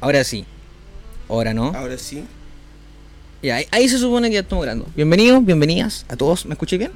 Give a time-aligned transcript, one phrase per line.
[0.00, 0.44] Ahora sí.
[1.28, 1.72] Ahora no.
[1.74, 2.24] Ahora sí.
[3.42, 4.86] Ya, ahí, ahí se supone que ya estamos grabando.
[4.96, 6.46] Bienvenidos, bienvenidas a todos.
[6.46, 6.90] ¿Me escuché bien?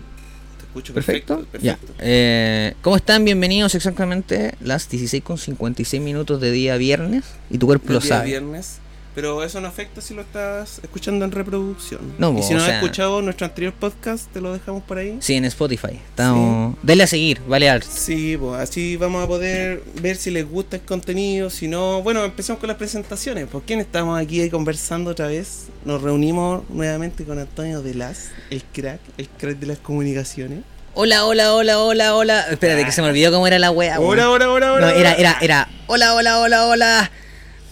[0.59, 1.45] Te escucho Perfecto.
[1.51, 1.63] perfecto.
[1.65, 1.79] Ya.
[2.01, 3.25] Eh, ¿Cómo están?
[3.25, 7.25] Bienvenidos exactamente las 16 con 56 minutos de día viernes.
[7.51, 8.27] Y tu cuerpo El lo día sabe.
[8.27, 8.79] viernes.
[9.15, 12.01] Pero eso no afecta si lo estás escuchando en reproducción.
[12.19, 15.19] No, y si no sea- has escuchado nuestro anterior podcast, te lo dejamos por ahí.
[15.21, 16.01] Sí, en Spotify.
[16.09, 16.77] Estamos.
[17.03, 20.83] A seguir, vale al- Sí, pues así vamos a poder ver si les gusta el
[20.83, 23.47] contenido, si no, bueno, empezamos con las presentaciones.
[23.49, 25.67] ¿Por quién estamos aquí conversando otra vez?
[25.85, 30.61] Nos reunimos nuevamente con Antonio de Las, el crack, el crack de las comunicaciones.
[30.95, 32.41] Hola, hola, hola, hola, hola.
[32.51, 33.97] Espérate, que se me olvidó cómo era la wea.
[33.97, 34.93] ahora, ahora, No, ahora.
[34.95, 35.69] era, era, era.
[35.87, 37.11] Hola, hola, hola, hola.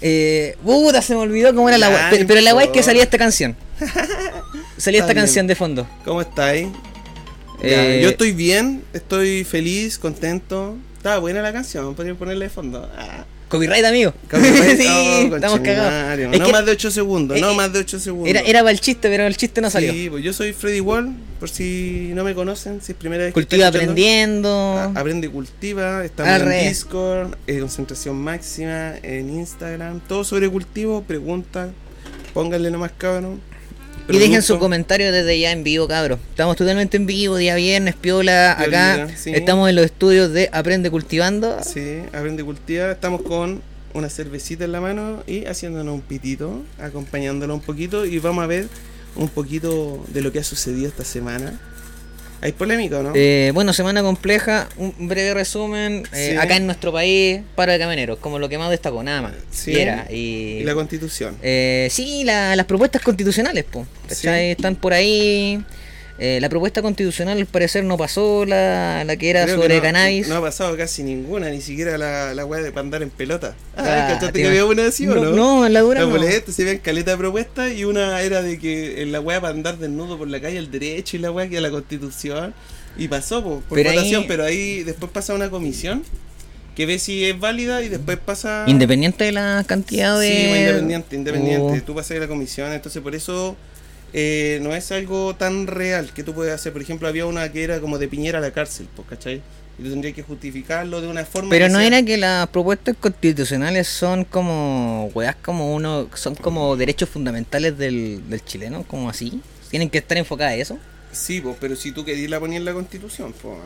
[0.02, 2.10] Eh, puta, se me olvidó cómo era la wea.
[2.10, 3.56] Pero, la wea es que salía esta canción.
[4.76, 5.86] Salía esta canción de fondo.
[6.06, 6.68] ¿Cómo estáis?
[7.62, 10.76] Eh, yo estoy bien, estoy feliz, contento.
[10.96, 12.90] Estaba buena la canción, podría ponerle de fondo.
[12.96, 14.14] Ah, Copyright, amigo.
[14.30, 14.76] copyright.
[14.80, 14.86] sí,
[15.30, 16.18] Oh, estamos cagados.
[16.32, 18.28] Es No que más de 8 segundos, eh, no eh, más de 8 segundos.
[18.30, 19.92] Era, era para el chiste, pero el chiste no salió.
[19.92, 23.34] Sí, pues yo soy Freddy Wall, por si no me conocen, si es primera vez
[23.34, 24.48] Cultiva aprendiendo.
[24.48, 26.68] A- Aprende y cultiva, estamos en.
[26.68, 31.70] Discord, eh, concentración máxima, en Instagram, todo sobre cultivo, preguntas,
[32.32, 33.40] pónganle nomás cabrón.
[34.12, 34.64] Y dejen su Producto.
[34.64, 36.18] comentario desde ya en vivo, cabros.
[36.30, 38.56] Estamos totalmente en vivo, día viernes, piola.
[38.58, 39.30] Piolita, Acá sí.
[39.34, 41.58] estamos en los estudios de Aprende Cultivando.
[41.62, 47.54] Sí, aprende cultiva, estamos con una cervecita en la mano y haciéndonos un pitito, acompañándolo
[47.54, 48.68] un poquito y vamos a ver
[49.16, 51.58] un poquito de lo que ha sucedido esta semana.
[52.42, 53.12] Hay polémica, ¿o ¿no?
[53.14, 56.04] Eh, bueno, semana compleja, un breve resumen.
[56.14, 56.36] eh, Sí.
[56.36, 59.32] Acá en nuestro país, para de camioneros, como lo que más destacó, nada más.
[59.50, 59.72] Sí.
[59.72, 60.14] Y era, y,
[60.60, 61.36] y la constitución.
[61.42, 63.64] eh, sí, la- las propuestas constitucionales,
[64.08, 64.52] ¿cachai?
[64.52, 65.62] Están por ahí.
[66.22, 69.76] Eh, la propuesta constitucional al parecer no pasó, la, la que era Creo que sobre
[69.76, 70.28] no- cannabis.
[70.28, 73.54] No ha pasado casi ninguna, ni siquiera la, la weá de para andar en pelota.
[73.74, 75.30] Ah, Ah, ¿cachaste te que había una así o no?
[75.30, 76.12] No, en la dura no.
[76.52, 79.78] se veían caleta de propuestas y una era de que en la weá para andar
[79.78, 82.52] desnudo por la calle el derecho y la weá que era la constitución.
[82.98, 86.02] Y pasó po, por Pero ahí- votación, pero ahí después pasa una comisión
[86.76, 88.64] que ve si es válida y después pasa.
[88.66, 90.28] Independiente de la cantidad de.
[90.28, 91.78] Sí, pues, independiente, independiente.
[91.78, 93.56] Uh, Tú pasas a la comisión, entonces por eso
[94.12, 96.72] eh, no es algo tan real que tú puedes hacer.
[96.72, 99.42] Por ejemplo, había una que era como de Piñera a la cárcel, pues, ¿cachai?
[99.78, 101.50] Y tú tendrías que justificarlo de una forma.
[101.50, 105.10] pero no sea- era que las propuestas constitucionales son como.
[105.14, 106.08] Weas como uno.
[106.14, 109.40] Son como derechos fundamentales del, del chileno, como así.
[109.70, 110.78] Tienen que estar enfocadas a eso.
[111.12, 113.56] Sí, pues, pero si tú querías la ponías en la constitución, pues.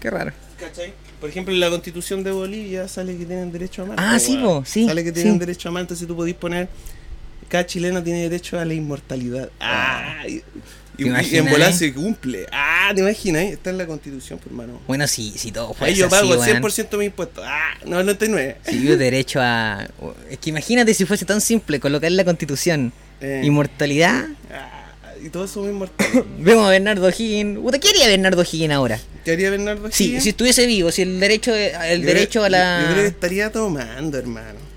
[0.00, 0.32] Qué raro.
[0.58, 0.92] ¿Cachai?
[1.20, 3.96] Por ejemplo, en la constitución de Bolivia sale que tienen derecho a amar.
[4.00, 5.38] Ah, po, sí, po, sí, Sale que tienen sí.
[5.38, 6.68] derecho a amar, entonces tú podís poner.
[7.52, 9.50] Cada chileno tiene derecho a la inmortalidad.
[9.60, 10.42] Ah, y, y-
[10.96, 12.46] ¿Te y en volar se cumple.
[12.50, 13.42] Ah, ¿te imaginas?
[13.44, 14.80] Está en la constitución, pues, hermano.
[14.86, 16.62] Bueno, si, si todo Ahí fuese yo pago así, weón.
[16.62, 17.44] 100% de mis impuestos.
[17.46, 18.56] Ah, 99.
[18.66, 19.86] Si yo derecho a.
[20.30, 22.90] Es que imagínate si fuese tan simple colocar en la constitución
[23.20, 24.28] Eh, inmortalidad.
[24.50, 26.24] ah, y todos somos inmortales.
[26.38, 27.58] Vemos a Bernardo Higgins.
[27.82, 28.98] ¿Qué haría Bernardo Higgins ahora?
[29.26, 30.22] ¿Qué haría Bernardo Higgins?
[30.22, 32.80] si estuviese vivo, si el derecho, el Yo creo- derecho a la.
[32.80, 34.71] Yo creo que estaría tomando, hermano.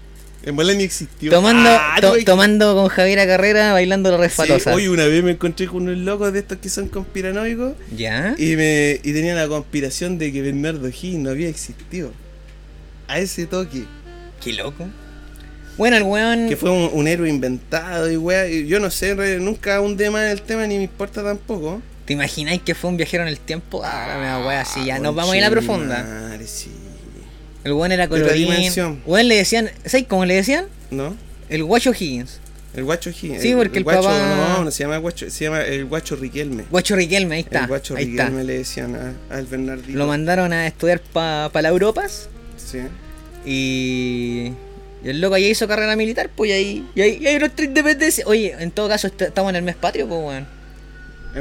[0.45, 1.31] En bola ni existió.
[1.31, 4.73] Tomando, Ah, to- tú- tomando con Javiera Carrera, bailando la Sí, resfalosa.
[4.75, 8.35] hoy una vez me encontré con unos locos de estos que son conspiranoicos ¿Ya?
[8.37, 12.11] y me y tenían la conspiración de que Bernardo Higgins no había existido.
[13.07, 13.85] A ese toque.
[14.43, 14.87] Qué loco.
[15.77, 16.47] Bueno, el weón.
[16.47, 18.47] Que fue un, un héroe inventado y weá.
[18.47, 21.23] y Yo no sé, en realidad, nunca hundé más en el tema ni me importa
[21.23, 21.81] tampoco.
[22.05, 23.81] ¿Te imagináis que fue un viajero en el tiempo?
[23.83, 24.99] Ah, me da wea así, ya.
[24.99, 26.03] Nos vamos a ir a la profunda.
[26.03, 26.69] madre, sí.
[27.65, 28.47] El weón era colorín.
[29.05, 29.69] Weón le decían.
[29.83, 30.65] ¿Sabes cómo le decían?
[30.91, 31.15] ¿No?
[31.49, 32.39] El guacho Higgins.
[32.75, 33.41] El guacho Higgins.
[33.41, 36.63] Sí, porque el guacho, papá- No, no se llama guacho, se llama el guacho Riquelme.
[36.69, 37.61] Guacho Riquelme, ahí está.
[37.61, 38.23] el guacho ahí está.
[38.25, 39.97] Riquelme le decían al Bernardino.
[39.99, 42.29] Lo mandaron a estudiar para la Europas.
[42.57, 42.79] Sí.
[43.45, 44.51] Y.
[45.03, 46.87] y el loco ahí hizo carrera militar, pues y ahí.
[46.95, 48.23] Y ahí, y ahí nuestra independencia.
[48.27, 50.37] Oye, en todo caso, est- estamos en el mes patrio, pues weón.
[50.37, 50.47] En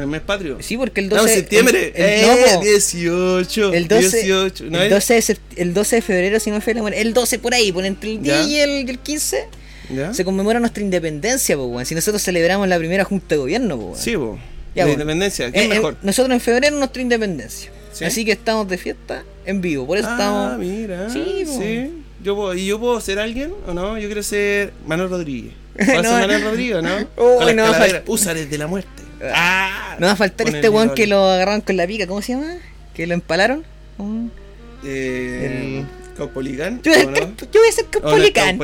[0.02, 0.58] el mes patrio.
[0.60, 1.92] Sí, porque el No, 12 en septiembre.
[1.94, 2.64] el- el- eh, no, po.
[2.64, 3.72] 18.
[3.72, 4.64] El 12, 18.
[4.70, 4.90] ¿no el, es?
[4.90, 7.72] 12 de el 12 de febrero, si no me falla, bueno, el 12 por ahí,
[7.72, 8.42] por entre el 10 Ya.
[8.48, 9.46] y el, el 15,
[9.94, 10.12] ¿Ya?
[10.14, 11.86] se conmemora nuestra independencia, pues, weón.
[11.86, 13.98] Si nosotros celebramos la primera junta de gobierno, pues, weón.
[14.00, 14.38] Sí, po.
[14.74, 14.92] Ya, La po.
[14.94, 15.52] independencia.
[15.52, 15.96] ¿Qué Eh, es eh, mejor?
[16.02, 17.70] nosotros en febrero nuestra independencia.
[17.92, 18.04] ¿Sí?
[18.04, 19.86] Así que estamos de fiesta en vivo.
[19.86, 20.58] Por eso ah, estamos.
[20.58, 21.08] mira.
[21.10, 21.58] Sí, po.
[21.60, 21.90] Sí.
[22.24, 23.96] Yo puedo, ¿Y yo puedo ser alguien o no?
[23.98, 25.52] Yo quiero ser Manuel Rodríguez.
[25.76, 26.08] ¿Puedo No.
[26.10, 26.90] ser Manuel Rodríguez, no?
[27.16, 27.76] Oh, no va a calaveras.
[27.78, 28.02] faltar.
[28.08, 28.88] Usares de la muerte.
[29.32, 32.20] Ah, No va a faltar este el weón que lo agarraron con la pica, ¿cómo
[32.22, 32.54] se llama?
[32.94, 33.64] Que lo empalaron.
[34.84, 35.84] Eh,
[36.16, 36.80] Caupolicán.
[36.82, 37.18] Yo, ¿o no?
[37.52, 38.58] yo voy a ser Caupolicán.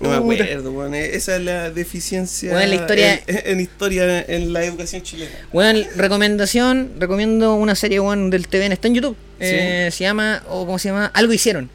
[0.00, 0.94] No me acuerdo, weón.
[0.94, 5.30] Esa es la deficiencia Bueno, en la historia- en, en historia en la educación chilena.
[5.52, 9.16] Bueno, recomendación, recomiendo una serie weón, del TVN, está en YouTube.
[9.38, 11.06] Eh, se llama, o ¿cómo se llama?
[11.14, 11.70] Algo hicieron.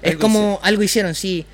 [0.00, 1.44] Es como, algo hicieron, sí.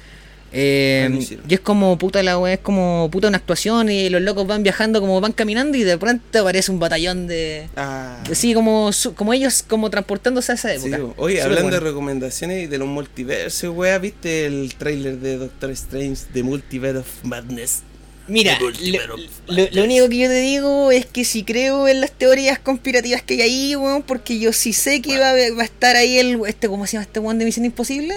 [0.52, 1.10] Eh,
[1.48, 4.62] y es como puta la weá, es como puta una actuación y los locos van
[4.62, 7.68] viajando como van caminando y de pronto aparece un batallón de...
[7.76, 8.22] Ah.
[8.32, 11.00] Sí, como, su- como ellos como transportándose a esa época.
[11.18, 11.76] Oye, hablando bueno.
[11.76, 16.98] de recomendaciones y de los multiversos, weá, ¿viste el tráiler de Doctor Strange, The Multiverse
[17.00, 17.82] of Madness?
[18.26, 18.58] Mira,
[19.46, 23.34] lo, único que yo te digo es que si creo en las teorías conspirativas que
[23.34, 26.38] hay ahí, weón, porque yo sí sé que va, a- va a estar ahí el,
[26.46, 28.14] este, ¿cómo se llama este weón de Misión Imposible?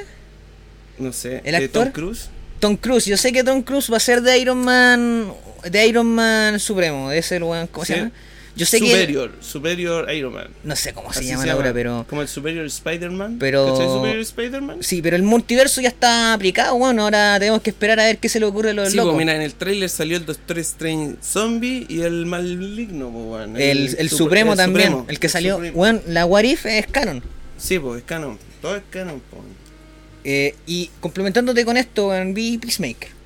[1.02, 1.94] No sé, ¿El de Tom actor?
[1.94, 2.30] Cruise.
[2.60, 5.34] Tom Cruise, yo sé que Tom Cruise va a ser de Iron Man,
[5.70, 8.00] de Iron Man Supremo, es el weón, ¿cómo se Sí.
[8.00, 8.12] llama?
[8.54, 8.88] Yo sé que...
[8.92, 10.48] Superior, Superior Iron Man.
[10.66, 12.06] No sé cómo se llama ahora, pero...
[12.10, 13.38] Como el Superior Spider-Man.
[13.40, 14.78] Pero- ¿Cachai Superior Spider-Man?
[14.82, 18.28] Sí, pero el multiverso ya está aplicado, bueno, ahora tenemos que esperar a ver qué
[18.30, 19.14] se le ocurre a los Sí, locos.
[19.14, 23.78] pues mira, en el tráiler salió el Doctor Strange Zombie y el Maligno, pues, el,
[23.98, 25.60] el super- Supremo el también, Supremo, el que salió...
[25.74, 27.24] Bueno, la What If es canon.
[27.58, 28.38] Sí, pues es canon.
[28.62, 29.42] Todo es canon, pues.
[30.24, 33.21] Eh, y complementándote con esto, vi Peacemaker.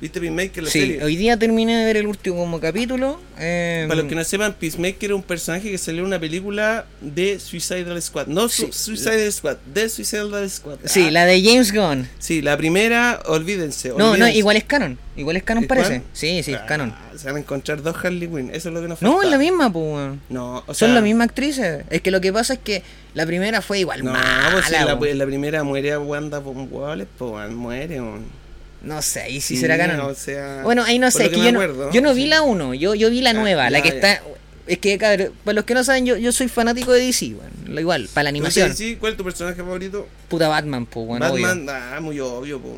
[0.00, 1.02] ¿Viste Peacemaker la Sí, serie?
[1.02, 3.20] hoy día terminé de ver el último capítulo.
[3.36, 6.86] eh, Para los que no sepan, Peacemaker es un personaje que salió en una película
[7.00, 8.28] de Suicidal Squad.
[8.28, 8.68] No Sí.
[8.70, 10.78] Suicidal Squad, de Suicidal Squad.
[10.84, 12.08] Sí, Ah, la de James Gunn.
[12.20, 13.88] sí, la primera, olvídense.
[13.98, 14.96] No, no, igual es canon.
[15.16, 15.88] Igual es canon ¿Es parece.
[15.88, 16.04] canon?
[16.12, 16.94] Sí, sí, es Ah, canon.
[17.16, 19.24] Se van a encontrar dos Harley Quinn, eso es lo que nos No, falta.
[19.26, 20.12] es la misma, pues.
[20.28, 21.84] No, o sea, Son las mismas actrices.
[21.90, 22.84] Es que lo que pasa es que
[23.14, 27.08] la primera fue igual No, mala, pues si la, la primera muere a Wanda Wallace,
[27.18, 28.37] pues muere, weón.
[28.82, 30.00] No sé, ahí sí, Sí, será canon.
[30.00, 32.26] o sea, bueno, ahí no sé, lo es que, que me yo, no, yo vi
[32.26, 33.94] la 1, yo, yo vi la Ah, nueva, la que ya.
[33.96, 34.22] está...
[34.68, 37.50] Es que, cabrón, para los que no saben, yo, yo soy fanático de DC, weón.
[37.74, 38.70] Lo igual, para la animación.
[39.00, 40.06] ¿Cuál es tu personaje favorito?
[40.28, 41.46] Puta Batman, pues, bueno, obvio.
[41.46, 42.74] Batman, ah, muy obvio, pues.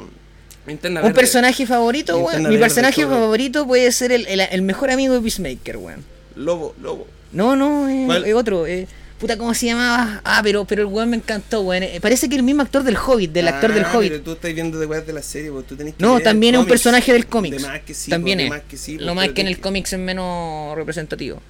[0.67, 1.11] Un Verde.
[1.15, 2.49] personaje favorito, weón.
[2.49, 6.05] Mi personaje favorito puede ser el, el, el mejor amigo de Peacemaker, weón.
[6.37, 7.09] Lobo, lobo.
[7.33, 8.67] No, no, es otro.
[8.69, 8.87] eh,
[9.21, 10.21] puta, ¿cómo se llamaba?
[10.25, 11.83] Ah, pero, pero el weón me encantó, weón.
[11.85, 14.11] Eh, Parece que el mismo actor del Hobbit, del actor del Ah, Hobbit.
[14.13, 16.61] Pero tú estás viendo de weas de la serie, tú tenés que No, también es
[16.61, 17.27] un personaje del
[17.85, 18.49] que sí, también es.
[18.51, 21.41] más que sí, Lo más que en el tenés cómics es menos representativo.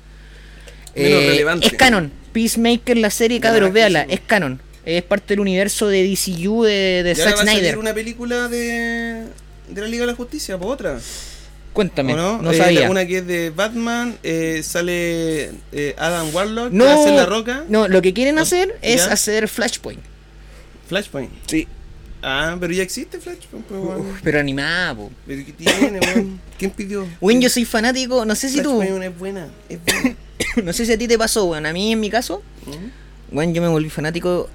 [0.97, 1.67] Menos Eh, relevante.
[1.69, 2.11] Es canon.
[2.33, 4.05] Peacemaker, la serie, cabros, que véala.
[4.05, 4.15] sí.
[4.15, 4.61] Es canon.
[4.85, 7.79] Es parte del universo de DCU de, de Zack va a salir Snyder.
[7.79, 9.25] una película de,
[9.69, 10.99] de la Liga de la Justicia, pues otra.
[11.73, 12.43] Cuéntame, ¿O no?
[12.43, 12.91] no, Eh, sabía.
[12.91, 17.65] Una que es de Batman, eh, sale eh, Adam Warlock, No, la roca.
[17.69, 19.13] no, lo que quieren ¿O- hacer es ya?
[19.13, 20.01] hacer Flashpoint.
[20.89, 21.31] Flashpoint.
[21.47, 21.69] Sí.
[22.23, 24.19] Ah, pero ya existe Flashpoint, pues, weón.
[24.23, 25.11] Pero animada, po.
[25.27, 26.41] Pero ¿qué tiene, weón?
[26.59, 27.07] ¿Quién pidió?
[27.21, 30.17] Weón, yo soy fanático, no sé si tú, Flashpoint es buena, es buena.
[30.65, 31.65] no sé si a ti te pasó, weón.
[31.67, 32.43] A mí, en mi caso,
[33.31, 34.51] weón, yo me volví fanático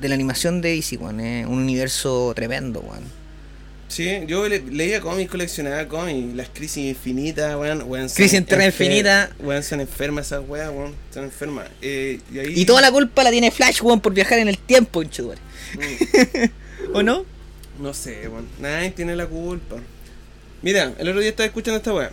[0.00, 1.18] de la animación de DC, weón.
[1.20, 3.02] Un universo tremendo, weón.
[3.90, 8.08] Sí, yo le- leía cómics, coleccionaba cómics, las crisis infinitas, weón, weón.
[8.08, 9.30] Crisis enfer- Infinita.
[9.40, 11.66] Weón, son enfermas esas weas, weón, son enfermas.
[11.82, 14.58] Eh, y, ahí, Y toda la culpa la tiene Flash, weón, por viajar en el
[14.58, 15.40] tiempo, enchudore.
[15.74, 17.26] Mm, ¿O no?
[17.80, 19.76] no sé, weón, nadie tiene la culpa.
[20.62, 22.12] Mira, el otro día estaba escuchando esta wea.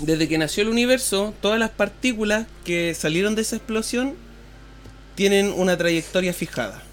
[0.00, 4.14] Desde que nació el universo, todas las partículas que salieron de esa explosión
[5.16, 6.84] tienen una trayectoria fijada.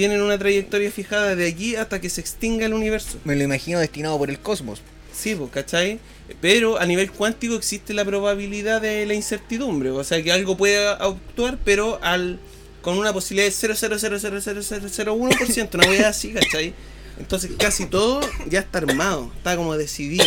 [0.00, 3.18] Tienen una trayectoria fijada de aquí hasta que se extinga el universo.
[3.24, 4.80] Me lo imagino destinado por el cosmos.
[5.12, 5.98] Sí, pues, ¿cachai?
[6.40, 9.90] Pero a nivel cuántico existe la probabilidad de la incertidumbre.
[9.90, 12.40] O sea, que algo puede actuar, pero al
[12.80, 16.72] con una posibilidad de 0,0000001%, una wea así, ¿cachai?
[17.18, 20.24] Entonces casi todo ya está armado, está como decidido.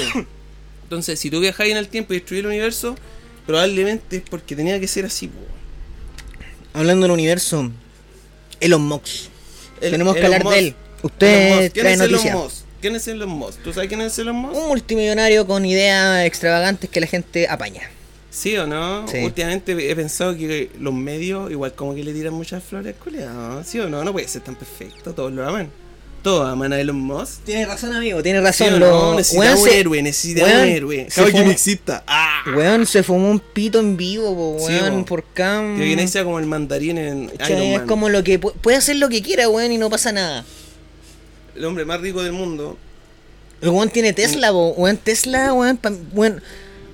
[0.84, 2.96] Entonces, si tú viajas en el tiempo y destruyes el universo,
[3.48, 5.48] probablemente es porque tenía que ser así, pues.
[6.76, 7.72] Hablando del universo,
[8.60, 9.33] Elon Musk.
[9.84, 10.54] El- Tenemos que Elon hablar Musk.
[10.56, 10.66] de él.
[10.66, 11.72] Elon Usted.
[11.72, 12.36] ¿Quién trae es Elon noticias.
[12.36, 12.56] Musk?
[12.82, 13.60] ¿Quién es Elon Musk?
[13.64, 14.56] ¿Tú sabes quién es Elon Musk?
[14.58, 17.82] Un multimillonario con ideas extravagantes que la gente apaña.
[18.30, 19.08] ¿Sí o no?
[19.08, 19.18] Sí.
[19.20, 23.64] Últimamente he pensado que los medios igual como que le tiran muchas flores culiado.
[23.64, 24.04] ¿Sí o no?
[24.04, 25.14] No puede ser tan perfecto.
[25.14, 25.70] Todos lo aman.
[26.26, 27.44] A Elon Musk.
[27.44, 28.80] Tiene razón, amigo, tiene ¿Sí razón.
[28.80, 29.16] lo- no?
[29.16, 31.08] Necesitamos weón un se- héroe, necesitamos weón, un héroe.
[31.10, 32.04] se fue- exista.
[32.08, 32.44] ¡Ah!
[32.56, 35.06] Weón, se fumó un pito en vivo, po, Sí, weón, po.
[35.08, 35.78] por cam.
[35.78, 37.24] Que viene sea como el mandarín en.
[37.46, 37.88] Iron Es Man.
[37.88, 40.46] como lo que pu- puede hacer lo que quiera, weón, y no pasa nada.
[41.56, 42.78] El hombre más rico del mundo.
[43.62, 46.42] El weón tiene Tesla, po, weón, Tesla, weón, pa- weón.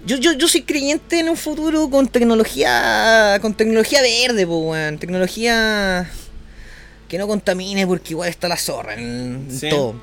[0.05, 4.97] Yo, yo, yo soy creyente en un futuro con tecnología, con tecnología verde, po, weón,
[4.97, 6.09] tecnología
[7.09, 9.95] que no contamine porque igual está la zorra en, todo.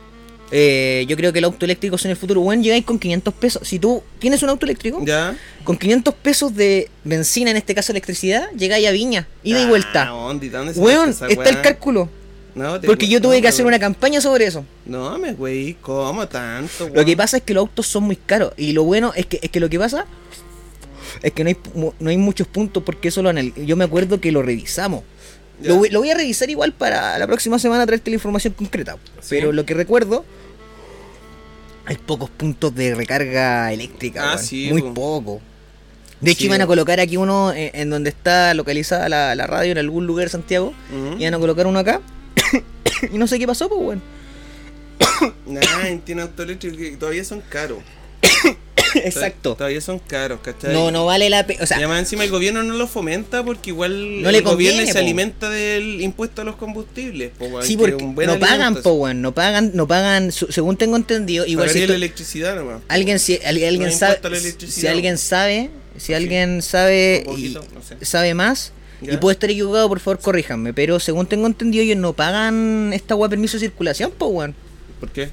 [0.53, 3.67] Eh, yo creo que los autos eléctricos en el futuro, weón, llegáis con 500 pesos.
[3.67, 5.37] Si tú tienes un auto eléctrico, ¿Ya?
[5.65, 9.69] con 500 pesos de benzina, en este caso electricidad, llegáis a Viña, ida y Ah,
[9.69, 10.05] vuelta.
[10.07, 12.09] ¿dónde, dónde se Weón, saca esa está el cálculo.
[12.55, 14.65] No, te- Porque yo tuve no, que hacer una campaña sobre eso.
[14.87, 16.89] No, me güey, ¿cómo tanto?
[16.95, 18.53] Lo que pasa es que los autos son muy caros.
[18.57, 20.07] Y lo bueno es que, es que lo que pasa
[21.23, 21.57] es que no hay,
[21.99, 25.03] no hay muchos puntos porque eso lo anal- Yo me acuerdo que lo revisamos.
[25.63, 28.97] Lo, voy- lo voy a revisar igual para la próxima semana traerte la información concreta.
[29.21, 29.29] Sí.
[29.31, 30.25] Pero lo que recuerdo,
[31.87, 34.33] hay pocos puntos de recarga eléctrica.
[34.33, 34.95] Ah, sí, Muy po.
[34.95, 35.41] poco.
[36.21, 39.47] De hecho, Sí, iban a colocar aquí uno en, en donde está localizada la, la
[39.47, 40.73] radio, en algún lugar de Santiago.
[40.91, 41.19] Ujú.
[41.21, 42.01] Iban a colocar uno acá.
[43.13, 44.03] y no sé qué pasó, pues, weón.
[45.47, 45.61] Nah,
[46.05, 47.79] tiene auto eléctrico que todavía son caros.
[49.05, 49.55] Exacto.
[49.57, 50.73] Todavía son caros, ¿cachai?
[50.73, 51.63] No, no vale la pena.
[51.63, 54.45] O sea, y además encima el gobierno no lo fomenta porque igual No le el
[54.45, 54.99] gobierno conviene, se po.
[54.99, 57.31] alimenta del impuesto a los combustibles.
[57.39, 59.13] po, sí, porque no pagan, po.
[59.15, 61.47] No pagan, no pagan, según tengo entendido.
[61.47, 62.81] Igual si la electricidad nomás.
[62.89, 64.21] alguien, si, al- alguien hay sabe,
[64.69, 68.05] si alguien sabe, si alguien sabe Un y poquito, no sé.
[68.05, 69.21] sabe más y Ya.
[69.21, 70.73] puede estar equivocado, por favor, corríjanme.
[70.73, 74.55] Pero según tengo entendido, ellos no pagan esta weá permiso de circulación, po, weón.
[75.01, 75.29] ¿Por qué?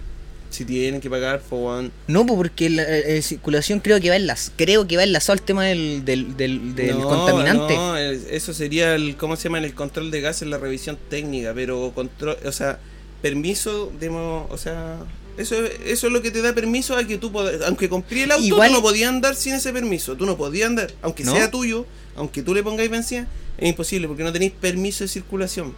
[0.53, 1.91] Si tienen que pagar, weón.
[2.07, 5.33] No, po, porque la, eh, circulación creo que va en las, creo que va enlazado
[5.33, 7.75] al tema del, del, del, del No, contaminante.
[7.75, 9.57] No, es- eso sería el, ¿cómo se llama?
[9.57, 12.77] El control de gas en la revisión técnica, pero control, o sea,
[13.23, 14.99] permiso, demo, o sea,
[15.37, 15.55] eso,
[15.85, 18.43] eso es lo que te da permiso a que tú, podas- aunque compré el auto,
[18.45, 21.33] Igual- tú no podías andar sin ese permiso, tú no podías andar, aunque ¿No?
[21.33, 25.73] sea tuyo, aunque tú le pongáis benzina, es imposible porque no tenéis permiso de circulación.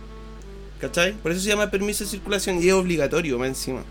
[0.82, 1.14] ¿Cachai?
[1.14, 3.84] Por eso se llama permiso de circulación y es obligatorio más encima.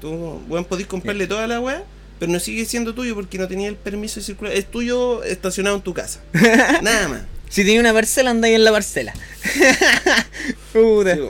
[0.00, 1.82] Tú, weón, podéis comprarle toda la weá,
[2.18, 4.58] pero no sigue siendo tuyo porque no tenía el permiso de circulación.
[4.62, 6.20] Es tuyo estacionado en tu casa.
[6.82, 7.22] Nada más.
[7.48, 9.12] Si tenía una parcela, andáis en la parcela.
[10.72, 11.14] Puta.
[11.16, 11.20] Sí.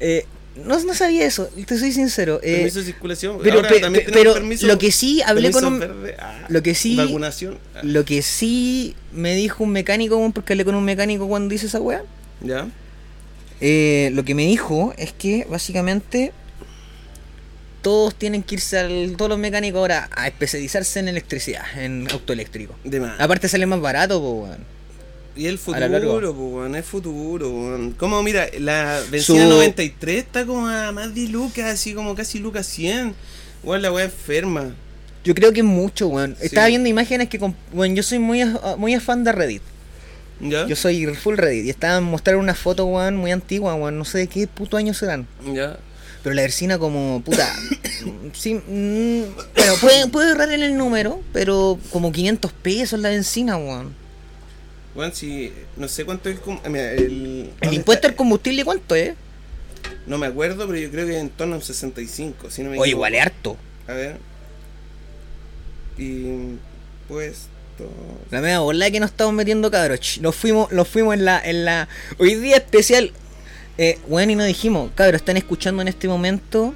[0.00, 0.26] Eh,
[0.64, 2.40] no, no sabía eso, te soy sincero.
[2.42, 3.38] eh, permiso de circulación.
[3.42, 6.44] pero Ahora pe- también pe- pero permiso- lo que sí hablé con un verde, ah,
[6.48, 7.58] lo que sí- Vacunación.
[7.76, 11.66] ah, lo que sí me dijo un mecánico, porque hablé con un mecánico cuando dice
[11.66, 12.02] esa weá.
[12.42, 12.68] ¿Ya?
[13.62, 16.32] eh, lo que me dijo es que básicamente
[17.82, 22.74] todos tienen que irse al, todos los mecánicos ahora a especializarse en electricidad, en autoeléctrico.
[22.84, 23.18] De más.
[23.20, 24.58] Aparte sale más barato, po, weón.
[25.36, 27.92] Y el futuro, po, weón, es futuro, weón.
[27.92, 32.38] Como mira, la benzina Su- 93 está como a más de lucas, así como casi
[32.38, 33.14] lucas 100.
[33.62, 34.74] Weón, la weá enferma.
[35.22, 36.36] Yo creo que es mucho, weón.
[36.40, 36.46] Sí.
[36.46, 37.38] Estaba viendo imágenes que,
[37.72, 38.42] weón, yo soy muy,
[38.78, 39.62] muy afán de Reddit.
[40.40, 40.66] ¿Ya?
[40.66, 41.66] Yo soy full Reddit.
[41.66, 43.98] Y estaban mostrando una foto, weón, muy antigua, weón.
[43.98, 45.26] No sé de qué puto año serán.
[45.52, 45.78] ¿Ya?
[46.22, 47.52] Pero la Versina como, puta...
[48.32, 49.22] sí, mm,
[49.56, 53.94] bueno, puede, puede errar en el número, pero como 500 pesos la benzina, weón.
[54.94, 55.52] Weón, si.
[55.76, 56.76] No sé cuánto es el.
[56.76, 59.14] el, El impuesto al combustible, ¿cuánto es?
[60.06, 62.78] No me acuerdo, pero yo creo que en torno a un 65, si no me
[62.78, 63.56] O igual es harto.
[63.86, 64.16] A ver.
[65.98, 67.50] Impuesto.
[68.30, 70.18] La media bola que nos estamos metiendo, cabros.
[70.20, 71.88] Nos fuimos, nos fuimos en la, en la.
[72.18, 73.12] Hoy día especial.
[73.82, 76.74] Eh, bueno, y nos dijimos, cabros, están escuchando en este momento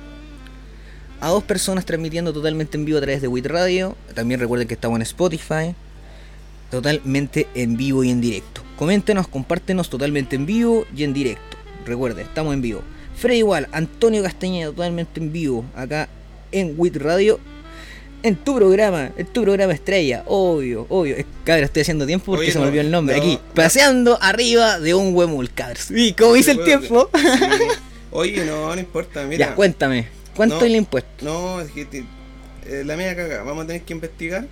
[1.21, 3.95] a dos personas transmitiendo totalmente en vivo a través de WIT Radio.
[4.15, 5.75] También recuerden que estamos en Spotify.
[6.71, 8.63] Totalmente en vivo y en directo.
[8.79, 11.59] Coméntenos, compártenos totalmente en vivo y en directo.
[11.85, 12.81] Recuerden, estamos en vivo.
[13.15, 16.09] Freddy igual, Antonio Castañeda totalmente en vivo acá
[16.53, 17.39] en WIT Radio.
[18.25, 21.15] En tu programa, en tu programa estrella, obvio, obvio.
[21.45, 23.17] Cabros, estoy haciendo tiempo porque Oye, se me olvidó el nombre.
[23.19, 23.55] no, Aquí, no.
[23.55, 25.91] paseando arriba de un huemul, cabros.
[25.91, 27.21] Y como dice el tiempo, sí.
[28.13, 29.49] Oye, no, no importa, mira.
[29.49, 30.07] ya, cuéntame.
[30.35, 31.23] ¿Cuánto es el impuesto?
[31.25, 32.05] No, es que te-
[32.67, 33.43] eh, la media caga.
[33.43, 34.47] Vamos a tener que investigar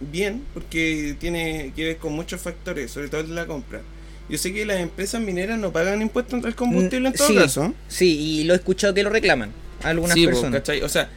[0.00, 3.80] bien porque tiene que ver con muchos factores, sobre todo el de la compra.
[4.28, 7.34] Yo sé que las empresas mineras no pagan impuestos al combustible en Mm, todo sí,
[7.34, 7.74] caso.
[7.88, 9.50] Sí, y lo he escuchado que lo reclaman
[9.82, 10.62] algunas Sí, po, personas.
[10.84, 11.10] O sea,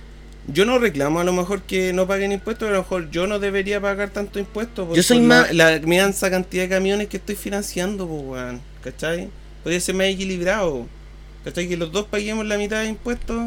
[0.47, 3.27] yo no reclamo a lo mejor que no paguen impuestos, pero a lo mejor yo
[3.27, 7.17] no debería pagar tanto impuestos Yo soy más- la, la inmensa cantidad de camiones que
[7.17, 8.62] estoy financiando, pues, weón.
[8.83, 9.29] ¿Cachai?
[9.63, 10.85] Podría ser más equilibrado.
[11.45, 11.67] ¿Cachai?
[11.69, 13.38] Que los dos paguemos la mitad de impuestos,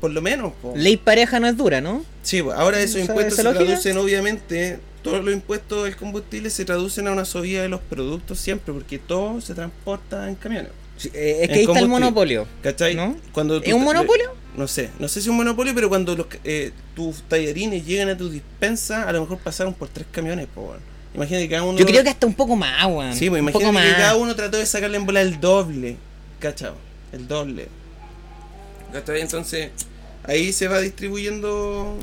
[0.00, 0.72] por lo menos, po.
[0.76, 2.04] Ley pareja no es dura, ¿no?
[2.22, 3.64] Sí, pues, ahora esos ¿Sabes impuestos esa se lógica?
[3.66, 8.38] traducen, obviamente, todos los impuestos del combustible se traducen a una subida de los productos
[8.38, 10.70] siempre, porque todo se transporta en camiones.
[11.02, 11.88] Sí, eh, es que ahí está el combustible.
[11.88, 12.46] monopolio.
[12.62, 12.94] ¿Cachai?
[12.94, 13.16] ¿No?
[13.32, 14.30] Cuando ¿Es un monopolio?
[14.56, 18.08] No sé, no sé si es un monopolio, pero cuando los, eh, tus tallarines llegan
[18.10, 20.74] a tu dispensa, a lo mejor pasaron por tres camiones, po.
[21.14, 21.78] Imagínate que cada uno.
[21.78, 23.14] Yo creo que hasta un poco más, weón.
[23.14, 23.84] Sí, pues imagínate más.
[23.84, 25.96] que cada uno trató de sacarle en bola el doble.
[26.38, 26.76] ¿Cachao?
[27.12, 27.68] El doble.
[28.92, 29.20] ¿Cachai?
[29.22, 29.70] Entonces,
[30.24, 31.98] ahí se va distribuyendo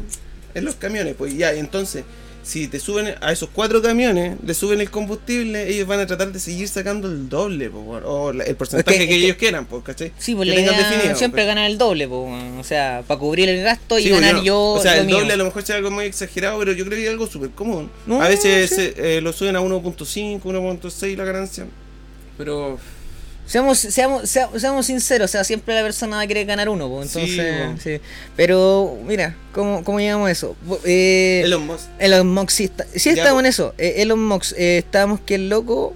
[0.54, 1.16] en los camiones.
[1.16, 2.04] Pues ya, entonces,
[2.50, 6.32] si te suben a esos cuatro camiones, le suben el combustible, ellos van a tratar
[6.32, 9.26] de seguir sacando el doble, po, o la- el porcentaje Es que- que, es que-
[9.26, 10.12] ellos quieran, pues, ¿cachai?
[10.18, 12.28] Sí, pues Que la tengan idea definido, siempre ganar el doble, po,
[12.60, 14.60] o sea, para cubrir el gasto y Sí, pues, ganar yo.
[14.60, 15.20] O sea, lo el mío.
[15.20, 17.52] doble a lo mejor sea algo muy exagerado, pero yo creo que es algo súper
[17.52, 17.90] común.
[18.08, 18.76] No, a veces sí.
[18.76, 21.66] se, eh, lo suben a 1.5, 1.6 la ganancia.
[22.38, 22.80] Pero
[23.50, 26.86] Seamos, seamos, sea- seamos sinceros, o sea, siempre la persona va a querer ganar uno,
[27.04, 27.56] Sí, entonces.
[27.74, 27.82] po.
[27.82, 28.00] sí.
[28.36, 30.56] Pero, mira, ¿cómo, cómo llegamos a eso?
[30.86, 31.86] Eh, Elon Musk.
[31.98, 33.74] Elon Musk, sí, está- sí estamos en eso.
[33.80, 35.96] Eh, Elon Musk, eh, estábamos que el loco.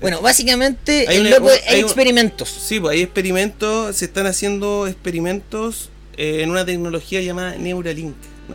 [0.00, 2.48] Bueno, básicamente Hay el loco- un- hay, hay un- experimentos.
[2.48, 8.14] Sí, pues hay experimentos, se están haciendo experimentos eh, en una tecnología llamada Neuralink.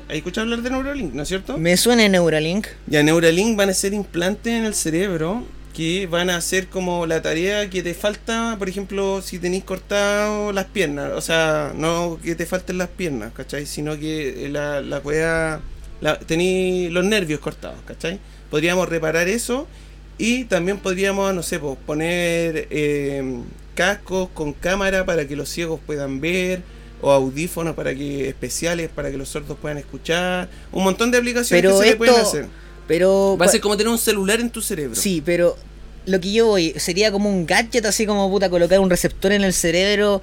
[0.09, 1.57] ¿Hay escuchado hablar de Neuralink, no es cierto?
[1.57, 2.67] Me suena Neuralink.
[2.87, 7.21] Ya Neuralink van a ser implantes en el cerebro que van a hacer como la
[7.21, 12.35] tarea que te falta, por ejemplo, si tenéis cortado las piernas, o sea, no que
[12.35, 13.65] te falten las piernas, ¿cachai?
[13.65, 15.61] Sino que la, la cueva,
[16.01, 18.19] la, tenéis los nervios cortados, ¿cachai?
[18.51, 19.67] Podríamos reparar eso
[20.19, 23.39] y también podríamos, no sé, pues, poner eh,
[23.73, 26.61] cascos con cámara para que los ciegos puedan ver
[27.01, 31.61] o audífonos para que especiales para que los sordos puedan escuchar, un montón de aplicaciones
[31.63, 32.45] Pero que se le esto- pueden hacer.
[32.87, 33.37] Pero.
[33.39, 34.95] Va a ser como tener un celular en tu cerebro.
[34.95, 35.55] Sí, pero
[36.05, 39.43] lo que yo voy sería como un gadget, así como puta, colocar un receptor en
[39.43, 40.21] el cerebro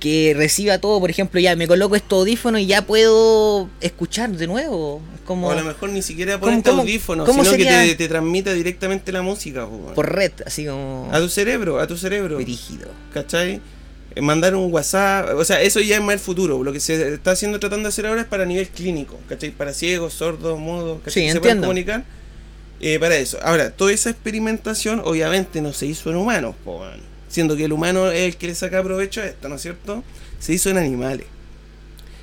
[0.00, 1.00] que reciba todo.
[1.00, 5.00] Por ejemplo, ya me coloco estos audífonos y ya puedo escuchar de nuevo.
[5.14, 7.80] Es como O a lo mejor ni siquiera ¿Cómo- ponerte audífonos, cómo sino que sería?
[7.82, 9.66] te, te transmita directamente la música.
[9.66, 9.94] po, weón.
[9.94, 11.08] por red, así como.
[11.12, 12.36] A tu cerebro, a tu cerebro.
[12.36, 12.88] Brígido.
[13.12, 13.60] ¿Cachai?
[14.22, 16.62] Mandar un WhatsApp, o sea, eso ya es más el futuro.
[16.62, 19.50] Lo que se está haciendo, tratando de hacer ahora es para nivel clínico, ¿cachai?
[19.50, 21.24] Para ciegos, sordos, mudos, ¿cachai?
[21.24, 22.04] Sí, se pueden comunicar.
[22.80, 23.38] eh, para eso.
[23.42, 26.82] Ahora, toda esa experimentación obviamente no se hizo en humanos, po,
[27.28, 30.04] siendo que el humano es el que le saca provecho a esto, ¿no es cierto?
[30.38, 31.26] Se hizo en animales.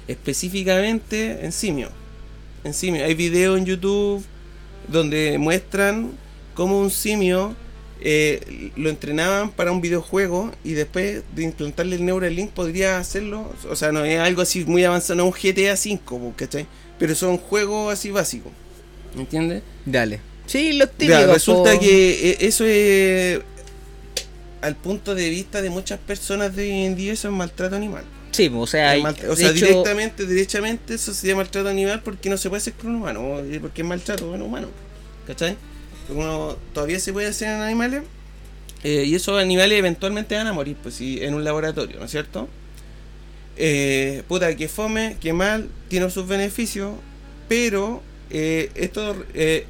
[0.08, 1.92] Específicamente en simios.
[2.64, 3.06] En simios.
[3.08, 4.26] Hay videos en YouTube
[4.88, 6.18] donde muestran
[6.54, 7.56] cómo un simio
[8.02, 13.52] eh, lo entrenaban para un videojuego y después de implantarle el Neuralink podría hacerlo.
[13.70, 16.66] O sea, no es algo así muy avanzado, no es un GTA V, po, ¿cachai?
[17.00, 18.52] Pero son juegos así básicos.
[19.18, 19.64] ¿Entiendes?
[19.86, 20.20] Dale.
[20.46, 21.28] Sí, los Ya, típicos.
[21.34, 21.80] resulta po.
[21.80, 23.40] que eh, eso es.
[24.62, 28.04] Al punto de vista de muchas personas de hoy en día, eso es maltrato animal.
[28.32, 32.60] Sí, o sea, o hecho, directamente, derechamente, eso sería maltrato animal porque no se puede
[32.62, 34.68] hacer con un humano, o- porque es maltrato con un humano.
[35.28, 35.58] ¿Cachai?
[36.12, 38.04] Uno todavía se puede hacer en animales
[38.84, 42.12] eh, y esos animales eventualmente van a morir, pues sí, en un laboratorio, ¿no es
[42.12, 42.48] cierto?
[43.58, 46.94] Eh, puta, que fome, que mal, tiene sus beneficios,
[47.48, 49.66] pero eh, esto, eh,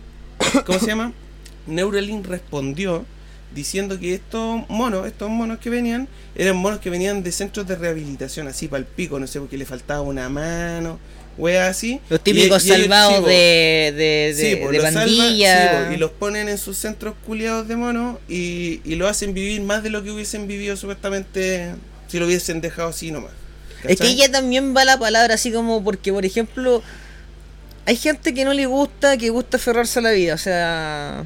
[0.65, 1.13] ¿cómo se llama?
[1.67, 3.05] Neuralink respondió
[3.53, 7.75] diciendo que estos monos, estos monos que venían, eran monos que venían de centros de
[7.75, 10.99] rehabilitación, así para el pico, no sé, porque le faltaba una mano,
[11.41, 11.99] wea así.
[12.09, 13.33] los típicos Y- y ellos, salvados sí, po, de,
[13.97, 15.61] de, de, Sí, pues, de los salvan, pandilla.
[15.61, 19.33] sí, pues, y los ponen en sus centros culiados de monos y, y lo hacen
[19.33, 21.73] vivir más de lo que hubiesen vivido supuestamente
[22.07, 23.31] si lo hubiesen dejado así nomás.
[23.83, 26.83] Es que ya también va la palabra así como porque, por ejemplo,
[27.87, 31.23] hay gente que no le gusta, que gusta aferrarse a la vida, o sea,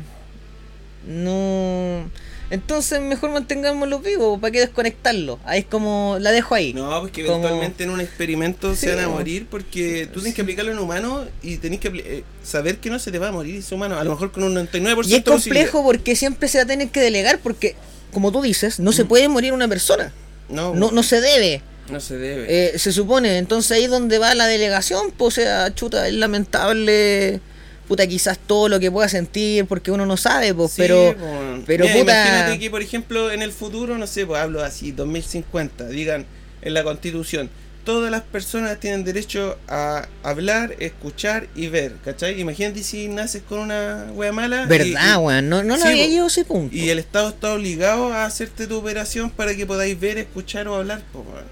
[1.08, 2.10] no...
[2.52, 5.40] Entonces mejor mantengámoslos vivos, ¿para qué desconectarlos?
[5.46, 6.74] Ahí es como, la dejo ahí.
[6.74, 10.36] No, porque Como- eventualmente en un experimento Sí, se van a morir porque tú tienes
[10.36, 13.32] que aplicarlo en humano y tenés que eh, saber que no se te va a
[13.32, 13.98] morir ese humano.
[13.98, 16.90] A lo mejor con un 99% y es complejo porque siempre se va a tener
[16.90, 17.76] que delegar porque,
[18.14, 20.14] como tú dices, no se puede morir una persona.
[20.48, 21.64] No, No, no se debe.
[21.90, 22.46] no se debe.
[22.76, 26.14] Eh, se supone, entonces ahí es donde va la delegación, pues o sea, chuta, es
[26.14, 27.42] lamentable,
[27.86, 31.64] puta, quizás todo lo que pueda sentir, porque uno no sabe, pues, Sí, pero, po.
[31.66, 34.92] pero Mira, puta, Imagínate que, por ejemplo, en el futuro, no sé, pues hablo así,
[34.92, 36.26] 2050, digan
[36.62, 37.50] en la constitución,
[37.84, 42.42] todas las personas tienen derecho a hablar, escuchar y ver, ¿cachai?
[42.42, 44.66] Imagínate si naces con una wea mala.
[44.66, 46.10] verdad, weón, no, no lo Sí, había po.
[46.10, 46.76] llegado ese punto.
[46.76, 50.76] Y el Estado está obligado a hacerte tu operación para que podáis ver, escuchar o
[50.76, 51.46] hablar, po, weón.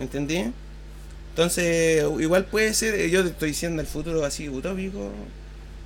[0.00, 0.50] ¿entendí?
[1.30, 5.10] Entonces, igual puede ser, eh, yo te estoy diciendo el futuro así utópico,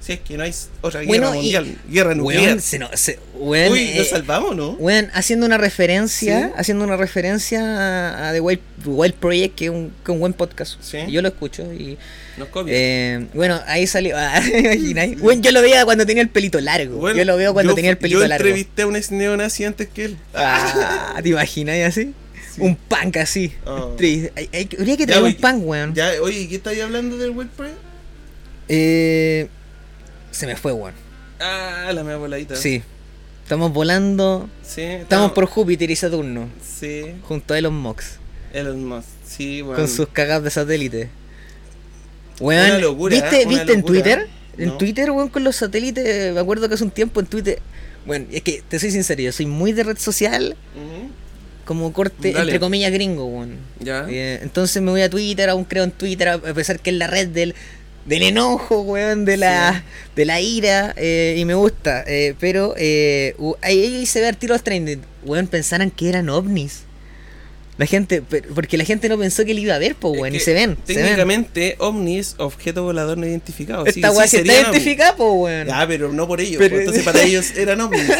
[0.04, 2.42] si es que no hay otra guerra Bueno, y- mundial, guerra nuclear.
[2.44, 4.70] Weón, se no- se- weón, Uy, eh, nos salvamos, ¿no?
[4.72, 6.52] weón, haciendo una referencia, Sí.
[6.56, 10.34] haciendo una referencia a, a The Wild, Wild Project, que es un, que un buen
[10.34, 10.74] podcast.
[10.82, 10.98] Sí.
[11.08, 11.96] Yo lo escucho y
[12.36, 15.20] Nos eh, bueno, ahí salió, ah, imagináis?
[15.20, 16.96] Weón, yo lo veía cuando tenía el pelito largo.
[16.98, 18.44] Bueno, yo lo veo cuando yo- tenía el pelito Yo largo.
[18.46, 20.16] entrevisté a un neonazi antes que él.
[20.34, 22.12] Ah, ¿te imaginas así?
[22.54, 22.60] Sí.
[22.60, 23.52] Un punk así.
[23.64, 23.96] Oh.
[23.96, 25.94] Tri- hay- hay- habría que Ya, traer un oye, punk, weón.
[25.94, 27.72] Ya, oye, ¿qué estáis hablando del WordPress?
[28.68, 29.48] Eh,
[30.34, 30.94] se me fue, weón.
[31.40, 32.56] Ah, la mea voladita.
[32.56, 32.82] Sí.
[33.42, 34.48] Estamos volando.
[34.62, 36.48] Sí, Estamos por Júpiter y Saturno.
[36.62, 38.02] Sí, Junto a Elon Musk.
[38.52, 39.06] Elon Musk.
[39.26, 39.78] Sí, bueno.
[39.80, 41.10] Con sus cagadas de satélite.
[42.40, 43.82] Una Weón, locura, ¿viste, una ¿viste en.
[43.84, 44.28] Twitter?
[44.58, 44.78] En.
[44.78, 46.32] Twitter, weón, con los satélites.
[46.32, 47.58] Me acuerdo que hace un tiempo en Twitter.
[48.06, 50.56] Bueno, es que te soy sincero, yo soy muy de red social,
[51.64, 52.44] como corte, Dale.
[52.44, 53.58] entre comillas, gringo, weón.
[53.80, 54.06] Ya.
[54.08, 57.06] Eh, entonces me voy a Twitter, aún creo en Twitter, a pesar que es la
[57.06, 57.54] red del,
[58.04, 62.04] del enojo, weón, de la, de la ira, eh, y me gusta.
[62.06, 65.02] eh, pero eh, ahí, ahí se ve el tiro trending.
[65.24, 66.82] Weón, pensaran que eran ovnis.
[67.76, 68.22] La gente,
[68.54, 70.44] porque la gente no pensó que le iba a ver, pues, Es weón, y que
[70.44, 70.76] se ven.
[70.86, 71.02] se ven.
[71.04, 73.84] Técnicamente, ovni es objeto volador no identificado.
[73.84, 75.66] Esta weá sí sí está identificada, pues, weón.
[75.66, 76.58] Ya, pero no por ellos.
[76.58, 78.02] Pero- pues, entonces para ellos eran ovnis.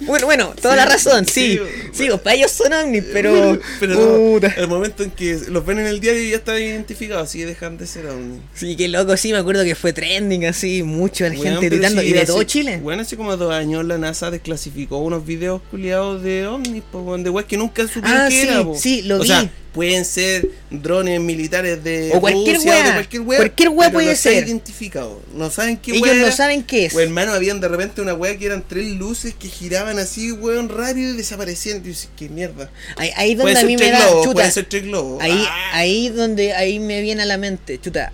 [0.00, 1.32] Bueno, bueno, toda Sí, la razón, sí.
[1.32, 1.60] sí,
[1.92, 3.58] Sí, pues, para ellos son ovnis, pero.
[3.80, 3.94] pero
[4.40, 7.46] no, el momento en que los ven en el diario ya están identificados, así que
[7.46, 8.40] dejan de ser ovnis.
[8.54, 12.12] Sí, qué loco, sí, me acuerdo que fue trending así, mucho la gente gritando, y
[12.12, 12.78] de hace- todo Chile.
[12.80, 17.30] Bueno, hace como dos años la NASA desclasificó unos videos culiados de ovnis, weón, de
[17.30, 19.28] weas que nunca supieron Ah, sí, era, sí, lo o vi.
[19.28, 23.68] sea, pueden ser drones militares de O cualquier Rusia o de wea, cualquier wea, cualquier
[23.68, 24.46] wea puede no ser.
[24.46, 25.20] identificado.
[25.34, 26.94] No saben qué Ellos wea no saben qué es.
[26.94, 30.68] O hermano, habían de repente una wea que eran tres luces que giraban así, weón,
[30.70, 31.78] rápido y desaparecían.
[31.84, 32.70] Y decía, qué mierda.
[32.96, 34.34] Ahí, ahí Puede donde a mí me da globos, chuta.
[34.34, 35.22] puede ser tres globos.
[35.22, 35.70] Ahí, Ah.
[35.78, 38.12] ahí donde ahí me viene a la mente, chuta.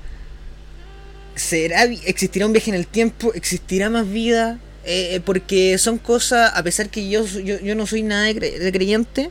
[1.35, 3.33] ¿Será existirá un viaje en el tiempo?
[3.35, 4.59] ¿Existirá más vida?
[4.85, 8.71] Eh, eh, porque son cosas, a pesar que yo, yo, yo no soy nada de
[8.73, 9.31] creyente,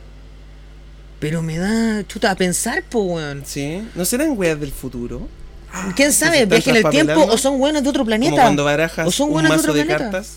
[1.22, 3.44] pero me da chuta a pensar, po, weón.
[3.46, 5.26] Sí, ¿no serán weas del futuro?
[5.96, 6.44] ¿Quién sabe?
[6.44, 8.30] ¿Viaje en el tiempo o son buenos de otro planeta?
[8.32, 10.10] Como cuando barajas o son un buenos de mazo otro de planeta.
[10.10, 10.32] cartas.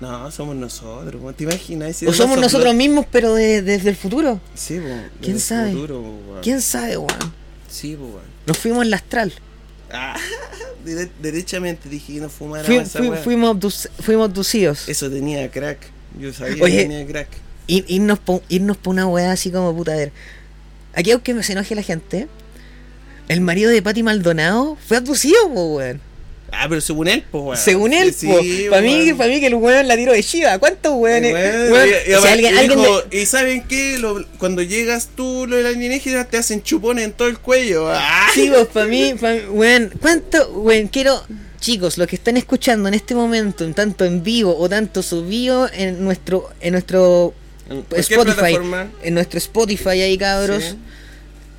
[0.00, 1.96] No, somos nosotros, weón, ¿te imaginas?
[1.96, 4.40] Si O somos mazo nosotros mismos, pero de- desde el futuro.
[4.54, 4.88] Sí, po,
[5.22, 5.72] ¿Quién sabe?
[5.72, 6.42] futuro, weón.
[6.42, 7.34] ¿Quién sabe, weón?
[7.70, 8.22] Sí, po, weón.
[8.46, 9.32] Nos fuimos en la astral.
[9.92, 10.16] Ah,
[11.22, 14.88] derechamente dije que no fumara Fui- esa fui- fuimos, abducidos.
[14.88, 15.78] Eso tenía crack.
[16.18, 17.28] Yo sabía Oye, que tenía crack.
[17.66, 20.12] Ir- irnos por irnos pa una weá así como puta, a ver.
[20.94, 22.26] Aquí aunque me se enoje la gente,
[23.28, 26.00] el marido de Patti Maldonado fue abducido, weón.
[26.52, 27.56] Ah, pero según él, pues, weón.
[27.56, 30.58] Según él, Sí, sí, para mí, para mí que el weón la tiró de Shiva.
[30.58, 31.30] ¿Cuántos weones?
[31.30, 31.34] Y-
[33.08, 37.38] de- saben qué, Lo- cuando llegas tú, los alienígenas te hacen chupones en todo el
[37.38, 37.86] cuello.
[37.88, 38.26] Ah.
[38.34, 40.88] Sí, pues para mí, pa' mí, weón, ¿cuánto, weón?
[40.88, 41.22] Quiero,
[41.60, 45.70] chicos, los que están escuchando en este momento, en tanto en vivo o tanto subido
[45.72, 47.32] en nuestro, en nuestro
[47.70, 48.90] En cualquier Spotify, plataforma.
[49.02, 50.76] en nuestro Spotify ahí, cabros,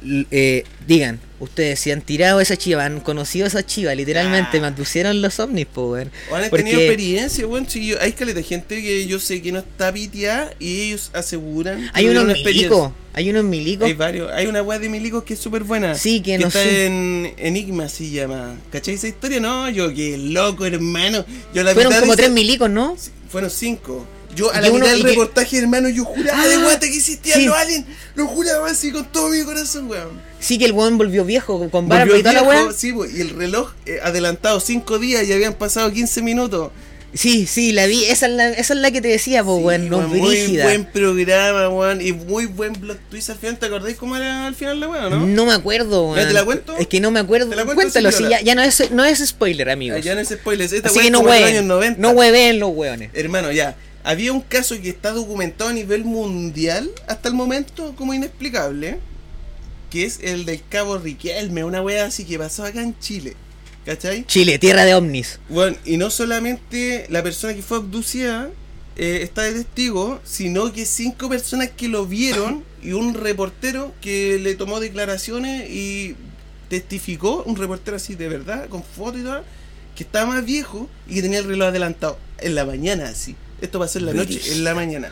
[0.04, 0.28] Sí.
[0.32, 4.62] eh, digan, ustedes si han tirado esa chiva, han conocido esa chiva, literalmente, Ah.
[4.62, 6.12] me abducieron los ovnis, po, weón.
[6.32, 7.70] O han Porque- tenido experiencia, weón.
[7.70, 11.12] Sí, yo- hay caleta de gente que yo sé que no está piteada y ellos
[11.14, 11.82] aseguran.
[11.84, 13.86] que Hay unos milicos, hay unos milicos.
[13.88, 14.32] Hay varios.
[14.32, 15.94] Hay una weá de milicos que es súper buena.
[15.96, 16.88] Sí, que no está sé.
[16.88, 18.56] en Enigma, se llama.
[18.72, 19.40] ¿Cachai esa historia?
[19.40, 21.24] No, yo qué loco, hermano.
[21.54, 22.98] Yo la Fueron como de tres esa- milicos, ¿no?
[23.30, 24.06] Fueron cinco.
[24.36, 27.40] Yo a la mitad del que- reportaje, hermano, yo juraba Ah, de guata que existían
[27.40, 27.46] sí.
[27.46, 27.86] los aliens.
[28.16, 30.22] Lo juraba así con todo mi corazón, weón.
[30.40, 32.72] Sí que el weón volvió viejo, con barba y toda la weá.
[32.76, 36.72] Sí, y el reloj eh, adelantado cinco días y habían pasado 15 minutos.
[37.14, 39.64] Sí, sí, la vi, esa es la, esa es la que te decía, po, Sí,
[39.66, 40.64] weón, no weón, muy brígida.
[40.64, 42.00] buen programa, weón.
[42.00, 43.58] Y muy buen plot twist al final.
[43.60, 45.26] ¿Te acordáis cómo era al final la weón, no?
[45.26, 46.18] No me acuerdo, weón.
[46.20, 46.78] ¿Ya te la cuento?
[46.78, 47.50] Es que no me acuerdo.
[47.50, 49.98] ¿Te la cuento, Cuéntalo, si ya, ya no es no es spoiler, amigos.
[50.00, 50.72] Ah, ya no es spoilers.
[50.72, 51.68] Esta Así que no hueven.
[51.68, 52.00] 90.
[52.02, 53.10] No hueven los hueones.
[53.14, 53.76] Hermano, ya.
[54.04, 59.00] Había un caso que está documentado a nivel mundial hasta el momento como inexplicable.
[59.90, 63.36] Que es el del Cabo Riquelme, una wea así que pasó acá en Chile.
[63.86, 64.26] ¿Cachai?
[64.26, 65.40] Chile, tierra de ovnis.
[65.50, 68.50] Bueno, y no solamente la persona que fue abducida
[68.96, 74.38] eh, está de testigo, sino que cinco personas que lo vieron y un reportero que
[74.40, 76.16] le tomó declaraciones y
[76.70, 79.44] testificó, un reportero así de verdad, con foto y todo,
[79.96, 83.36] que estaba más viejo y que tenía el reloj adelantado en la mañana así.
[83.62, 85.12] Esto pasó en la noche, en la mañana.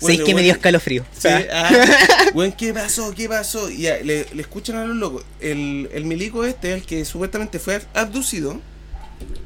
[0.00, 1.04] ¿Sabéis que me dio escalofrío?
[1.18, 1.70] Sí, ah,
[2.34, 3.12] weón, ¿qué pasó?
[3.14, 3.68] ¿Qué pasó?
[3.68, 5.24] Y ya, le, le escuchan a los locos.
[5.40, 8.60] El, el milico este, el que supuestamente fue abducido,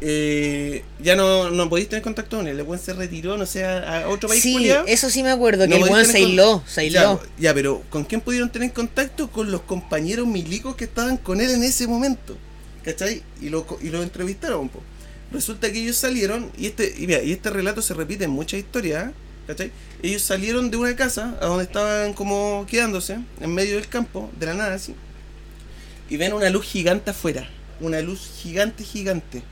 [0.03, 2.59] eh, ya no, no podéis tener contacto con él.
[2.61, 4.85] El weón se retiró, no sé, a, a otro país Sí, culiao.
[4.87, 6.91] eso sí me acuerdo, que No el tener se hiló, se.
[6.91, 9.31] Ya, ya, pero ¿con quién pudieron tener contacto?
[9.31, 12.37] Con los compañeros milicos que estaban con él en ese momento.
[12.85, 13.23] ¿Cachai?
[13.41, 14.69] Y lo, y lo entrevistaron.
[14.69, 14.83] po.
[15.33, 18.61] Resulta que ellos salieron, y este, y, mira, y este relato se repite en muchas
[18.61, 19.12] historias.
[19.47, 19.73] ¿cachai?
[20.03, 24.47] Ellos salieron de una casa a donde estaban como quedándose, en medio del campo, de
[24.47, 24.95] la nada así,
[26.09, 27.49] y ven una luz gigante afuera,
[27.81, 29.42] una luz gigante, gigante,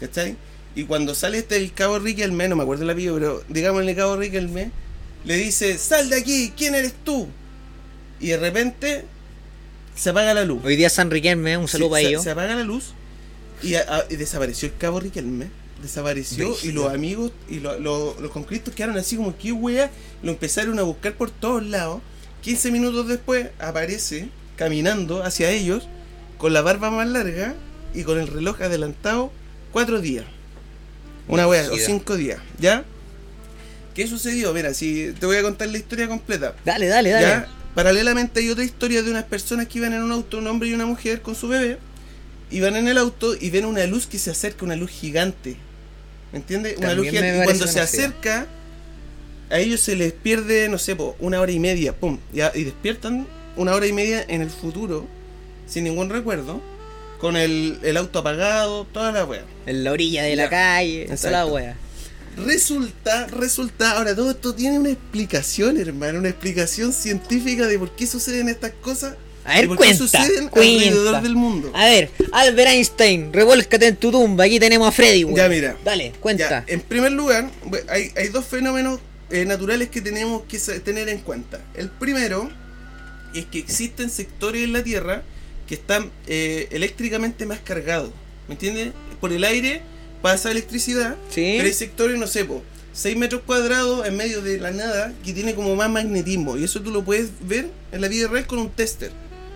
[0.00, 0.36] ¿cachai?
[0.74, 4.16] Y cuando sale este el cabo Riquelme, no me acuerdo el apellido, pero digámosle cabo
[4.16, 4.70] Riquelme,
[5.24, 7.28] le dice, sal de aquí, ¿quién eres tú?
[8.20, 9.04] Y de repente
[9.94, 10.64] se apaga la luz.
[10.64, 12.22] Hoy día San Riquelme, un saludo Sí, para se, ellos.
[12.24, 12.92] se apaga la luz
[13.62, 15.46] y, a- y desapareció el cabo Riquelme.
[15.82, 19.90] Desapareció y los amigos y lo- lo- los conscriptos quedaron así como que wea.
[20.22, 22.00] Lo empezaron a buscar por todos lados.
[22.42, 25.86] 15 minutos después aparece caminando hacia ellos
[26.36, 27.54] con la barba más larga
[27.94, 29.30] y con el reloj adelantado
[29.72, 30.24] cuatro días.
[31.28, 32.84] Una wea, o cinco días, ¿ya?
[33.94, 34.52] ¿Qué sucedió?
[34.54, 36.54] Mira, si te voy a contar la historia completa.
[36.64, 37.26] Dale, dale, dale.
[37.26, 37.48] ¿Ya?
[37.74, 40.72] Paralelamente hay otra historia de unas personas que iban en un auto, un hombre y
[40.74, 41.78] una mujer con su bebé.
[42.50, 45.56] Iban en el auto y ven una luz que se acerca, una luz gigante.
[46.32, 46.76] ¿Me entiendes?
[46.78, 47.40] Una luz gigante.
[47.40, 48.46] Y cuando se acerca,
[49.50, 52.64] a ellos se les pierde, no sé, po, una hora y media, pum, ya, y
[52.64, 55.06] despiertan una hora y media en el futuro,
[55.66, 56.60] sin ningún recuerdo,
[57.18, 59.44] con el, el auto apagado, toda la wea.
[59.66, 61.54] En la orilla de la calle, toda la Exacto.
[61.54, 61.76] wea.
[62.36, 68.06] Resulta, resulta, ahora todo esto tiene una explicación, hermano, una explicación científica de por qué
[68.06, 69.16] suceden estas cosas.
[69.48, 70.04] A ver, cuenta,
[70.50, 70.82] cuenta.
[70.84, 71.70] alrededor del mundo.
[71.74, 74.44] A ver, Albert Einstein, revuélcate en tu tumba.
[74.44, 75.24] Aquí tenemos a Freddy.
[75.34, 75.76] Ya, mira.
[75.84, 76.48] Dale, cuenta.
[76.48, 77.50] Ya, en primer lugar,
[77.88, 81.60] hay, hay dos fenómenos eh, naturales que tenemos que tener en cuenta.
[81.74, 82.50] El primero
[83.34, 85.22] es que existen sectores en la Tierra
[85.66, 88.10] que están eh, eléctricamente más cargados.
[88.48, 88.92] ¿Me entiendes?
[89.20, 89.82] Por el aire
[90.22, 91.54] pasa electricidad, Sí.
[91.56, 92.46] pero hay sectores, no sé,
[92.92, 96.56] 6 metros cuadrados en medio de la nada que tiene como más magnetismo.
[96.56, 99.12] Y eso tú lo puedes ver en la vida real con un tester.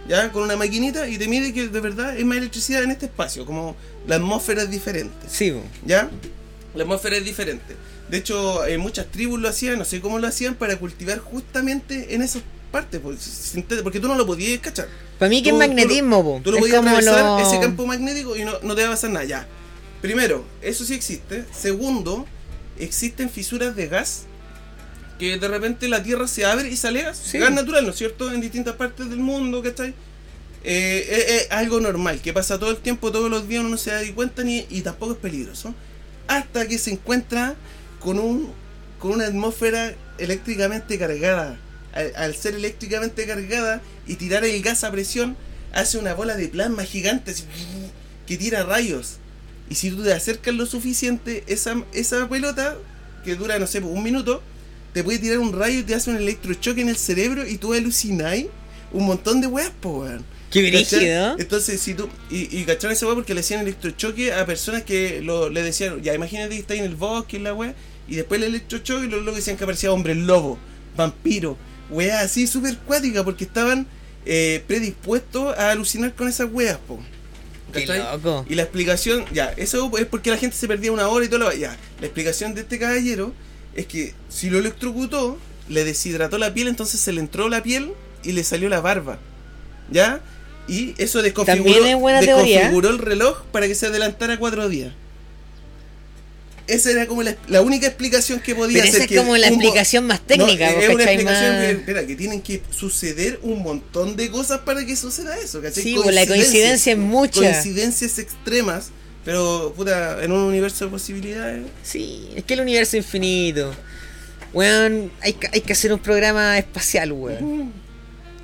[0.09, 0.33] ¿Ya?
[0.33, 3.47] Con una maquinita y te mide que de verdad hay más electricidad en este espacio,
[3.47, 5.15] como la atmósfera es diferente.
[5.29, 5.55] Sí.
[5.87, 6.11] ¿Ya?
[6.75, 7.77] La atmósfera es diferente.
[8.09, 12.15] De hecho, eh, muchas tribus lo hacían, no sé cómo lo hacían, para cultivar justamente
[12.15, 14.89] en esas partes, pues, porque tú no lo podías cachar.
[15.19, 16.41] Para mí que es Tú- tú lo- magnetismo.
[16.43, 17.39] Tú lo es podías atravesar lo...
[17.39, 19.25] ese campo magnético y no, no te va a pasar nada.
[19.25, 19.47] Ya.
[20.01, 21.45] Primero, eso sí existe.
[21.57, 22.27] Segundo,
[22.79, 24.23] existen fisuras de gas
[25.23, 27.17] que de repente la Tierra se abre y sale gas.
[27.17, 27.39] Sí.
[27.39, 28.33] Gas natural, ¿no es cierto?
[28.33, 29.95] En distintas partes del mundo, ¿cachai?
[30.65, 33.77] Eh, es, es algo normal, que pasa todo el tiempo, todos los días uno no
[33.77, 35.77] se da cuenta ni, y tampoco es peligroso.
[36.27, 37.55] Hasta que se encuentra
[38.01, 38.53] con un
[38.99, 41.57] con una atmósfera eléctricamente cargada.
[41.93, 45.37] Al, al ser eléctricamente cargada y tirar el gas a presión,
[45.73, 47.45] hace una bola de plasma gigante así,
[48.27, 49.19] que tira rayos.
[49.71, 52.77] Y si tú te acercas lo suficiente, esa, esa pelota,
[53.25, 54.43] que dura, no sé, un minuto,
[54.93, 57.73] te puede tirar un rayo y te hace un electrochoque en el cerebro y tú
[57.73, 58.47] alucináis
[58.93, 60.25] un montón de weas, po, weón.
[60.51, 61.37] Qué brígido.
[61.39, 62.09] Entonces, si tú.
[62.31, 66.03] Y, y cacharon esa weá porque le hacían electrochoque a personas que lo, le decían,
[66.03, 67.75] ya imagínate que está ahí en el bosque en la weá,
[68.07, 70.59] y después el electrochoque y los locos decían que aparecía hombre lobo,
[70.95, 71.57] vampiro,
[71.89, 73.87] weá así súper cuática porque estaban
[74.27, 77.01] eh, predispuestos a alucinar con esas weas, po.
[77.73, 78.01] Qué ¿Cachai?
[78.01, 78.45] loco.
[78.47, 81.39] Y la explicación, ya, eso es porque la gente se perdía una hora y todo
[81.39, 83.33] lo Ya, la explicación de este caballero
[83.75, 87.93] es que si lo electrocutó, le deshidrató la piel, entonces se le entró la piel
[88.23, 89.19] y le salió la barba.
[89.91, 90.21] ¿Ya?
[90.69, 94.93] Y eso desconfiguró, desconfiguró el reloj para que se adelantara cuatro días.
[96.69, 99.03] Esa era como la, la única explicación que podía Pero esa hacer.
[99.03, 102.15] es que como la explicación más técnica, No, es una explicación Más- que, espera, que
[102.15, 105.83] tienen que suceder un montón de cosas para que suceda eso, ¿cachai?
[105.83, 107.41] Sí, pues la coincidencia es mucha.
[107.41, 108.91] Coincidencias extremas,
[109.25, 111.67] pero puta, en un universo de posibilidades.
[111.83, 113.73] Sí, es que el universo es infinito.
[114.53, 117.73] Weón, hay, que- hay que hacer un programa espacial, weón.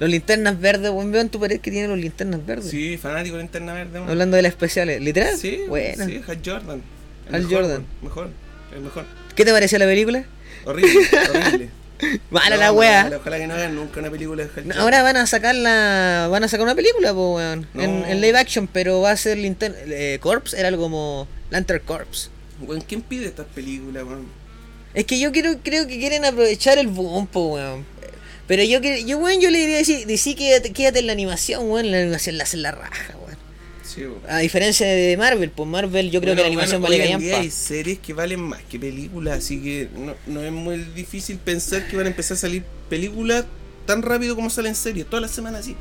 [0.01, 2.71] Los linternas verdes, weón, veo en tu pared que tiene los linternas verdes.
[2.71, 3.99] Sí, fanático de Linterna Verde.
[4.01, 4.09] man.
[4.09, 5.37] Hablando de las especiales, ¿literal?
[5.37, 6.07] Sí, Bueno.
[6.07, 6.83] sí, Hal Jordan.
[7.33, 7.87] Hal mejor, Jordan.
[8.03, 8.31] Mejor,
[8.75, 9.05] el mejor.
[9.35, 10.25] ¿Qué te pareció la película?
[10.65, 11.71] Horrible, horrible.
[12.31, 13.03] Mala No, la wea.
[13.05, 14.75] mala, Ojalá que no hagan nunca una película de.
[14.75, 18.07] Ahora van a sacar la, van a sacar una película, po, weón, en, No.
[18.07, 22.31] en live action, pero va a ser Linter eh, Corps, era algo como Lantern Corps.
[22.61, 24.27] Weón, ¿quién pide estas películas, weón?
[24.95, 27.85] Es que yo quiero, creo que quieren aprovechar el boom, po, weón.
[28.47, 31.91] Pero yo, yo, weón, yo le diría decir, decir quédate, quédate en la animación, weón,
[31.91, 33.15] la animación la hacen la raja.
[33.89, 34.05] Sí.
[34.29, 37.21] A diferencia de Marvel, pues Marvel yo creo que la animación bueno, vale hoy en
[37.21, 37.45] día callampa.
[37.45, 41.89] hay series que valen más que películas, así que no, no es muy difícil pensar
[41.89, 43.47] que van a empezar a salir películas
[43.87, 45.75] tan rápido como salen series, todas las semanas así.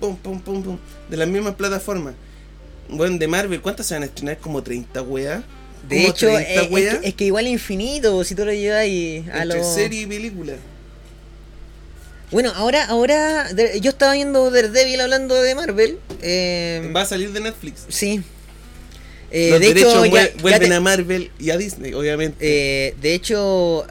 [0.00, 0.78] Pum, pum, pum, pum.
[1.10, 2.14] De las mismas plataformas.
[2.88, 4.38] Bueno, de Marvel, ¿cuántas se van a estrenar?
[4.38, 5.44] Como 30 weas.
[5.86, 9.26] De hecho, 30 eh, es, que, es que igual infinito, si tú lo llevas ahí
[9.32, 9.74] a entre lo...
[9.74, 10.54] serie y película.
[12.30, 13.48] Bueno, ahora, ahora,
[13.80, 15.98] yo estaba viendo Daredevil hablando de Marvel.
[16.22, 17.84] Eh, Va a salir de Netflix.
[17.88, 18.22] sí.
[19.32, 21.94] Eh, Los de derechos hecho, ya- vuel- ya vuelven te- a Marvel y a Disney,
[21.94, 22.36] obviamente.
[22.40, 23.86] eh, de hecho,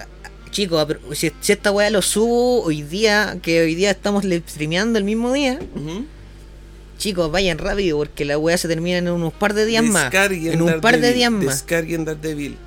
[0.52, 5.06] chicos, si, si esta weá lo subo hoy día, que hoy día estamos streameando el
[5.06, 5.58] mismo día,
[6.98, 10.14] chicos, vayan rápido porque la weá se termina en unos par de días más.
[10.14, 11.46] En un par de días más.
[11.46, 12.58] Descarguen Daredevil.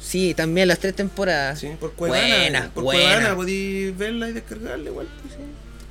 [0.00, 1.60] Sí, también las tres temporadas.
[1.60, 2.26] Sí, por Cuevana.
[2.26, 3.02] Buena, por buena.
[3.14, 5.06] Cuevana podéis verla y descargarla igual.
[5.22, 5.40] pues, sí.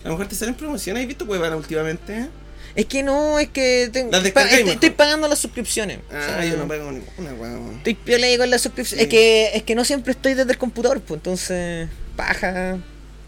[0.04, 1.02] A lo mejor te salen promociones.
[1.04, 2.18] ¿Has visto Cuevana últimamente?
[2.18, 2.28] eh?
[2.76, 6.00] Es que no, es que tengo- Las pa- estoy, estoy pagando las suscripciones.
[6.12, 7.76] Ah, O sea, yo no pago ninguna, weón.
[7.78, 9.00] Estoy piola con la suscripción.
[9.00, 9.04] Sí.
[9.06, 12.78] Es que es que no siempre estoy desde el computador, pues entonces paja.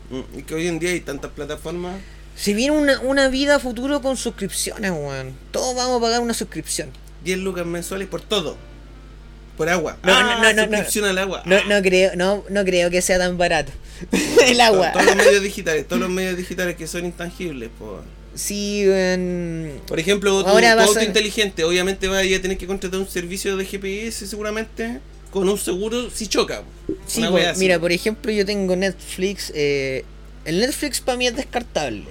[0.10, 1.96] Mm, Y que hoy en día hay tantas plataformas.
[2.36, 5.36] Si viene una, una vida futuro con suscripciones, weón.
[5.52, 6.89] Todos vamos a pagar una suscripción.
[7.24, 8.58] 10 lucas mensuales por todo.
[9.58, 9.98] Por agua.
[10.04, 11.44] No, ah, no, no, no, suscripción al agua.
[11.46, 13.72] No, no creo, no, no creo que sea tan barato.
[14.48, 14.92] el agua.
[14.92, 17.70] Todos los medios digitales, todos los medios digitales que son intangibles.
[17.78, 18.02] po.
[18.34, 19.82] Sí, weón.
[19.88, 23.00] Por ejemplo, tu, Ahora tu vas auto a- inteligente, obviamente vaya a tener que contratar
[23.00, 25.00] un servicio de GPS seguramente
[25.32, 26.64] con un seguro si choca.
[27.06, 27.60] Sí, Una po, wea así.
[27.60, 29.52] mira, por ejemplo, yo tengo Netflix.
[29.54, 30.06] eh,
[30.46, 32.06] el Netflix para mí es descartable.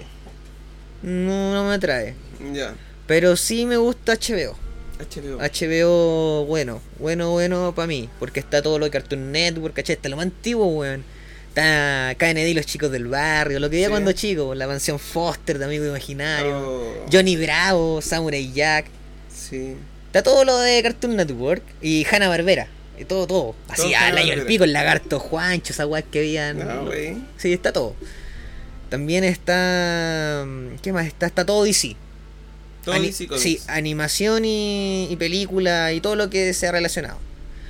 [1.02, 2.14] No, no me atrae.
[2.52, 2.74] Ya.
[3.06, 4.56] Pero sí me gusta HBO.
[5.00, 5.38] HBO.
[5.40, 8.08] HBO, bueno, bueno, bueno para mí.
[8.18, 9.96] Porque está todo lo de Cartoon Network, ¿cachai?
[9.96, 11.04] Está lo más antiguo, weón.
[11.48, 13.90] Está KND, los chicos del barrio, lo que veía Sí.
[13.90, 18.86] cuando chico, la mansión Foster de Amigo Imaginario, Oh, Johnny Bravo, Samurai Jack.
[19.34, 19.74] Sí.
[20.06, 22.68] Está todo lo de Cartoon Network y Hanna Barbera.
[22.98, 23.54] Y todo, todo.
[23.68, 24.40] Así Todo al año Hanna-Barbera.
[24.42, 26.60] el pico, el lagarto Juancho, esa weá que habían.
[26.62, 27.16] Ah, güey.
[27.38, 27.94] Sí, está todo.
[28.90, 30.46] También está.
[30.82, 31.26] ¿Qué más está?
[31.26, 31.96] Está todo DC.
[32.84, 33.42] Todo Ani- DC Comics.
[33.42, 37.18] sí, animación y, y película y todo lo que sea relacionado.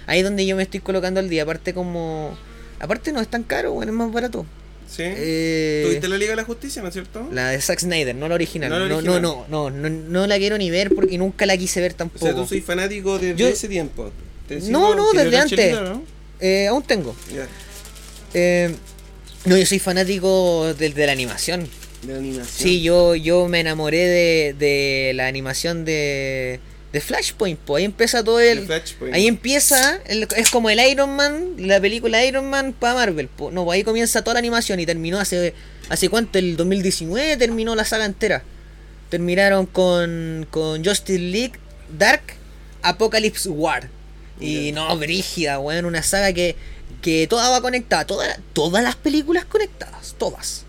[0.06, 1.42] Ahí es donde yo me estoy colocando al día.
[1.44, 2.36] Aparte, como.
[2.78, 4.46] Aparte, no es tan caro, bueno, es más barato.
[4.88, 5.02] Sí.
[5.04, 7.28] Eh, ¿Tuviste la Liga de la Justicia, no es cierto?
[7.30, 8.70] la de Zack Snyder, no la original.
[8.70, 9.22] No No, la no, original.
[9.22, 12.26] no, no, no, no la quiero ni ver porque nunca la quise ver O tampoco.
[12.26, 14.10] sea, tú soy fanático desde Yo- ese tiempo.
[14.48, 15.58] ¿Te No, no, ¿Quieres desde antes.
[15.58, 16.02] chelita, no?
[16.40, 17.14] Eh, aún tengo.
[18.34, 18.74] Eh,
[19.44, 21.68] no, yo soy fanático de, de la animación.
[22.02, 22.46] De animación.
[22.46, 26.60] Sí, yo, yo me enamoré de, de la animación de,
[26.92, 27.58] de Flashpoint.
[27.70, 28.66] Ahí empieza todo el.
[29.12, 33.28] Ahí empieza, el- es como el Iron Man, la película Iron Man para Marvel.
[33.28, 33.50] po.
[33.50, 35.54] No, pues ahí comienza toda la animación y terminó hace.
[35.90, 36.38] ¿Hace cuánto?
[36.38, 38.42] El 2019 terminó la saga entera.
[39.08, 41.54] Terminaron con, con Justice League,
[41.98, 42.22] Dark,
[42.82, 43.88] Apocalypse War.
[44.40, 46.56] Y no, brígida, weón, una saga que,
[47.02, 48.06] que toda va conectada.
[48.06, 50.64] Toda, todas las películas conectadas, todas.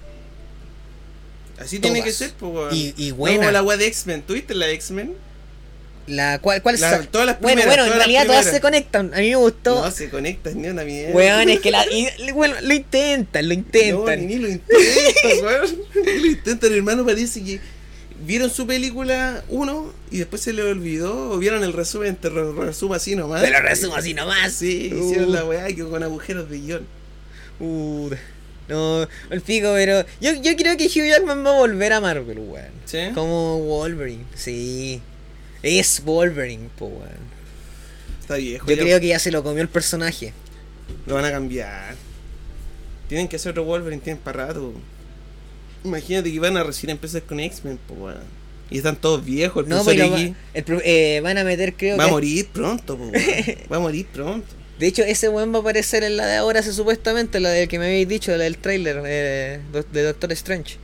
[1.62, 2.74] Así tiene que ser, pues.
[2.74, 3.38] Y- y No buena.
[3.38, 4.22] como la weá de X-Men.
[4.24, 5.14] ¿Tuviste la X-Men?
[6.08, 9.14] La, ¿Cuál, cuál La- todas las primeras, bueno, en todas realidad todas se conectan.
[9.14, 9.84] A mí me gustó.
[9.86, 11.14] No se conectan ni una mierda.
[11.16, 14.20] Weón, es que la, y- bueno, lo intentan, lo No, intentan.
[14.20, 15.78] ni, ni lo intentan, weón.
[16.22, 17.06] Lo intentan, hermano.
[17.06, 17.60] Parece que
[18.26, 21.32] vieron su película uno y después se le olvidó.
[21.32, 23.44] O vieron el resumen, te re- resumo así nomás.
[23.44, 24.54] Te lo resumo así nomás.
[24.54, 25.06] Sí, Uh.
[25.06, 26.88] hicieron la weá que con agujeros de guion.
[27.60, 28.10] Uh,
[28.72, 32.40] no, el pico, pero yo, yo creo que Hugh Jackman va a volver a Marvel,
[32.40, 32.72] weón.
[32.86, 33.00] ¿Sí?
[33.14, 35.02] Como Wolverine, sí.
[35.62, 37.32] Es Wolverine, po, weón.
[38.22, 38.66] Está viejo.
[38.68, 40.34] Yo ya creo que ya se lo comió el personaje.
[41.06, 41.96] Lo van a cambiar.
[43.10, 44.74] Tienen que hacer otro Wolverine, tienen para rato.
[45.84, 48.42] Imagínate que van a recibir empresas con X-Men, pues weón.
[48.70, 49.64] Y están todos viejos.
[49.64, 50.36] El No, pero va, el
[50.86, 52.12] eh, van a meter, creo va a que.
[52.14, 53.12] morir pronto, weón.
[53.72, 54.61] Va a morir pronto.
[54.82, 57.68] De hecho, ese weón va a aparecer en la de ahora, se supuestamente, la del
[57.70, 59.60] que me habéis dicho, la del trailer eh,
[59.94, 60.78] de Doctor Strange.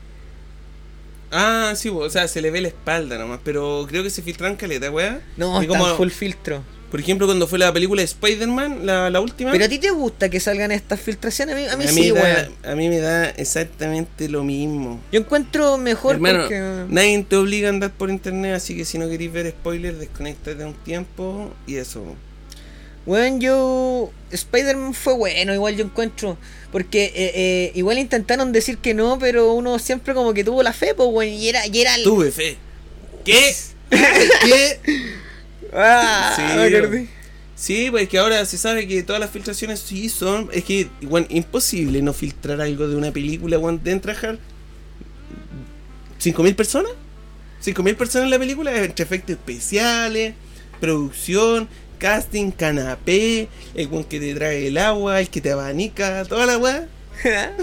[1.31, 4.55] Ah, sí, o sea, se le ve la espalda nomás, pero creo que se filtran
[4.55, 5.19] caleta, weá.
[5.35, 6.63] No, está como- full filtro.
[6.91, 9.51] Por ejemplo, cuando fue la película de Spider-Man, la, la última.
[9.51, 11.99] Pero a ti te gusta que salgan estas filtraciones, a mí, a mí a sí,
[11.99, 12.53] mí, da- weón.
[12.63, 15.01] a mí me da exactamente lo mismo.
[15.11, 16.85] Yo encuentro mejor Hermano, porque.
[16.87, 20.63] nadie te obliga a andar por internet, así que si no queréis ver spoilers, desconectate
[20.63, 22.15] un tiempo y eso.
[23.07, 24.11] Weón, yo.
[24.29, 26.37] Spider-Man fue bueno, igual yo encuentro.
[26.71, 30.73] Porque eh, eh, igual intentaron decir que no, pero uno siempre como que tuvo la
[30.73, 31.33] fe, pues, weón.
[31.33, 32.03] Y era, y era el.
[32.03, 32.57] Tuve fe.
[33.23, 33.55] ¿Qué?
[33.89, 34.79] ¿Qué?
[35.73, 37.07] Ah, Sí, me.
[37.55, 40.49] Sí, pues que ahora se sabe que todas las filtraciones sí son.
[40.51, 43.81] Es que, igual, imposible no filtrar algo de una película, weón.
[43.81, 44.37] Deben trabajar.
[46.21, 46.91] ¿5.000 personas?
[47.63, 48.75] ¿5.000 personas en la película?
[48.83, 50.35] Entre efectos especiales,
[50.81, 56.45] producción, casting, canapé, el weón que te trae el agua, el que te abanica, toda
[56.45, 56.87] la weá.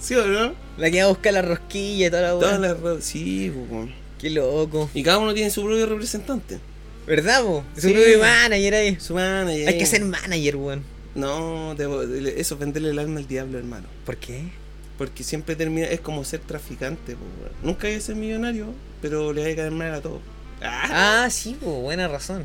[0.00, 0.54] ¿Sí o no?
[0.78, 2.62] la que va a buscar la rosquilla y toda la Todas weón.
[2.62, 3.92] las ro- Sí, weón.
[4.18, 4.88] Qué loco.
[4.94, 6.58] Y cada uno tiene su propio representante.
[7.06, 7.64] ¿Verdad, po?
[7.74, 7.92] Su Sí.
[7.94, 8.96] propio manager ahí.
[9.00, 9.68] Su manager.
[9.68, 10.82] Hay que ser manager, weón.
[11.14, 13.88] No, debo- eso es venderle el alma al diablo, hermano.
[14.06, 14.44] ¿Por qué?
[14.96, 17.52] Porque siempre termina, es como ser traficante, po, weón.
[17.62, 18.66] Nunca hay que ser millonario,
[19.02, 20.20] pero le hay que caer mal a todo.
[20.62, 22.44] Ah, Ah, sí, po, buena razón.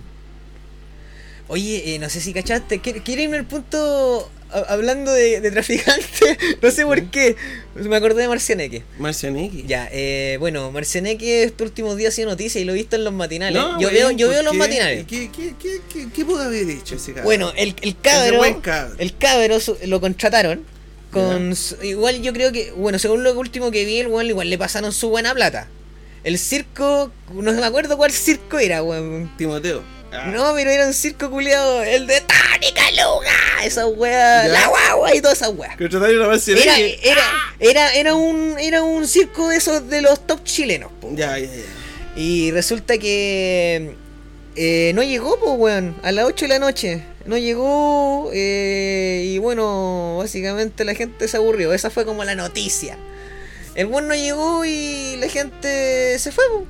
[1.48, 2.80] Oye, eh, no sé si cachaste.
[2.82, 4.32] ¿Quiere quiere irme al punto
[4.68, 6.38] hablando de, de traficante?
[6.62, 7.36] no sé por qué.
[7.76, 8.84] Me acordé de Marcianeque.
[8.98, 9.64] Marcian X.
[9.68, 13.04] Ya, eh, bueno, Marcianeque estos últimos días ha sido noticia y lo he visto en
[13.04, 13.62] los matinales.
[13.62, 15.06] No, yo veo, yo ¿por veo los matinales.
[15.06, 17.26] ¿Qué, qué, qué, qué, qué pudo haber hecho ese cabrón?
[17.26, 18.44] Bueno, el, el cabro.
[18.98, 20.64] El cabro su- lo contrataron.
[21.12, 24.50] Con su- igual yo creo que, bueno, según lo último que vi, el weón igual
[24.50, 25.68] le pasaron su buena plata.
[26.26, 29.32] El circo, no me acuerdo cuál circo era, weón.
[29.38, 29.84] Timoteo.
[30.24, 34.54] Ah, No, pero era un circo culiado, el de Tónica Luga, esa wea, Ya.
[34.54, 35.76] la guagua y toda esa wea.
[35.78, 37.24] Contrataron a Marcian Era, era,
[37.60, 41.10] era, era un, era un circo de esos de los top chilenos, po.
[41.14, 41.62] Ya, ya, ya.
[42.16, 43.96] Y resulta que
[44.56, 47.04] eh, no llegó, pues, weón, a las 8 de la noche.
[47.26, 51.74] No llegó eh, y bueno, básicamente la gente se aburrió.
[51.74, 52.98] Esa fue como la noticia.
[53.74, 56.66] El weón no llegó y la gente se fue, po.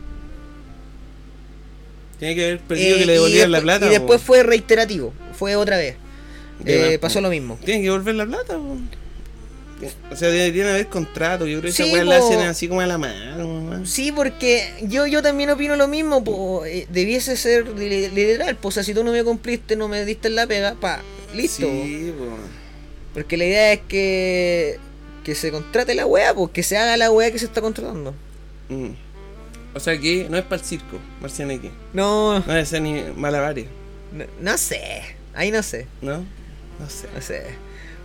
[2.20, 3.86] Tiene que haber perdido Eh, que le devolvieran la plata.
[3.86, 3.93] Y po.
[3.93, 5.95] después fue reiterativo, fue otra vez.
[6.66, 7.22] Eh, pasó po.
[7.24, 7.59] lo mismo.
[7.63, 8.78] Tienen que devolver la plata, po.
[10.09, 11.49] O sea, deberían haber contratos.
[11.49, 12.26] Yo creo que Sí, esa weá la po.
[12.28, 13.86] hacen así como a la mano.
[13.86, 18.74] Sí, porque yo, yo también opino lo mismo, po, eh, debiese ser li- literal, pues,
[18.74, 21.01] o sea, si tú no me cumpliste, no me diste la pega, pa,
[21.36, 21.68] listo.
[21.68, 22.26] Sí, po.
[23.13, 24.80] Porque la idea es que,
[25.26, 28.13] que se contrate la weá, pues, que se haga la weá que se está contratando.
[28.70, 28.91] Mm.
[29.76, 31.69] O sea que no es para el circo, Marcianeque.
[31.93, 33.65] No, No es ni malabares,
[34.13, 34.80] no, no sé,
[35.34, 36.19] ahí no sé, ¿no?
[36.80, 37.07] No sé.
[37.13, 37.43] no sé.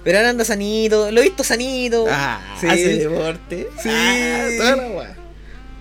[0.02, 2.06] Pero ahora anda sanito, lo he visto sanito.
[2.10, 3.68] Ah, sí, hace deporte.
[3.82, 3.88] Sí.
[3.92, 5.16] Ah, toda la weá.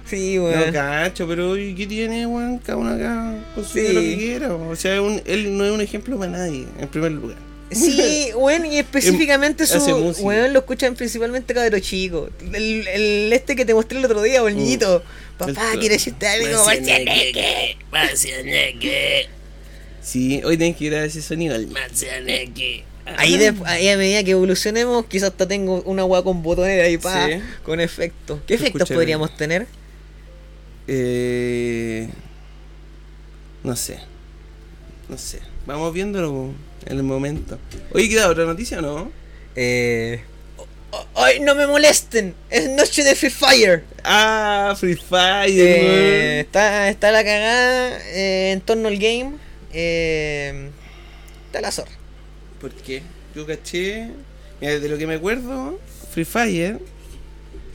[0.06, 0.72] sí, No weón.
[0.74, 2.58] cacho, pero ¿y qué tiene, weón?
[2.60, 3.94] Cada uno acá construye Sí.
[3.94, 4.54] lo que quiera.
[4.54, 7.38] O sea, un- él no es un ejemplo para nadie, en primer lugar.
[7.72, 9.78] Sí, weón, y específicamente su.
[9.78, 10.26] Hace música.
[10.28, 12.32] Weón, lo escuchan principalmente cabros chicos.
[12.54, 14.58] El, el este que te mostré el otro día, o el Mm.
[14.58, 15.04] niñito.
[15.38, 16.66] Papá, quiere decirte algo,
[17.92, 19.28] Marcianeque.
[20.02, 21.56] Sí, hoy tenés que ir a ese sonido.
[21.56, 21.70] El
[23.18, 26.98] Ahí, de- ahí a medida que evolucionemos, quizás hasta tengo una weá con botones ahí
[27.00, 27.42] pa, Sí.
[27.64, 28.40] con efectos.
[28.46, 29.66] ¿Qué efectos podríamos tener?
[30.88, 32.08] Eh,
[33.64, 34.00] no sé.
[35.08, 35.40] No sé.
[35.70, 36.52] Vamos viéndolo
[36.88, 37.60] en el momento.
[37.94, 39.12] Oye, ¿queda otra noticia o no?
[39.56, 40.20] Eh.
[41.14, 42.34] ¡Ay, no me molesten!
[42.50, 43.84] ¡Es noche de Free Fire!
[44.04, 49.36] Ah, Free Fire, Eh, está, está la cagada eh, en torno al game.
[49.72, 50.72] Eh,
[51.46, 51.92] está la zorra.
[52.60, 53.04] ¿Por qué?
[53.36, 54.08] Yo caché.
[54.60, 55.80] Mira, de lo que me acuerdo,
[56.12, 56.80] Free Fire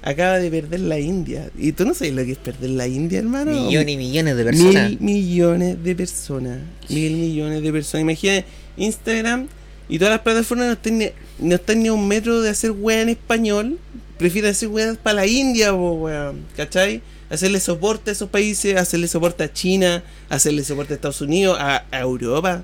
[0.05, 1.51] acaba de perder la India.
[1.59, 3.53] ¿Y tú no sabes lo que es perder la India, hermano?
[3.53, 4.91] Millones y millones de personas.
[4.91, 6.59] Mil millones de personas.
[6.91, 8.03] Mil millones de personas.
[8.03, 8.45] Imagina
[8.77, 9.49] Instagram
[9.89, 11.07] y todas las plataformas no están ni,
[11.39, 13.79] no están ni a un metro de hacer weá en español.
[14.19, 16.45] Prefieren hacer weas para la India, po, weón.
[16.55, 17.01] ¿Cachai?
[17.31, 21.85] Hacerle soporte a esos países, hacerle soporte a China, hacerle soporte a Estados Unidos, a,
[21.91, 22.63] a Europa.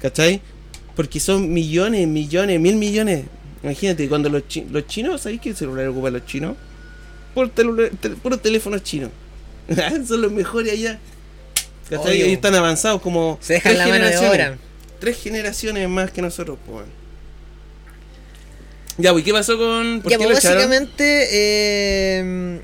[0.00, 0.40] ¿Cachai?
[0.94, 3.24] Porque son millones, millones, mil millones.
[3.62, 6.56] Imagínate, cuando los, chi- los chinos, ¿sabéis qué celular ocupan los chinos?
[7.34, 9.10] Por puros teléfonos chinos.
[10.06, 10.98] son los mejores allá.
[11.88, 12.06] ¿Cachai?
[12.06, 12.24] Obvio.
[12.24, 13.38] Ellos están avanzados como.
[13.40, 14.48] Se dejan tres la mano de generaciones.
[14.50, 14.58] obra.
[15.00, 16.84] Tres generaciones más que nosotros, pues.
[18.98, 20.00] Ya, pues, ¿qué pasó con.?
[20.02, 21.28] ¿Por Ya, pues básicamente.
[21.30, 22.60] Eh,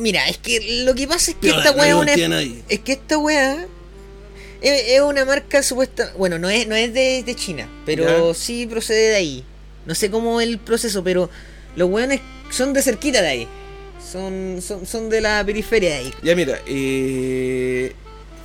[0.00, 1.94] Mira, es que lo que pasa es que esta no weá es
[2.28, 2.42] una.
[2.68, 3.66] Es que esta weá.
[4.60, 6.12] Es, es una marca supuesta.
[6.18, 8.34] Bueno, no es, no es de, de China, pero Ya.
[8.38, 9.44] sí procede de ahí.
[9.86, 11.30] No sé cómo es el proceso, pero
[11.76, 12.20] los weones
[12.50, 13.48] son de cerquita de ahí.
[14.12, 16.14] Son, son, son de la periferia de ahí.
[16.22, 17.92] Ya, mira, eh,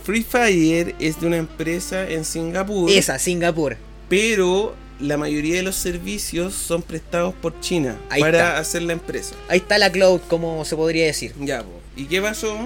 [0.04, 2.90] Free Fire es de una empresa en Singapur.
[2.90, 3.78] Esa, Singapur.
[4.10, 8.58] Pero la mayoría de los servicios son prestados por China Ahí para está.
[8.58, 9.36] hacer la empresa.
[9.48, 11.34] Ahí está la cloud, como se podría decir.
[11.40, 11.70] Ya, po.
[11.96, 12.58] ¿y qué pasó?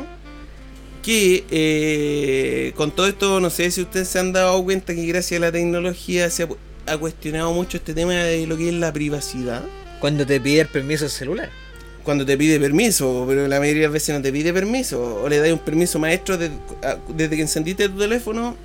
[1.03, 5.39] Que eh, con todo esto, no sé si ustedes se han dado cuenta que gracias
[5.39, 6.47] a la tecnología se ha,
[6.85, 9.63] ha cuestionado mucho este tema de lo que es la privacidad.
[9.99, 11.49] Cuando te pide el permiso el celular.
[12.03, 15.29] Cuando te pide permiso, pero la mayoría de las veces no te pide permiso, o
[15.29, 16.51] le das un permiso maestro de-
[16.83, 18.57] a- desde que encendiste tu teléfono,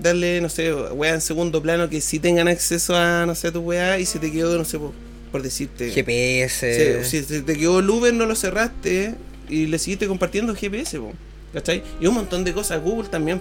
[0.00, 3.52] darle, no sé, weá en segundo plano que sí tengan acceso a, no sé, a
[3.52, 4.92] tu weá y se te quedó, no sé, por,
[5.32, 5.90] por decirte.
[5.90, 7.02] GPS.
[7.04, 9.14] Sí, si se te quedó el Uber, no lo cerraste
[9.48, 11.12] y le seguiste compartiendo GPS, po,
[11.52, 11.82] ¿cachai?
[12.00, 12.80] Y un montón de cosas.
[12.80, 13.40] Google también.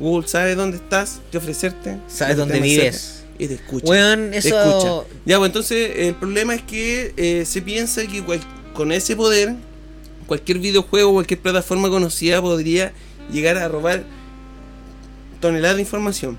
[0.00, 1.98] Google sabe dónde estás, qué ofrecerte.
[2.08, 3.21] Sabes dónde vives.
[3.38, 3.86] Te escucha.
[3.88, 4.48] Weón, te eso.
[4.58, 5.08] escucha.
[5.26, 8.40] Ya, pues entonces el problema es que eh, se piensa que cual-
[8.74, 9.54] con ese poder,
[10.26, 12.92] cualquier videojuego, cualquier plataforma conocida podría
[13.32, 14.04] llegar a robar
[15.40, 16.36] toneladas de información.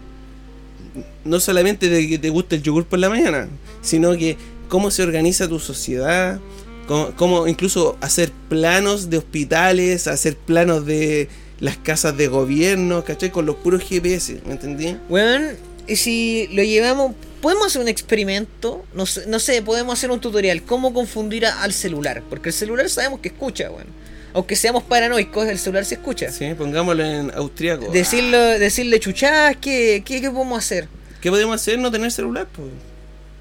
[1.26, 3.48] No solamente de que te guste el yogur por la mañana,
[3.82, 4.38] sino que
[4.70, 6.40] cómo se organiza tu sociedad,
[6.88, 11.30] cómo, cómo incluso hacer planos de hospitales, hacer planos de
[11.60, 13.32] las casas de gobierno, ¿cachai?
[13.32, 14.98] Con los puros GPS, ¿me entendí?
[15.10, 15.52] Weón,
[15.88, 20.20] y si lo llevamos, podemos hacer un experimento, no sé, no sé, podemos hacer un
[20.20, 23.88] tutorial, cómo confundir a- al celular, porque el celular sabemos que escucha, weón.
[24.36, 26.32] Aunque seamos paranoicos, el celular se escucha.
[26.32, 27.92] Sí, pongámoslo en austriaco.
[27.92, 30.88] Decirlo, decirle chuchás, ¿qué, qué, qué podemos hacer?
[31.22, 31.78] ¿Qué podemos hacer?
[31.78, 32.70] No tener celular, pues.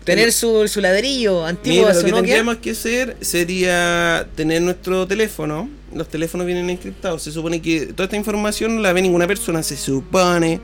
[0.05, 2.23] Tener su, su ladrillo antiguo Mira, lo que Nokia.
[2.23, 5.71] tendríamos que hacer sería tener nuestro teléfono.
[5.95, 7.23] Los teléfonos vienen encriptados.
[7.23, 9.63] Se supone que toda esta información no la ve ninguna persona.
[9.63, 10.61] Se supone.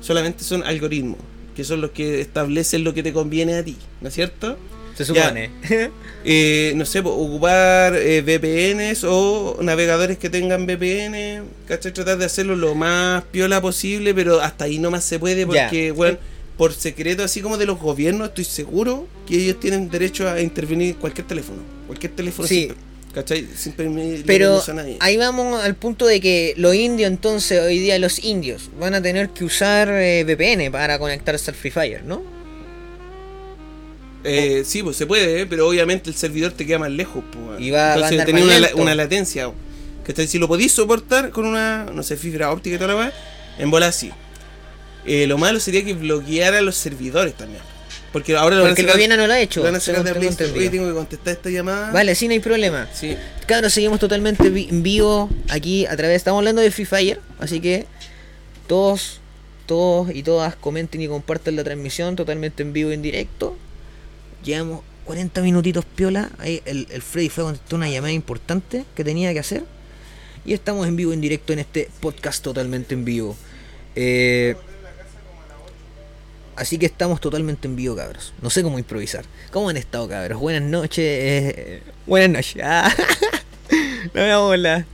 [0.00, 1.18] Solamente son algoritmos.
[1.54, 3.76] Que son los que establecen lo que te conviene a ti.
[4.00, 4.56] ¿No es cierto?
[4.96, 5.50] Se supone.
[6.22, 11.44] Eh, no sé, po, ocupar eh, VPNs o navegadores que tengan VPN.
[11.66, 11.94] ¿Cachai?
[11.94, 14.12] Tratar de hacerlo lo más piola posible.
[14.12, 15.46] Pero hasta ahí nomás se puede.
[15.46, 15.46] Ya.
[15.46, 16.18] Porque, bueno,
[16.58, 20.88] por secreto, así como de los gobiernos, estoy seguro que ellos tienen derecho a intervenir
[20.88, 21.60] en cualquier teléfono.
[21.86, 22.46] Cualquier teléfono.
[22.46, 22.70] Sí.
[23.14, 23.46] ¿Cachai?
[23.56, 23.72] Sin
[24.24, 24.96] Pero a nadie.
[25.00, 29.02] ahí vamos al punto de que los indios entonces, hoy día los indios, van a
[29.02, 32.22] tener que usar eh, VPN para conectarse al Free Fire, ¿no?
[34.22, 37.24] Eh, sí, pues se puede, eh, pero obviamente el servidor te queda más lejos.
[37.32, 37.60] Pues.
[37.60, 39.50] Y va- va a Entonces tenés una, latencia.
[40.04, 43.12] Que si lo podéis soportar con una, no sé, fibra óptica y toda la weá,
[43.58, 44.10] en bola sí.
[45.06, 47.62] Eh, lo malo sería que bloqueara los servidores también.
[48.12, 49.62] Porque ahora lo Porque el gobierno no lo ha hecho.
[49.62, 51.92] van a sacar de Play tengo que contestar esta llamada.
[51.92, 52.88] Vale, sí, no hay problema.
[52.92, 53.16] Sí.
[53.46, 56.16] Cabros, seguimos totalmente vi- en vivo aquí a través.
[56.16, 57.86] Estamos hablando de Free Fire, así que
[58.66, 59.20] todos,
[59.66, 63.56] todos y todas comenten y compartan la transmisión totalmente en vivo y en directo.
[64.44, 66.30] Llevamos 40 minutitos piola.
[66.38, 69.62] Ahí el, el Freddy fue a contestar una llamada importante que tenía que hacer.
[70.44, 73.36] Y estamos en vivo, en directo en este podcast totalmente en vivo.
[73.94, 74.56] Eh,
[76.60, 78.32] así que estamos totalmente en vivo, cabros.
[78.42, 79.24] No sé cómo improvisar.
[79.50, 80.38] ¿Cómo han estado, cabros?
[80.38, 81.80] Buenas noches.
[82.06, 82.62] buenas noches.
[82.62, 82.94] Ah,
[84.14, 84.86] no me bola.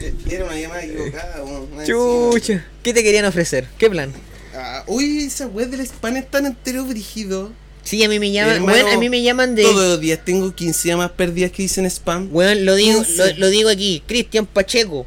[0.00, 1.44] Eh, Era una llamada equivocada.
[1.74, 2.64] más Chucha.
[2.82, 3.66] ¿Qué te querían ofrecer?
[3.78, 4.12] ¿Qué plan?
[4.54, 7.52] Ah, uy, esa web del spam es tan entero brígido.
[7.82, 8.56] Sí, a mí me llaman.
[8.56, 9.62] Hermano, Weón, a mí me llaman de.
[9.62, 12.28] Todos los días tengo 15 llamadas perdidas que dicen spam.
[12.32, 13.34] Weón, lo digo, lo, 15.
[13.34, 14.02] lo digo aquí.
[14.06, 15.06] Cristian Pacheco.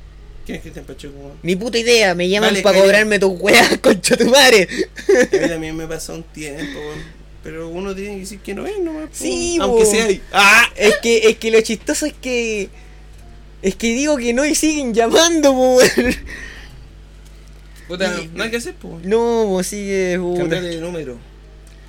[0.50, 1.14] ¿Quién es Cristian Pacheco?
[1.18, 1.34] weón?
[1.44, 2.16] Ni puta idea.
[2.16, 2.86] Me llaman Vale, para cariño.
[2.86, 4.68] cobrarme tus weas, concha tu madre.
[5.08, 6.80] A mí también me pasó un tiempo,
[7.44, 9.10] pero uno tiene que decir que no es nomás.
[9.10, 9.16] po.
[9.16, 9.92] Sí, aunque po.
[9.92, 10.22] sea ahí.
[10.34, 10.66] ¡Ah!
[10.76, 12.70] Es que, es que lo chistoso es que.
[13.62, 15.80] Es que digo que no y siguen llamando, po.
[17.88, 19.04] Puta, Y- no hay que hacer, pues.
[19.06, 21.18] No, po, sigue, de número.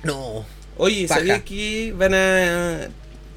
[0.03, 0.45] No.
[0.77, 1.19] Oye, Paja.
[1.19, 2.89] ¿sabías que van a.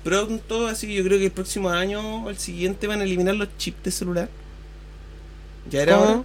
[0.02, 3.48] Pronto, así yo creo que el próximo año o el siguiente van a eliminar los
[3.56, 4.28] chips de celular?
[5.70, 6.22] ¿Ya era.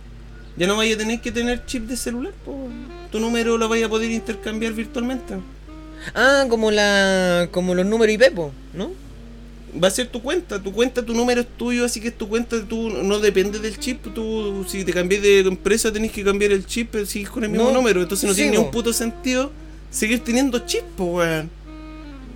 [0.58, 2.68] Ya no vaya a tener que tener chip de celular, po.
[3.12, 5.36] Tu número lo vaya a poder intercambiar virtualmente.
[6.14, 7.48] Ah, como la.
[7.52, 8.92] como los números IP, po, ¿no?
[9.82, 12.28] Va a ser tu cuenta, tu cuenta, tu número es tuyo, así que es tu
[12.28, 16.52] cuenta, tú no depende del chip, tú si te cambias de empresa tenés que cambiar
[16.52, 18.72] el chip, pero sigues con el mismo No, número, entonces no sí, tiene ni un
[18.72, 19.52] puto sentido
[19.92, 21.52] seguir teniendo chip, weón.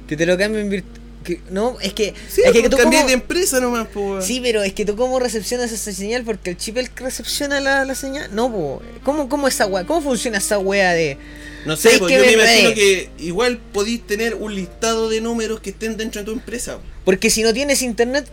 [0.08, 0.84] Que te lo cambien virt-
[1.24, 2.14] que No, es que.
[2.30, 4.22] Sí, es que pues, tú cómo- de empresa nomás, pues weón.
[4.24, 7.04] Sí, pero es que tú cómo recepcionas esa señal porque el chip es el que
[7.06, 8.30] recepciona la, la señal.
[8.34, 8.82] No, po.
[9.04, 9.86] ¿Cómo, cómo esa wea?
[9.86, 11.18] ¿Cómo funciona esa wea de.
[11.66, 15.22] No sé, ¿Sabes pues qué yo me imagino que igual podéis tener un listado de
[15.22, 16.78] números que estén dentro de tu empresa.
[17.06, 18.28] Porque si no tienes internet,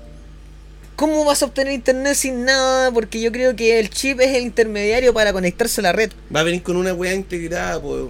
[0.96, 2.90] ¿cómo vas a obtener internet sin nada?
[2.90, 6.10] Porque yo creo que el chip es el intermediario para conectarse a la red.
[6.34, 8.02] Va a venir con una weá integrada, pues.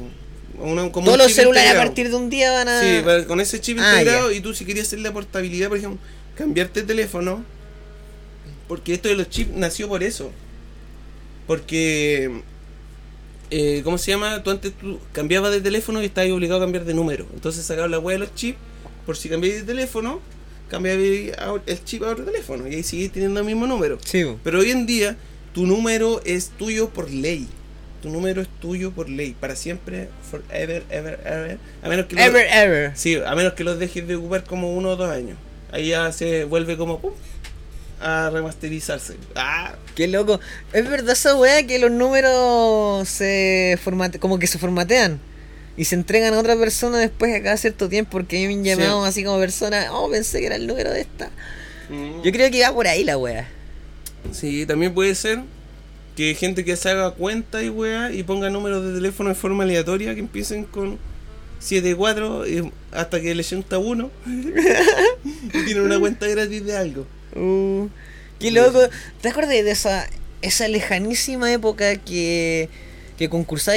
[0.60, 2.80] Una, como Todos los celulares a partir de un día van a.
[2.82, 5.98] Sí, con ese chip Ah, integrado y tú si querías hacer la portabilidad, por ejemplo,
[6.36, 7.44] cambiarte de teléfono,
[8.68, 10.30] porque esto de los chips nació por eso.
[11.46, 12.42] Porque,
[13.50, 14.42] eh, ¿cómo se llama?
[14.42, 17.26] Tú antes tú cambiabas de teléfono y estabas obligado a cambiar de número.
[17.34, 18.58] Entonces sacabas la hueá de los chips,
[19.06, 20.20] por si cambiabas de teléfono,
[20.68, 23.98] cambiabas a- el chip a otro teléfono y ahí sigues teniendo el mismo número.
[24.04, 24.24] Sí.
[24.44, 25.16] Pero hoy en día,
[25.52, 27.48] tu número es tuyo por ley.
[28.02, 31.58] Tu número es tuyo por ley, para siempre, forever, ever, ever.
[31.82, 32.92] A menos que lo- Ever, ever.
[32.96, 35.36] Sí, a menos que los dejes de ocupar como uno o dos años.
[35.72, 37.12] Ahí ya se vuelve como pum,
[38.00, 39.16] a remasterizarse.
[39.34, 40.40] Ah, Qué loco.
[40.72, 45.20] Es verdad esa weá que los números se formate como que se formatean.
[45.76, 48.70] Y se entregan a otra persona después de cada cierto tiempo porque a mí me
[48.72, 48.82] han Sí.
[48.82, 51.30] llamado así como persona, oh, pensé que era el número de esta.
[51.90, 52.22] mm.
[52.22, 53.46] Yo creo que va por ahí la weá.
[54.32, 55.40] Sí, también puede ser
[56.20, 59.64] que gente que se haga cuenta y wea y ponga números de teléfono de forma
[59.64, 60.98] aleatoria que empiecen con
[61.60, 67.06] 74 y hasta que le sienta uno y tienen una cuenta gratis de algo.
[67.34, 67.88] Uh,
[68.38, 68.80] qué loco.
[69.22, 70.06] ¿Te acuerdas de esa
[70.42, 72.68] esa lejanísima época que,
[73.18, 73.28] que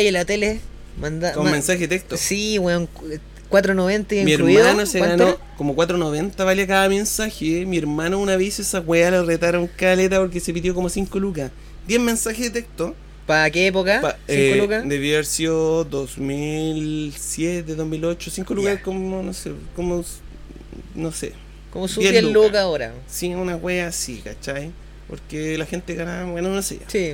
[0.08, 0.60] en la tele?
[1.00, 2.18] Manda, Con ma- mensaje texto.
[2.18, 2.88] Sí, weón.
[2.88, 3.06] cu-
[3.50, 4.62] 4.90 Mi incluido.
[4.68, 5.56] hermano se ¿Cuánto ganó era?
[5.58, 7.66] como 4.90 vale cada mensaje.
[7.68, 11.52] Mi hermano una vez esa weá lo retaron caleta porque se pidió como 5 lucas.
[11.88, 12.96] 10 mensajes de texto.
[13.26, 14.02] ¿Para qué época?
[14.02, 14.88] Pa- ¿Cinco eh, lucas?
[14.88, 18.82] Debió haber sido 2007, 2008, 5 lucas Ya.
[18.84, 20.04] como, no sé, como,
[20.96, 21.34] no sé.
[21.72, 22.44] Como su 10 10 lucas.
[22.44, 22.94] lucas ahora.
[23.08, 24.72] Sí, una wea así, ¿cachai?
[25.08, 26.80] Porque la gente ganaba, bueno, no sé.
[26.88, 27.14] Sí.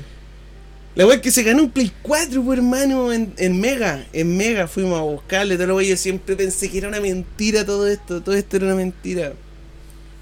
[0.96, 4.06] La wea que se ganó un Play 4, pues, hermano, en, en Mega.
[4.12, 5.88] En Mega fuimos a buscarle, todo lo wea.
[5.90, 8.22] Yo siempre pensé que era una mentira todo esto.
[8.22, 9.34] Todo esto era una mentira.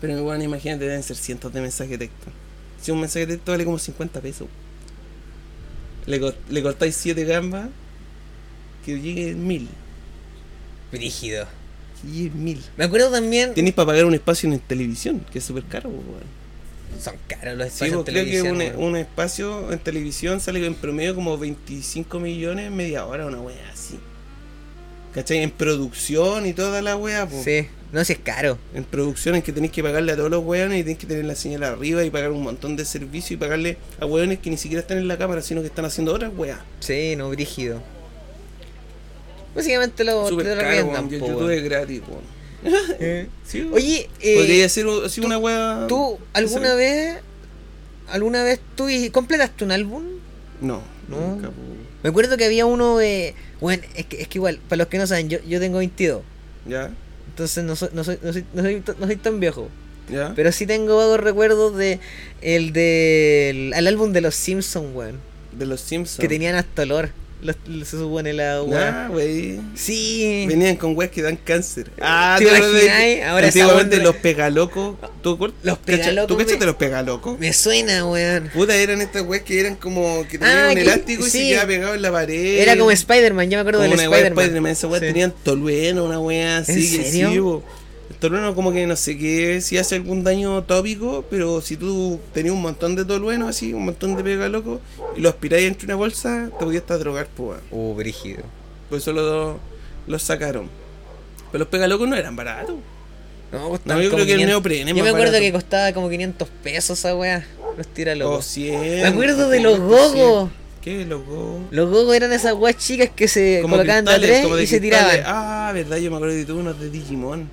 [0.01, 2.27] Pero bueno, imagínate, deben ser cientos de mensajes de texto.
[2.81, 4.47] Si un mensaje de texto vale como 50 pesos.
[6.05, 7.69] Le, le cortáis 7 gambas,
[8.85, 9.67] que llegue mil.
[10.91, 11.45] Brígido.
[12.01, 12.61] Que llegue mil.
[12.77, 13.53] Me acuerdo también.
[13.53, 16.37] Tenéis para pagar un espacio en televisión, que es súper caro, weón.
[17.01, 18.55] Son caros los Sí, espacios en creo que televisión.
[18.55, 18.83] un, weón.
[18.91, 23.69] un espacio en televisión sale en promedio como 25 millones en media hora, una wea
[23.73, 23.99] así.
[25.13, 25.39] ¿Cachai?
[25.39, 27.43] En producción y toda la wea, pues.
[27.43, 28.57] Sí, no, si es caro.
[28.73, 31.25] En producción en que tenéis que pagarle a todos los weones y tenéis que tener
[31.25, 34.57] la señal arriba y pagar un montón de servicios y pagarle a weones que ni
[34.57, 36.59] siquiera están en la cámara, sino que están haciendo otras weas.
[36.79, 37.81] Sí, no, brígido.
[39.55, 42.37] Básicamente lo Súper te lo caro, po, YouTube es gratis, weón.
[42.99, 43.27] Eh.
[43.45, 43.67] Sí.
[43.71, 45.85] Oye, eh, Podría así tú- una wea.
[45.87, 47.17] ¿tú alguna vez,
[48.09, 50.03] alguna vez tú completaste un álbum?
[50.61, 51.17] No, No.
[51.35, 51.51] nunca.
[52.03, 53.33] Me acuerdo que había uno de...
[53.59, 56.21] Bueno, es que, es que igual, para los que no saben, yo, yo tengo 22.
[56.67, 56.91] ¿Ya?
[57.37, 59.69] Entonces no soy, no soy, no soy, no soy, no soy tan viejo.
[60.09, 60.33] ¿Ya?
[60.35, 61.99] Pero sí tengo vagos recuerdos de
[62.41, 65.19] el del el álbum de los Simpsons, weón.
[65.51, 66.19] De los Simpsons.
[66.19, 67.09] Que tenían hasta olor.
[67.41, 68.81] Los, los- se supone la weón.
[68.83, 69.61] Ah, wey.
[69.75, 70.45] Sí.
[70.47, 71.91] Venían con weas que dan cáncer.
[72.01, 72.99] Ah, ¿Te acuerdas de imaginas?
[73.03, 74.95] que Ahora Antiguamente los pegalocos.
[75.21, 77.39] ¿Tú, Los pegalocos ¿Tú cachaste me- los pegalocos?
[77.39, 78.49] Me suena, weón.
[78.53, 81.37] Puta, eran estas weas que eran como que tenían Ah, un que- elástico y sí.
[81.39, 82.59] se quedaba pegado en la pared.
[82.59, 84.43] Era como Spider-Man, yo me acuerdo Como del Spider-Man.
[84.43, 84.71] Spider-Man.
[84.71, 85.05] Esa wea Sí.
[85.05, 86.73] tenían tolueno, una wea así.
[86.97, 87.29] que serio?
[87.31, 87.63] sí, po.
[87.63, 87.86] El
[88.19, 92.53] tolueno como que no sé qué, si hace algún daño tópico, pero si tú tenías
[92.55, 94.81] un montón de tolueno así, un montón de pegaloco,
[95.15, 97.59] y lo aspiráis entre una bolsa, te podías drogar, pues.
[97.71, 98.43] Uh, brígido.
[98.89, 99.59] Por eso lo-
[100.07, 100.69] los sacaron.
[101.51, 102.75] Pero los pegalocos no eran baratos.
[103.51, 104.47] No, costaban No, yo creo que el 500.
[104.47, 105.41] neoprene Yo me acuerdo barato.
[105.41, 107.45] que costaba como 500 pesos esa weá.
[107.77, 108.45] Los tira locos.
[108.45, 108.79] 100.
[109.01, 109.87] Me acuerdo de los 100.
[109.87, 110.49] gogos.
[110.81, 111.61] ¿Qué, los gogos?
[111.71, 114.55] Los gogos eran esas weas chicas que se Como colocaban de a cristales, tres como
[114.57, 115.19] de y se tiraban.
[115.25, 117.49] Ah, verdad, yo me acuerdo de unos de Digimon.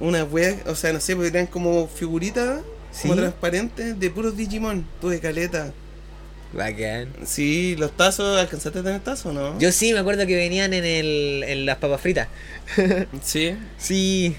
[0.00, 2.60] Una wea, o sea, no sé, porque eran como figuritas,
[3.02, 3.20] como ¿Sí?
[3.20, 4.86] transparentes, de puros Digimon.
[5.00, 5.72] Tuve caleta.
[6.52, 7.08] Bacán.
[7.26, 9.58] Sí, los tazos, ¿alcanzaste a tener tazos no?
[9.58, 12.28] Yo sí me acuerdo que venían en, el, en las papas fritas.
[13.22, 14.34] Sí, Sí.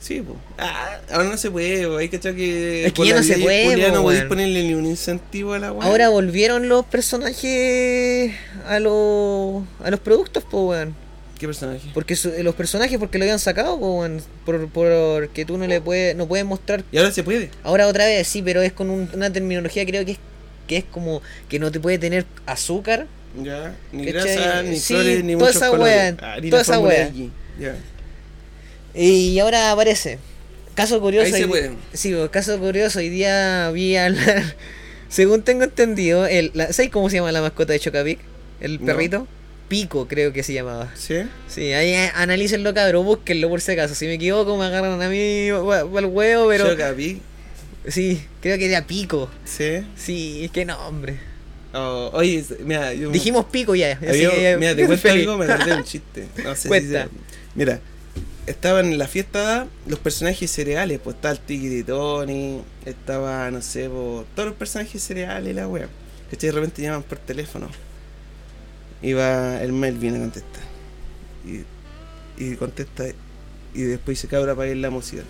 [0.00, 0.38] sí, pues.
[0.56, 1.98] Ah, ahora no se puede, po.
[1.98, 2.86] hay que echar que.
[2.86, 4.28] Es que ya no se puede, po, no podéis weón.
[4.28, 5.86] ponerle ni un incentivo a la wea.
[5.86, 8.32] Ahora volvieron los personajes
[8.66, 10.94] a los a los productos, po, weón.
[11.42, 11.88] ¿Qué personaje?
[11.92, 14.22] Porque su- los personajes porque lo habían sacado, po, weón.
[14.46, 17.50] Por, porque tú no le puedes no puedes mostrar Y ahora se puede.
[17.64, 20.18] Ahora otra vez sí, pero es con un- una terminología creo que es
[20.68, 23.08] que es como que no te puede tener azúcar.
[23.42, 25.94] Ya, ni grasa, ni Sí, flores, ni toda muchos esa colores.
[25.94, 27.10] wea, Ah, ni toda esa wea.
[27.58, 27.74] Ya.
[28.94, 30.18] Y ahora aparece.
[30.76, 31.26] Caso curioso.
[31.34, 31.72] Ahí se puede.
[31.92, 34.54] Sí, pues, caso curioso, hoy día vi hablar.
[35.08, 38.20] Según tengo entendido, el, la, ¿sabes cómo se llama la mascota de Chocapic?
[38.60, 39.26] El No.
[39.68, 40.90] Pico, creo que se llamaba.
[40.94, 41.16] ¿Sí?
[41.48, 43.94] Sí, ahí eh, analícenlo, cabrón, búsquenlo por si acaso.
[43.94, 46.64] Si me equivoco, me agarran a mí al huevo, pero.
[47.88, 49.28] Sí, creo que era Pico.
[49.44, 49.84] ¿Sí?
[49.96, 51.18] Sí, qué nombre.
[51.74, 53.10] Oh, oye, mira, yo...
[53.10, 53.92] Dijimos Pico ya.
[53.92, 55.22] así había- que- mira, te cuento feliz.
[55.26, 56.28] algo, me acordé de un chiste.
[56.44, 57.08] No sé si se-
[57.54, 57.80] Mira,
[58.46, 63.88] estaban en la fiesta los personajes cereales, pues estaba el Tigre Tony, estaba, no sé,
[63.88, 65.88] todos los personajes cereales, la wea.
[66.30, 67.68] Que de repente llaman por teléfono.
[69.02, 70.62] Iba el Melvin a contestar.
[71.44, 71.64] Y,
[72.42, 73.04] y contesta
[73.74, 75.22] y después dice cabra para ir la música.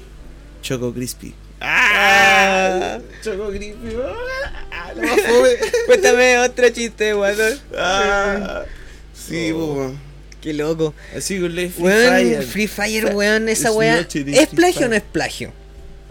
[0.63, 1.35] Choco Crispy.
[1.61, 2.99] ¡Ah!
[3.23, 3.97] Choco Crispy.
[4.73, 4.93] ¡Ah!
[4.95, 5.51] Fome.
[5.87, 7.59] Cuéntame otro chiste, guatón.
[7.77, 8.63] Ah,
[9.15, 9.59] sí, Oh.
[9.59, 9.93] po.
[10.41, 10.93] Qué loco.
[11.17, 12.43] Así con Free Fire.
[12.43, 14.01] Free Fire, weón, esa Es weá.
[14.01, 15.53] ¿Es plagio o no es plagio?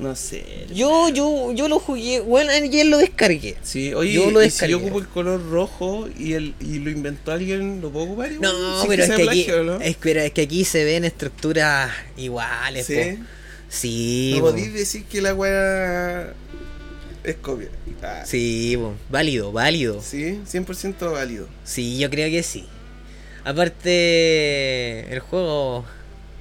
[0.01, 0.65] No sé.
[0.73, 3.55] Yo, yo, yo lo jugué, weón, ayer lo descargué.
[3.61, 4.75] Sí, oye, Yo lo y si yo descargué.
[4.75, 8.51] ocupo el color rojo y el y lo inventó alguien, ¿lo puedo ocupar igual?
[8.51, 9.79] No, pero es que, aquí, plagio, ¿no?
[9.79, 12.95] es, pero es que aquí se ven estructuras iguales, Sí.
[12.95, 13.23] po.
[13.69, 14.49] Sí, no po.
[14.49, 16.33] podéis decir que la weá
[17.23, 17.69] es copia.
[18.01, 18.95] Ah, Sí, po.
[19.11, 20.01] válido, válido.
[20.01, 21.47] sí, 100% válido.
[21.63, 22.65] Sí, yo creo que sí.
[23.43, 25.85] Aparte, el juego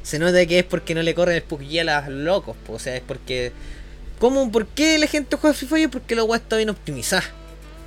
[0.03, 2.75] se nota que es porque no le corren el puquilla a los locos, po.
[2.75, 3.53] o sea, es porque...
[4.19, 4.53] ¿Cómo?
[4.53, 5.91] ¿Por qué la gente juega Free Fire?
[5.91, 7.25] Porque la weá está bien optimizada.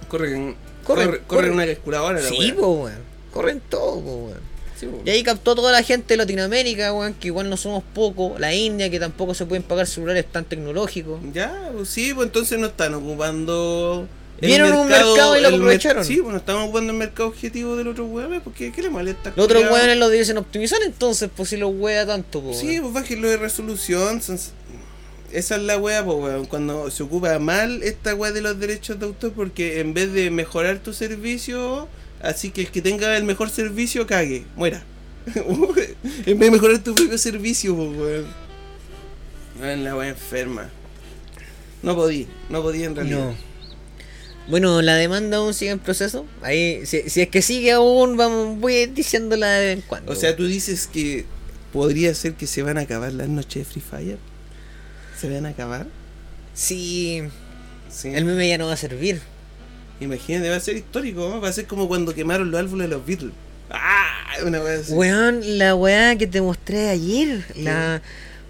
[0.08, 1.52] Corren, Corren, corre, corre corren.
[1.54, 2.98] una calculadora la Sí, po, weón.
[3.32, 4.54] Corren todo, po, weón.
[4.76, 4.88] Sí.
[5.06, 8.40] Y ahí captó toda la gente de Latinoamérica, weón, que igual no somos pocos.
[8.40, 11.20] La India, que tampoco se pueden pagar celulares tan tecnológicos.
[11.34, 14.08] Ya, pues sí, pues entonces no están ocupando.
[14.48, 16.04] Vieron un mercado y lo aprovecharon.
[16.06, 19.34] Sí, pues no estamos ocupando el mercado objetivo del otro weón, porque ¿qué le molesta?
[19.36, 22.94] Los otros weones lo dicen optimizar, entonces, pues si los wea tanto, po, Sí, pues
[22.94, 24.22] bájenlo de resolución.
[24.22, 24.40] son-
[25.32, 26.46] Esa es la wea, pues weón.
[26.46, 30.30] Cuando se ocupa mal esta wea de los derechos de autor, porque en vez de
[30.30, 31.88] mejorar tu servicio,
[32.22, 34.84] así que el que tenga el mejor servicio cague, muera.
[35.36, 38.26] en vez de mejorar tu propio servicio, pues weón.
[39.60, 40.70] Weón, la wea enferma.
[41.82, 43.20] No podí, no podí en realidad.
[43.30, 43.53] No.
[44.48, 46.26] Bueno, la demanda aún sigue en proceso.
[46.42, 50.12] Ahí, si, si es que sigue aún, vamos, voy diciéndola de vez en cuando.
[50.12, 51.26] O sea, tú dices que
[51.72, 54.18] podría ser que se van a acabar las noches de Free Fire.
[55.20, 55.88] ¿Se van a acabar?
[56.54, 57.22] sí,
[57.90, 58.10] Sí.
[58.10, 59.22] el meme ya no va a servir.
[60.00, 61.40] Imagínate, va a ser histórico, ¿no?
[61.40, 63.32] va a ser como cuando quemaron los álbumes de los Beatles.
[63.70, 64.10] ¡Ah!
[64.46, 64.92] Una wea así.
[64.94, 68.02] Weón, la weá que te mostré ayer, la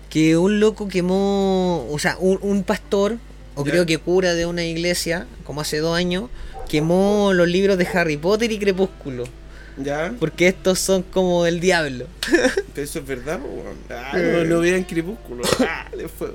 [0.10, 3.18] que un loco quemó, o sea, un, un pastor,
[3.56, 3.72] o Ya.
[3.72, 6.30] creo que cura de una iglesia, como hace dos años,
[6.70, 9.26] quemó los libros de Harry Potter y Crepúsculo.
[9.78, 12.06] Ya, Porque estos son como el diablo.
[12.76, 13.76] pero eso es verdad, weón.
[13.89, 15.43] Ah, no, no vean crepúsculo.
[15.62, 16.32] Ah, después.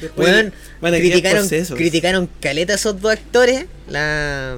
[0.00, 4.56] Después Weón, van a quedar criticaron, criticaron caleta a esos dos actores, la,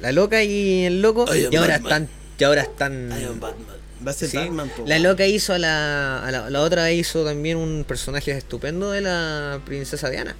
[0.00, 3.76] la loca y el loco, I y ahora están, y ahora están I am Batman.
[4.06, 4.36] Va a ser Sí.
[4.36, 4.84] Batman, po.
[4.86, 9.00] La loca hizo a la, a la, la otra hizo también un personaje estupendo de
[9.00, 10.36] la princesa Diana.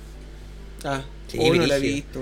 [0.86, 2.20] Ah, Sí, oh, no la he visto.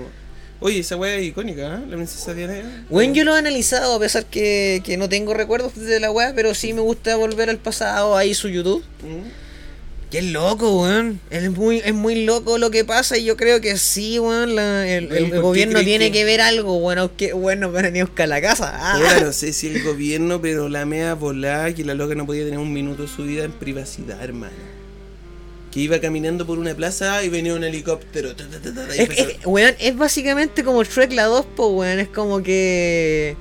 [0.61, 1.79] Oye, esa weá es icónica, ¿eh?
[1.89, 2.85] La princesa Diana.
[2.89, 6.33] Bueno, yo lo he analizado a pesar que, que no tengo recuerdos de la weá,
[6.35, 8.83] pero sí me gusta volver al pasado, ahí su YouTube.
[9.03, 9.27] Mm.
[10.09, 11.19] Qué loco, weón.
[11.29, 14.55] Es muy, es muy loco lo que pasa y yo creo que sí, weón.
[14.55, 17.71] la- el, Oye, el ¿por qué gobierno tiene que- que ver algo, bueno, que bueno,
[17.73, 18.71] para ni buscar la casa.
[18.75, 18.93] Ah.
[18.93, 22.43] Ahora no sé si el gobierno, pero la mea volada que la loca no podía
[22.45, 24.53] tener un minuto de su vida en privacidad, hermano.
[25.75, 28.33] Que iba caminando por una plaza y venía un helicóptero.
[28.33, 31.99] ta, Es, empezó- es- weón, es básicamente como Shrek la 2, po, weón.
[31.99, 33.35] Es como que.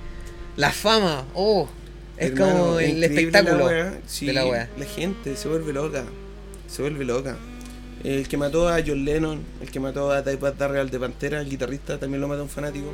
[0.57, 1.68] La fama, oh.
[2.16, 4.01] Es Hermano, como el espectáculo la wea.
[4.07, 4.68] Sí, de la wea.
[4.76, 6.05] La gente se vuelve loca.
[6.68, 7.37] Se vuelve loca.
[8.03, 11.49] El que mató a John Lennon, el que mató a Type Darreal de Pantera, el
[11.49, 12.89] guitarrista, también lo mató un fanático.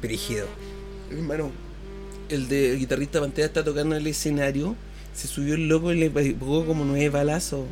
[0.00, 0.46] Brígido.
[1.10, 1.50] Hermano,
[2.28, 4.74] el de el guitarrista Pantera está tocando en el escenario.
[5.16, 7.64] Se subió el loco y le pegó como nueve balazos.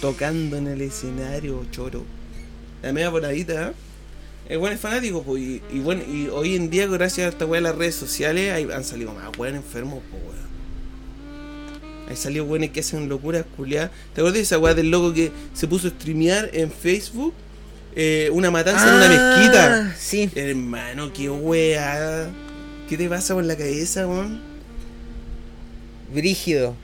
[0.00, 2.04] Tocando en el escenario, choro.
[2.82, 3.72] La media voladita, ¿eh?
[4.48, 5.42] El buen es fanático, pues.
[5.42, 8.52] Y, y bueno, y hoy en día, gracias a esta weá de las redes sociales,
[8.52, 10.44] hay- han salido más weón enfermos, pues weón.
[12.08, 13.90] Hay salido weones que hacen locuras culiadas.
[14.14, 17.34] ¿Te acuerdas de esa weá del loco que se puso a streamear en Facebook?
[17.96, 19.74] eh, una matanza en una mezquita.
[19.88, 20.28] Ah, Sí.
[20.34, 22.28] Hermano, qué wea.
[22.88, 24.40] ¿Qué te pasa por la cabeza, weón?
[26.12, 26.74] Brígido.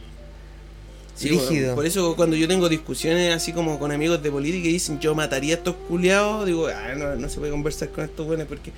[1.29, 1.39] Sí.
[1.75, 5.15] Por eso cuando yo tengo discusiones así como con amigos de política y dicen yo
[5.15, 8.73] mataría a estos culiados, digo, ah, no, no se puede conversar con estos weones porque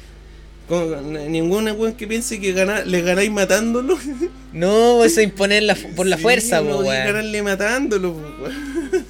[0.69, 3.97] con, ningún weón que piense que gana, les ganáis matándolo.
[4.53, 6.85] No, eso imponer la, fu- por la Sí, fuerza, no weón.
[7.07, 8.53] ganarle matándolo, weón.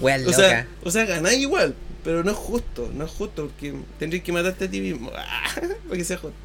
[0.00, 0.36] Weón O loca.
[0.36, 4.30] sea, o sea, ganáis igual, pero no es justo, no es justo porque tendréis que
[4.32, 5.10] matarte a ti mismo.
[5.88, 6.36] para que sea justo.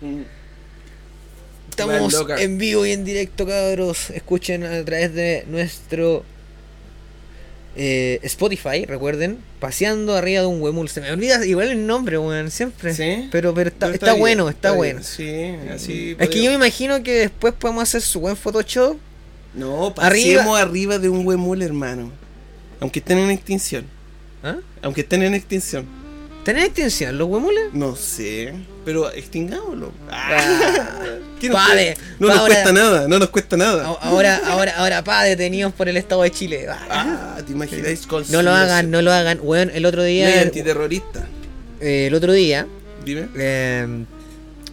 [0.00, 0.22] Mm.
[1.74, 4.10] Estamos en vivo y en directo, cabros.
[4.10, 6.24] Escuchen a través de nuestro
[7.76, 9.38] eh, Spotify, recuerden.
[9.58, 10.88] Paseando arriba de un huemul.
[10.88, 12.94] Se me olvida igual el nombre, weón, siempre.
[12.94, 13.28] ¿Sí?
[13.32, 15.02] Pero, pero está, está bien, bueno, está, bueno.
[15.02, 16.16] Sí, así.
[16.18, 18.96] Es que yo me imagino que después podemos hacer su buen Photoshop.
[19.54, 22.10] No, Arriba- pasemos arriba, de un huemul, hermano.
[22.80, 23.86] Aunque estén en extinción.
[24.42, 24.56] ¿Ah?
[24.82, 25.86] Aunque estén en extinción.
[26.44, 27.72] ¿Tenés extensión los huemules?
[27.72, 28.52] No sé.
[28.84, 29.92] Pero extingámoslo.
[30.10, 30.38] Ah,
[31.40, 32.14] ¿Qué nos padre, cuesta?
[32.18, 33.84] No nos cuesta nada, no nos cuesta nada.
[34.02, 36.66] Ahora, ahora, ahora, pa, detenidos por el Estado de Chile.
[36.68, 37.36] Ah.
[37.38, 39.38] Ah, ¿te imagináis con No lo hagan, no lo hagan.
[39.42, 40.28] Weón, el otro día.
[40.34, 41.26] es antiterrorista.
[41.80, 42.66] eh, el otro día.
[43.06, 43.28] Dime.
[43.36, 44.04] eh,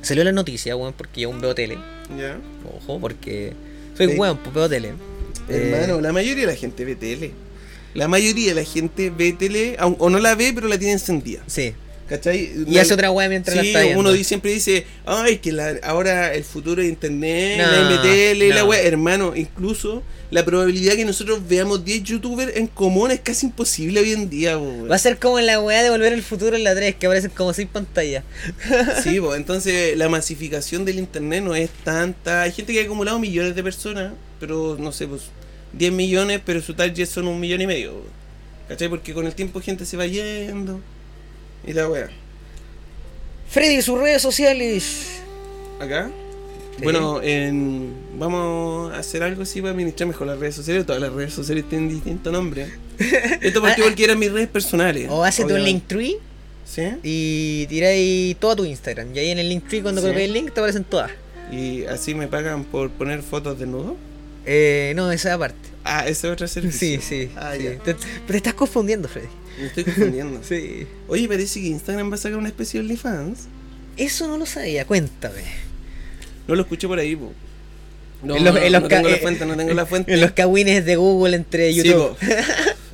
[0.02, 1.78] salió la noticia, weón, porque yo aún veo tele.
[2.18, 2.38] Ya.
[2.78, 3.54] Ojo, porque
[3.98, 4.90] soy weón, pues veo tele.
[5.48, 7.32] Eh, Hermano, la mayoría de la gente ve tele.
[7.94, 11.42] La mayoría de la gente ve tele, o no la ve, pero la tiene encendida.
[11.48, 11.74] Sí.
[12.08, 12.52] ¿Cachai?
[12.68, 14.00] Y hace otra weá mientras la está viendo.
[14.02, 18.66] uno siempre dice, ay, que la- ahora el futuro de internet, No, la MTL, la
[18.66, 24.02] wea, hermano, incluso la probabilidad que nosotros veamos 10 youtubers en común es casi imposible
[24.02, 24.92] hoy en día, weón.
[24.92, 27.06] Va a ser como en la weá de volver al futuro en la 3, que
[27.06, 28.26] aparecen como seis pantallas.
[29.04, 32.42] Sí, pues entonces la masificación del internet no es tanta.
[32.42, 35.22] Hay gente que ha acumulado millones de personas, pero no sé, pues
[35.74, 37.94] 10 millones, pero su target son un millón y medio.
[38.68, 38.90] ¿Cachai?
[38.90, 40.80] Porque con el tiempo gente se va yendo.
[41.68, 42.10] Y la wea.
[43.50, 45.22] Freddy, sus redes sociales.
[45.80, 46.10] Acá.
[46.78, 46.84] Sí.
[46.84, 50.86] Bueno, en- vamos a hacer algo así para administrar mejor las redes sociales.
[50.86, 52.68] Todas las redes sociales tienen distinto nombre.
[53.42, 55.08] Esto porque, porque eran mis redes personales.
[55.10, 55.70] O hace tu obviamente.
[55.72, 56.18] Linktree
[56.66, 56.84] ¿Sí?
[57.04, 59.14] y tiráis todo tu Instagram.
[59.14, 60.08] Y ahí en el Linktree, cuando Sí.
[60.08, 61.12] el link, te aparecen todas.
[61.52, 63.98] Y así me pagan por poner fotos desnudo.
[64.46, 65.70] Eh, no, esa aparte.
[65.84, 66.80] Ah, ese es otro servicio.
[66.80, 67.30] Sí, sí.
[67.36, 67.68] Ah, sí.
[68.28, 69.28] Te, estás confundiendo, Freddy.
[69.60, 70.42] Me estoy confundiendo.
[70.48, 70.88] Sí.
[71.08, 73.40] Oye, parece que Instagram va a sacar una especie de OnlyFans.
[73.98, 75.44] Eso no lo sabía, cuéntame.
[76.48, 77.34] No lo escuché por ahí, po.
[78.24, 80.14] No, En los- no, en los no ca- tengo la fuente, no tengo la fuente.
[80.14, 82.16] En los cagüines de Google entre YouTube.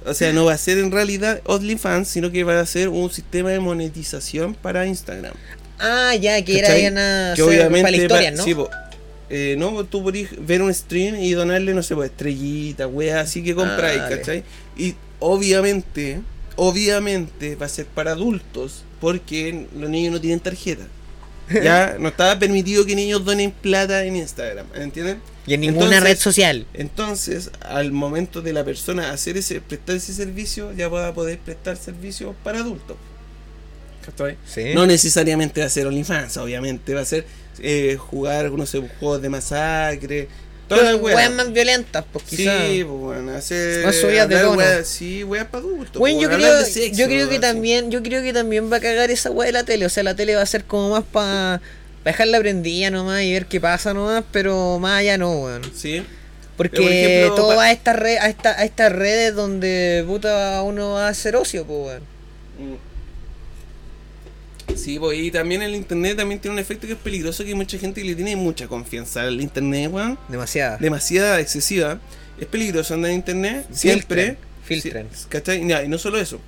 [0.05, 3.09] o sea, no va a ser en realidad OnlyFans, sino que va a ser un
[3.11, 5.33] sistema de monetización para Instagram.
[5.79, 6.81] ah, ya, que era ¿Cachai?
[6.81, 8.43] iban a que obviamente para la historia, va- ¿no?
[8.43, 8.69] sí, po.
[9.29, 13.43] Eh, no, tú podés ver un stream y donarle, no sé, pues estrellitas, weas, así
[13.43, 14.09] que compráis, Ah.
[14.09, 14.43] ¿cachai?
[14.77, 16.21] Y obviamente,
[16.55, 20.85] obviamente va a ser para adultos, porque los niños no tienen tarjeta.
[21.63, 25.21] Ya no estaba permitido que niños donen plata en Instagram, ¿entienden?
[25.45, 26.65] y en ninguna entonces- red social.
[26.73, 31.39] Entonces, al momento de la persona hacer ese, prestar ese servicio, ya va a poder
[31.39, 32.97] prestar servicios para adultos.
[34.05, 34.35] ¿Cachai?
[34.45, 34.73] Sí.
[34.73, 37.25] No necesariamente va a ser OnlyFans, obviamente, va a ser
[37.61, 40.27] eh, jugar, no sé, juegos de masacre.
[40.67, 42.67] Todas las Weas más violentas, pues quizás.
[42.67, 43.85] Sí, pues bueno, hacer.
[43.85, 44.55] Más subidas de tono.
[44.57, 45.97] weas- sí, weas para adultos.
[45.97, 48.77] Bueno, pues, yo creo, de sexo, yo creo que también, yo creo que también va
[48.77, 49.85] a cagar esa weá de la tele.
[49.85, 51.61] O sea, la tele va a ser como más para
[52.03, 55.61] dejarla prendida nomás y ver qué pasa nomás, pero más allá no, weón.
[55.73, 56.03] Sí.
[56.57, 60.03] Porque por ejemplo, todo pa- va a estas red, a, esta, a estas redes donde
[60.05, 62.01] puta uno va a hacer ocio, pues
[62.59, 62.77] weón.
[64.77, 67.55] Sí, pues, y también el internet también tiene un efecto que es peligroso, que hay
[67.55, 70.17] mucha gente que le tiene mucha confianza al internet, weón.
[70.29, 70.77] Demasiada.
[70.77, 71.99] Demasiada, excesiva.
[72.39, 74.37] Es peligroso andar en internet, siempre.
[74.63, 75.07] Filtren.
[75.13, 75.61] Sí, ¿cachai?
[75.61, 76.39] Y no solo eso.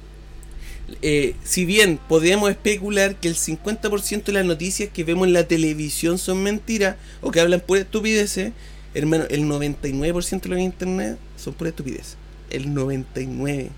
[1.02, 5.46] Eh, si bien podemos especular que el 50% de las noticias que vemos en la
[5.46, 8.52] televisión son mentiras o que hablan pura estupideces,
[8.94, 12.16] hermano, el 99% de lo que internet son pura estupidez.
[12.50, 13.70] El 99%.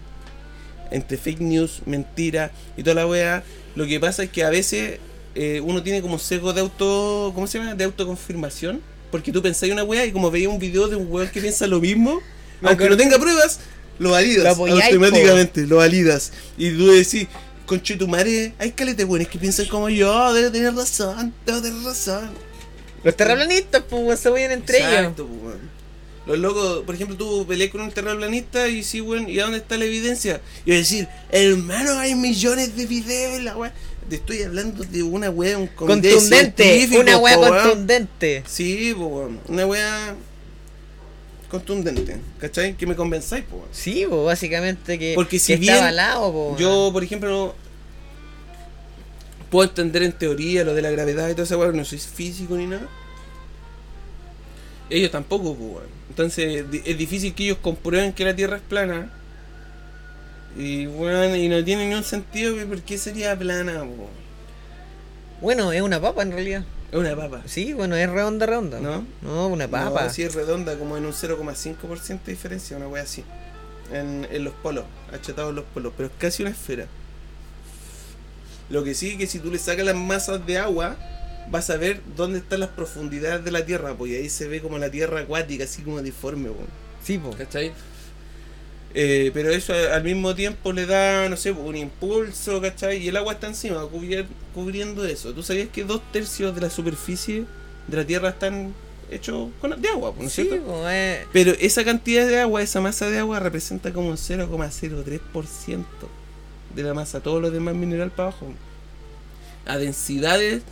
[0.92, 3.44] Entre fake news, mentira y toda la weá.
[3.76, 5.00] Lo que pasa es que a veces
[5.36, 7.32] eh, uno tiene como sesgo de auto.
[7.34, 7.76] ¿Cómo se llama?
[7.76, 8.82] De autoconfirmación.
[9.12, 11.68] Porque tú pensáis una weá y como veías un video de un weón que piensa
[11.68, 12.22] lo mismo,
[12.62, 13.60] Me aunque acuerdo- no tenga pruebas,
[14.00, 14.58] lo validas.
[14.58, 16.32] Lo automáticamente, lo validas.
[16.58, 17.28] Y tú decís,
[17.66, 21.84] conche tu madre, hay caletes buenos que piensan como yo, debo tener razón, debo tener
[21.84, 22.30] razón.
[23.04, 24.90] Los terraplanistas, pues se vayan entre ellos.
[24.94, 25.81] Exacto, pues, weón.
[26.26, 29.58] Los locos, por ejemplo, tú peleas con un terraplanista y sí, weón, ¿y a dónde
[29.58, 30.40] está la evidencia?
[30.66, 33.74] Y decir, hermano, hay millones de videos en la weá.
[34.08, 38.44] Te estoy hablando de una weá, un Contundente, una weá po, contundente.
[38.46, 40.16] Sí, weón, una weá
[41.50, 42.78] contundente, ¿cachai?
[42.78, 43.66] Que me convenzáis, weón.
[43.72, 47.56] Sí, pues básicamente que, Porque si que bien está avalado, po, Yo, por ejemplo,
[49.50, 52.56] puedo entender en teoría lo de la gravedad y todo eso, weón, no soy físico
[52.56, 52.88] ni nada.
[54.92, 55.86] Ellos tampoco, pues.
[56.10, 59.10] Entonces, es difícil que ellos comprueben que la Tierra es plana.
[60.58, 64.10] Y, weón, y no tiene ni un sentido, que ¿por qué sería plana, po?
[65.40, 66.66] Bueno, es una papa en realidad.
[66.92, 67.42] Es una papa.
[67.46, 68.82] Sí, bueno, es redonda, redonda.
[68.82, 69.06] ¿No?
[69.22, 70.04] No, una papa.
[70.04, 73.24] No, sí es redonda, como en un 0,5% de diferencia, una wea así.
[73.94, 74.84] En, en los polos,
[75.14, 76.88] achatados los polos, pero es casi una esfera.
[78.70, 80.98] Lo que sí que si tú le sacas las masas de agua,
[81.52, 84.78] vas a ver dónde están las profundidades de la Tierra, porque ahí se ve como
[84.78, 86.50] la Tierra acuática, así como deforme.
[87.04, 87.32] Sí, po.
[87.32, 87.72] ¿cachai?
[88.94, 92.98] Eh, pero eso al mismo tiempo le da, no sé, un impulso, ¿cachai?
[92.98, 95.34] Y el agua está encima, cubier- cubriendo eso.
[95.34, 97.46] ¿Tú sabías que dos tercios de la superficie
[97.88, 98.74] de la Tierra están
[99.10, 100.66] hechos con, de agua, ¿no es Sí, cierto?
[100.66, 101.26] po, eh.
[101.32, 105.86] Pero esa cantidad de agua, esa masa de agua representa como un 0,03%
[106.76, 108.48] de la masa, todo lo demás mineral para abajo.
[109.66, 110.64] A densidades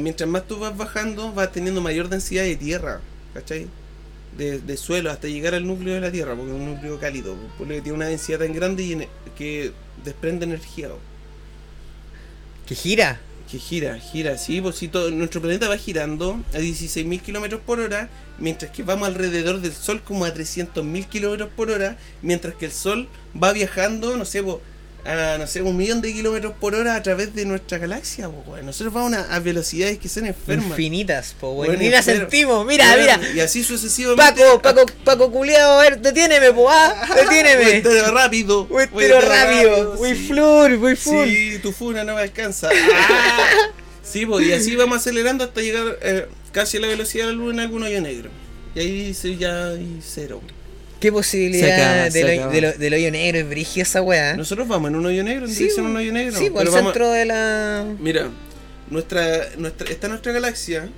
[0.00, 3.00] mientras más tú vas bajando, vas teniendo mayor densidad de tierra,
[3.32, 3.68] ¿cachai?
[4.36, 7.36] De, de suelo hasta llegar al núcleo de la tierra, porque es un núcleo cálido,
[7.58, 9.72] porque tiene una densidad tan grande y ene- que
[10.04, 10.90] desprende energía.
[12.66, 13.20] Que gira.
[13.50, 17.78] Que gira, gira, sí, pues si todo, nuestro planeta va girando a 16.000 kilómetros por
[17.78, 18.08] hora,
[18.38, 22.72] mientras que vamos alrededor del Sol como a 300.000 kilómetros por hora, mientras que el
[22.72, 23.06] Sol
[23.40, 24.56] va viajando, no sé, pues,
[25.06, 28.46] a no sé, un millón de kilómetros por hora a través de nuestra galaxia, pues,
[28.46, 28.66] weón.
[28.66, 30.68] Nosotros vamos a, a velocidades que son enfermas.
[30.70, 31.52] Infinitas, po.
[31.54, 32.20] Bueno, Ni la enfermo.
[32.22, 32.66] sentimos.
[32.66, 33.20] Mira, mira.
[33.34, 34.40] Y así sucesivamente.
[34.42, 37.76] Paco, Paco, Paco culiado, a ver, deténeme, po, ah, Voy deténeme.
[37.76, 38.66] entero rápido.
[38.66, 40.26] Voy voy entero rápido, voy sí.
[40.28, 41.26] flur, voy full.
[41.28, 42.70] Sí, tu funa no me alcanza.
[42.72, 43.48] Ah.
[44.06, 47.36] Sí, pues, y así vamos acelerando hasta llegar eh, casi a la velocidad de la
[47.38, 48.30] luz en algún hoyo negro.
[48.74, 50.40] Y ahí dice ya hay cero.
[51.04, 52.52] ¿Qué posibilidad acaba, del, hoy- acaba.
[52.52, 54.36] del ho- del hoyo negro es brígida esa weá?
[54.38, 56.38] Nosotros vamos en un hoyo negro, en Sí, dirección a un hoyo negro.
[56.38, 57.86] Sí, por el vamos- centro de la.
[58.00, 58.30] Mira,
[58.90, 60.88] nuestra, nuestra, está nuestra galaxia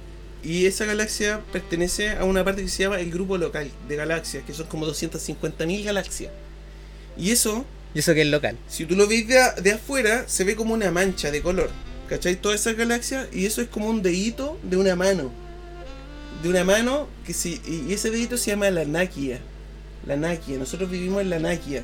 [0.45, 4.45] y esa galaxia pertenece a una parte que se llama el grupo local de galaxias,
[4.45, 6.31] que son como 250.000 galaxias.
[7.19, 8.57] Y eso, Y eso que es local.
[8.69, 11.71] si tú lo ves de, a- de afuera, se ve como una mancha de color.
[12.09, 12.37] ¿Cachai?
[12.37, 15.33] Todas esas galaxias y eso es como un dedito de una mano.
[16.45, 19.41] De una mano que si, y ese dedito se llama la Nakia.
[20.07, 20.59] La Nakia.
[20.59, 21.83] Nosotros vivimos en la Nakia.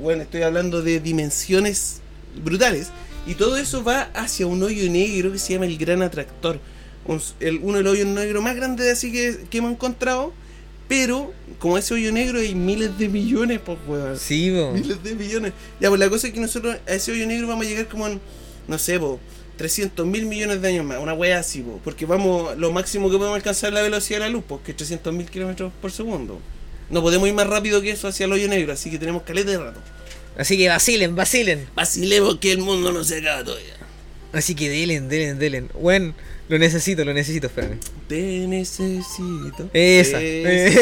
[0.00, 2.00] Bueno, estoy hablando de dimensiones
[2.42, 2.88] brutales.
[3.26, 6.58] Y todo eso va hacia un hoyo negro que se llama el Gran Atractor.
[7.04, 10.32] Un- el- uno de los hoyos negros más grandes así que, que hemos encontrado.
[10.88, 14.18] Pero, como ese hoyo negro hay miles de millones, pues, weón.
[14.18, 14.72] Sí, po.
[14.72, 15.52] Miles de millones.
[15.80, 18.06] Ya, pues la cosa es que nosotros a ese hoyo negro vamos a llegar como
[18.08, 18.20] en,
[18.68, 19.18] no sé, po,
[19.56, 20.98] 300 mil millones de años más.
[21.00, 24.24] Una wea así, po, porque vamos, lo máximo que podemos alcanzar es la velocidad de
[24.26, 26.40] la luz, pues, que es 300 mil kilómetros por segundo.
[26.92, 29.50] No podemos ir más rápido que eso hacia el hoyo negro, así que tenemos caleta
[29.50, 29.80] de rato.
[30.36, 31.66] Así que vacilen, vacilen.
[31.74, 33.74] Vacilemos que el mundo no se acaba todavía.
[34.32, 35.68] Así que delen, delen, delen.
[35.74, 36.14] Bueno,
[36.48, 37.78] lo necesito, lo necesito, espérame.
[38.08, 39.68] Te necesito.
[39.74, 40.20] Esa.
[40.22, 40.76] Es-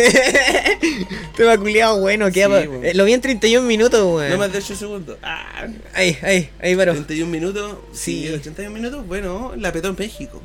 [1.37, 4.31] Tema culiado bueno, queda Sí, eh, Lo vi en 31 minutos, weón.
[4.31, 5.17] No más de 8 segundos.
[5.23, 6.93] Ah, Ahí, ahí, ahí, paro.
[6.95, 7.77] 31 minutos.
[7.93, 8.27] Sí.
[8.27, 9.07] Sí, 81 minutos.
[9.07, 10.41] Bueno, la petó en México.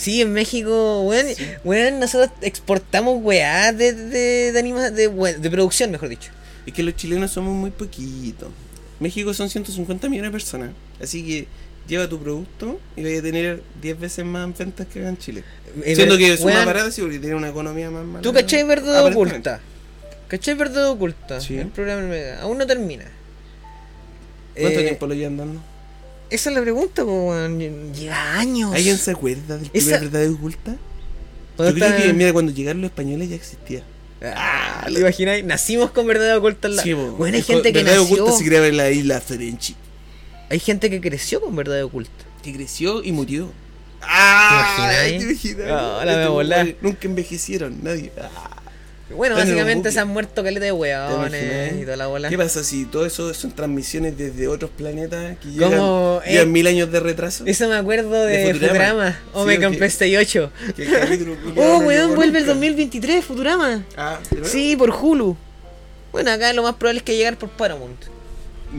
[0.00, 1.26] Sí, en México, weón,
[1.62, 6.30] weón, nosotros exportamos weá de, de, de, anima, de, de producción, mejor dicho.
[6.64, 8.48] Es que los chilenos somos muy poquitos.
[8.98, 10.70] México son 150 millones de personas.
[11.02, 11.46] Así que
[11.86, 15.44] lleva tu producto y vas a tener 10 veces más ventas que en Chile.
[15.84, 18.22] Eh, Siendo que es más barato, sí, porque tiene una economía más mala.
[18.22, 19.60] ¿Tú cachai verdad oculta?
[20.28, 21.40] ¿Cachai verdad oculta?
[21.42, 21.56] Sí.
[21.58, 23.04] El programa aún no termina.
[24.54, 25.60] ¿Cuánto Eh, tiempo lo llevan dando?
[26.30, 27.02] Esa es la pregunta.
[27.04, 28.72] Lleva años.
[28.74, 30.70] ¿Alguien se acuerda del Esa- primer verdad oculta?
[30.72, 30.76] Yo
[31.56, 33.82] ¿Cuándo creo que, mira, cuando llegaron los españoles ya existía.
[34.22, 35.44] Ah, ¿Lo imagináis?
[35.44, 36.82] Nacimos con verdad oculta en la.
[36.82, 36.92] Sí.
[36.94, 38.14] Bueno, hay gente que verdad nació.
[38.22, 39.74] oculta se creaba en la isla Ferenchi.
[40.50, 42.10] Hay gente que creció con verdad oculta.
[42.42, 43.50] Que creció y murió.
[44.02, 44.76] ¡Ah!
[44.78, 45.18] imagináis?
[45.18, 45.66] ¿Te imaginas?
[45.70, 48.12] Ah, la güeyes Nunca envejecieron, nadie.
[48.20, 48.49] Ah.
[49.16, 52.28] Bueno, Están básicamente se han muerto caleta de ¿Te weones y toda la bola.
[52.28, 56.66] ¿Qué pasa si todo eso son transmisiones desde otros planetas que llegan, Como, eh, mil
[56.66, 57.44] años de retraso?
[57.46, 59.12] Eso me acuerdo de, De Futurama.
[59.12, 59.18] Futurama.
[59.32, 60.52] O Sí, compré 8.
[60.76, 62.54] Que el capítulo culiao Oh, weón, vuelve el nunca.
[62.54, 63.84] 2023, Futurama.
[63.96, 64.18] Ah.
[64.44, 65.36] Sí, por Hulu.
[66.12, 68.00] Bueno, acá lo más probable es que llegar por Paramount.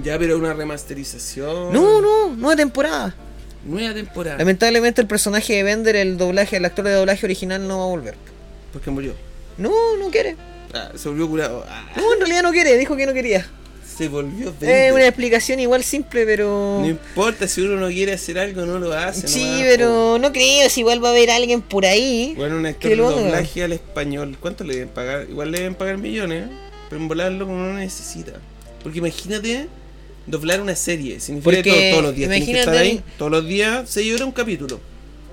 [0.04, 1.74] Ya, pero una remasterización.
[1.74, 3.14] No, no, nueva temporada.
[3.66, 4.38] Nueva temporada.
[4.38, 7.88] Lamentablemente el personaje de Bender, el doblaje, el actor de doblaje original no va a
[7.88, 8.16] volver.
[8.72, 9.14] Porque murió.
[9.62, 10.36] No, no quiere.
[10.74, 11.66] Ah, se volvió curado.
[11.68, 13.46] Ah, No, en realidad no quiere, dijo que no quería.
[13.98, 16.80] se volvió Es una explicación igual simple, pero...
[16.82, 19.28] No importa, si uno no quiere hacer algo, no lo hace.
[19.28, 22.34] Sí, nomás, pero no creo, si igual va a haber alguien por ahí.
[22.38, 25.28] Bueno, un actor de doblaje al español, ¿cuánto le deben pagar?
[25.30, 26.50] Igual le deben pagar millones, ¿eh?
[26.90, 28.32] pero en volarlo como no necesita.
[28.82, 29.68] Porque imagínate
[30.26, 33.16] doblar una serie, significa Porque que todo- todos los días tienes que estar imagínate- ahí,
[33.18, 34.80] todos los días, 6 horas un capítulo.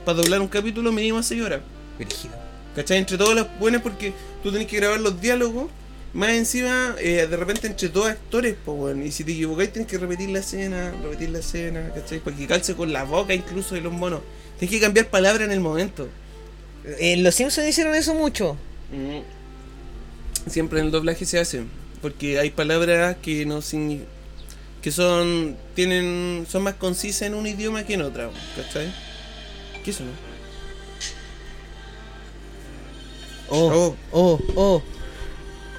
[0.04, 1.60] Para doblar un capítulo mínimo 6 horas.
[1.96, 2.34] Brígido.
[2.78, 2.98] ¿Cachai?
[2.98, 5.68] Entre todas las buenas porque tú tenés que grabar los diálogos.
[6.12, 9.90] Más encima, eh, de repente entre dos actores, pues bueno, y si te equivocáis tienes
[9.90, 12.20] que repetir la escena, repetir la escena, ¿cachai?
[12.20, 14.20] Porque calce con la boca incluso de los monos.
[14.60, 16.08] Tienes que cambiar palabras en el momento.
[17.00, 18.56] Eh, los Simpsons hicieron eso mucho.
[18.92, 20.48] Mm.
[20.48, 21.64] Siempre en el doblaje se hace,
[22.00, 23.58] porque hay palabras que no
[24.82, 28.94] que son tienen son más concisas en un idioma que en otra, ¿cachai?
[29.84, 30.04] ¿Qué eso
[33.50, 33.56] no?
[33.56, 34.82] Oh, oh, oh.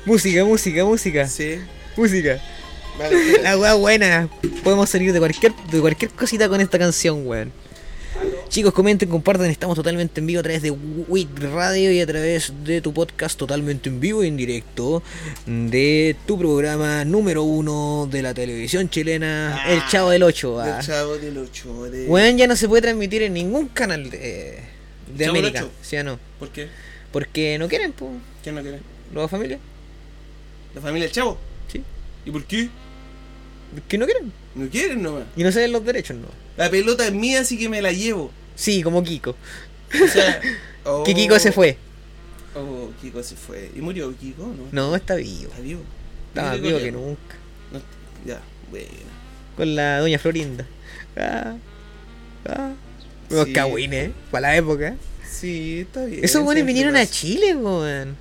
[0.06, 1.28] Música, música, música.
[1.28, 1.60] Sí.
[1.96, 2.42] Música.
[2.98, 3.42] Vale.
[3.44, 4.30] La weá buena.
[4.64, 7.52] Podemos salir de cualquier, de cualquier cosita con esta canción, weón.
[8.50, 9.50] Chicos, comenten, compartan.
[9.52, 13.38] Estamos totalmente en vivo a través de WIT Radio y a través de tu podcast
[13.38, 15.04] totalmente en vivo y en directo
[15.46, 20.66] de tu programa número uno de la televisión chilena, Ah, El Chavo del 8.
[20.66, 21.84] El chavo del 8.
[21.92, 22.08] De...
[22.08, 24.58] Weón, ya no se puede transmitir en ningún canal de,
[25.16, 25.68] de América.
[25.82, 26.20] ¿Sí o no?
[26.40, 26.68] ¿Por qué?
[27.12, 28.12] Porque no quieren, pues,
[28.44, 28.80] ¿Quién no quiere?
[29.14, 29.60] los familias.
[30.76, 31.38] La familia del chavo.
[31.68, 31.84] Sí.
[32.26, 32.70] ¿Y por qué?
[33.88, 34.32] Que no quieren.
[34.56, 35.24] No quieren nomás.
[35.36, 36.28] Y no se den los derechos, no.
[36.58, 38.32] La pelota es mía, así que me la llevo.
[38.56, 39.36] Sí, como Kiko.
[40.04, 40.42] O sea.
[40.86, 41.78] oh, Que Kiko se fue.
[42.56, 43.72] Oh, Kiko se fue.
[43.76, 44.44] ¿Y murió Kiko?
[44.46, 44.90] No.
[44.90, 45.50] No, está vivo.
[45.50, 45.82] Está vivo.
[46.30, 47.36] Está más vivo que nunca.
[47.72, 47.82] No,
[48.26, 48.88] ya, bueno.
[49.56, 50.66] Con la doña Florinda.
[51.18, 51.56] Ah,
[52.48, 52.74] ah.
[53.30, 53.54] Sí.
[53.54, 54.96] cagüines, para la época.
[55.30, 56.24] Sí, está bien.
[56.24, 57.06] Esos buenos ¿sabes vinieron a?
[57.06, 58.16] Chile, weón.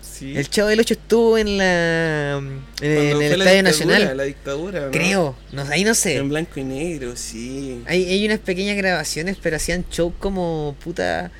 [0.00, 0.34] Sí.
[0.36, 2.38] El Chavo del 8 estuvo en la.
[2.38, 4.16] En, el Estadio Nacional.
[4.16, 4.90] La dictadura, ¿no?
[4.90, 5.36] Creo.
[5.52, 6.16] No, ahí no sé.
[6.16, 7.82] En blanco y negro, sí.
[7.86, 11.30] Hay, hay unas pequeñas grabaciones, pero hacían show como puta.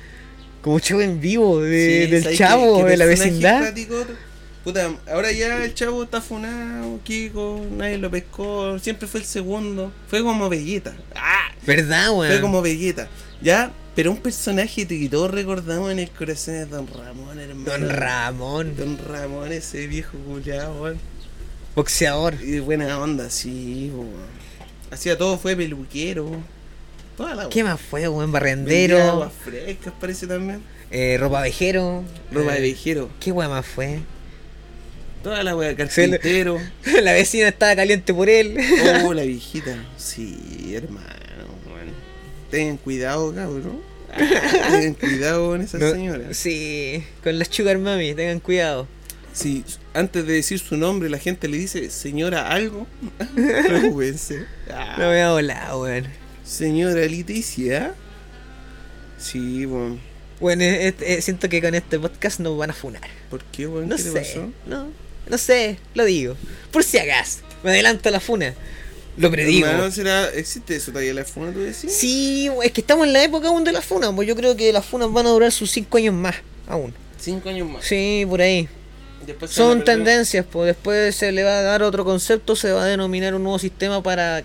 [0.61, 3.73] Como show en vivo de- Sí, del ¿sabes chavo, de la vecindad.
[4.63, 9.93] Puta, ahora ya el chavo está funado, Kiko, nadie lo pescó, siempre fue el segundo.
[10.09, 10.93] Fue como Vegeta.
[11.15, 11.51] ¡Ah!
[11.65, 12.33] ¿Verdad, weón?
[12.33, 13.07] Fue como Vegeta.
[13.41, 17.65] Ya, pero un personaje que todos recordamos en el corazón es Don Ramón, hermano.
[17.71, 20.99] Don Ramón, Don Ramón, ese viejo culiado, weón.
[21.75, 22.35] boxeador.
[22.41, 24.37] Y de buena onda, sí, weón.
[24.91, 26.31] Hacía todo, fue peluquero.
[27.15, 28.31] Toda la ¿Qué más fue, weón?
[28.31, 30.61] Barrendero, aguas frescas, parece también.
[30.91, 32.03] eh, ropa vejero.
[32.31, 33.09] Ropa de eh, viejero.
[33.19, 33.99] ¿Qué weón más fue?
[35.23, 36.59] Toda la le- carpintero.
[37.03, 38.57] la vecina estaba caliente por él.
[39.03, 39.75] Oh, la viejita.
[39.97, 41.07] Sí, hermano.
[42.51, 43.81] Tengan cuidado, cabrón.
[44.17, 46.33] Tengan cuidado con esa No, señora.
[46.33, 48.87] Sí, con las sugar mami, tengan cuidado.
[49.33, 52.87] Si antes de decir su nombre la gente le dice señora algo,
[53.35, 54.45] preocúpense.
[54.71, 56.07] Ah, No me ha volado, weón.
[56.43, 57.93] Señora Leticia.
[59.19, 59.99] Sí, bueno.
[60.39, 63.01] Bueno, eh, eh, siento que con este podcast nos van a funar.
[63.29, 63.89] ¿Por qué, weón?
[63.89, 64.51] No ¿Qué le sé, pasó?
[64.67, 64.87] no,
[65.29, 66.35] no sé, lo digo.
[66.71, 68.53] Por si acaso, me adelanto a la funa.
[69.17, 69.67] Lo predigo.
[69.67, 71.91] Hermano, ¿será, ¿Existe eso todavía la funa, tú decís?
[71.91, 74.71] Sí, es que estamos en la época aún de las funas, pues yo creo que
[74.71, 76.35] las funas van a durar sus 5 años más,
[76.67, 76.93] aún.
[77.19, 77.83] Cinco años más.
[77.83, 78.69] Sí, por ahí.
[79.25, 82.85] Después Son tendencias, pues después se le va a dar otro concepto, se va a
[82.85, 84.43] denominar un nuevo sistema para,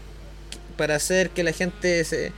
[0.77, 2.33] para hacer que la gente se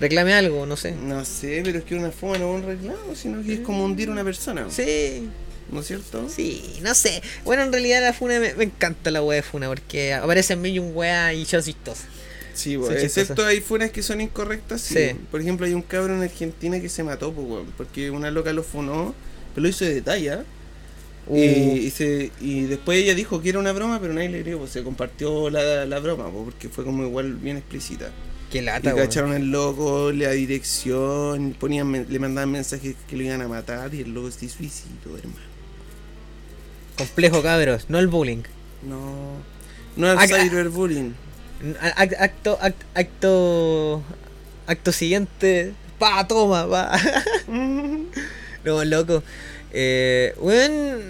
[0.00, 0.92] Reclame algo, no sé.
[0.92, 3.84] No sé, pero es que una fuma no es un reclamo, sino que es como
[3.84, 4.64] hundir a una persona.
[4.70, 5.28] Sí,
[5.70, 6.28] ¿No es cierto?
[6.28, 7.22] sí, no sé.
[7.44, 10.74] Bueno, en realidad la funa me, me encanta la wea de funa porque aparecen mil
[10.74, 12.04] y un wea y yo chistoso.
[12.52, 14.82] Sí, Sí, excepto hay funas que son incorrectas.
[14.82, 14.94] Sí.
[14.94, 15.16] Sí.
[15.30, 18.62] Por ejemplo, hay un cabro en Argentina que se mató, pues, porque una loca lo
[18.64, 19.14] funó,
[19.54, 20.32] pero lo hizo de detalle.
[20.32, 20.46] ¿ah?
[21.26, 24.42] Uh, Y, y, se- y después ella dijo que era una broma, pero nadie le
[24.42, 28.16] creyó, pues se compartió la, la broma, pues, porque fue como igual bien explícita.
[28.48, 29.08] qué Y lata, weón.
[29.08, 34.00] cacharon al loco, la dirección, ponían, le mandaban mensajes que lo iban a matar y
[34.02, 35.49] el loco se suicidó, hermano.
[37.00, 38.42] Complejo, cabros, no el bullying.
[38.82, 39.36] No,
[39.96, 41.14] no es Acá- cyberbullying.
[41.96, 44.02] Ac- Acto, act- acto,
[44.66, 46.98] acto siguiente, pa, toma, pa.
[48.64, 49.22] no, loco.
[49.72, 51.00] Eh, weón,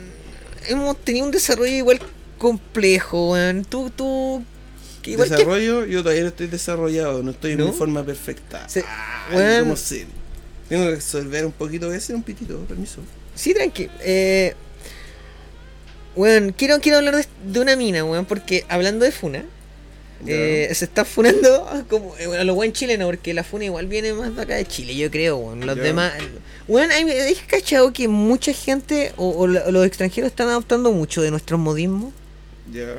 [0.69, 2.01] hemos tenido un desarrollo igual
[2.39, 3.65] complejo, weón.
[3.65, 4.45] Tú, tú,
[5.03, 8.69] que igual que Desarrollo, yo todavía no estoy desarrollado, no estoy en mi forma perfecta.
[8.69, 8.85] Se-.
[10.69, 13.01] Tengo que resolver un poquito, voy a hacer un pitito, permiso.
[13.35, 13.89] Sí, tranqui.
[14.01, 14.55] Eh,
[16.17, 19.45] weón, quiero, quiero hablar de, de una mina, weón, porque hablando de funa,
[20.27, 24.13] eh, se está funando como eh, a lo buen chileno, porque la funa igual viene
[24.13, 25.65] más de acá de Chile, yo creo, weón.
[25.67, 26.13] Los demás.
[26.69, 31.59] Weón, hay- ¿has cachado que mucha gente o, los extranjeros están adoptando mucho de nuestros
[31.59, 32.13] modismos?
[32.73, 32.97] Ya.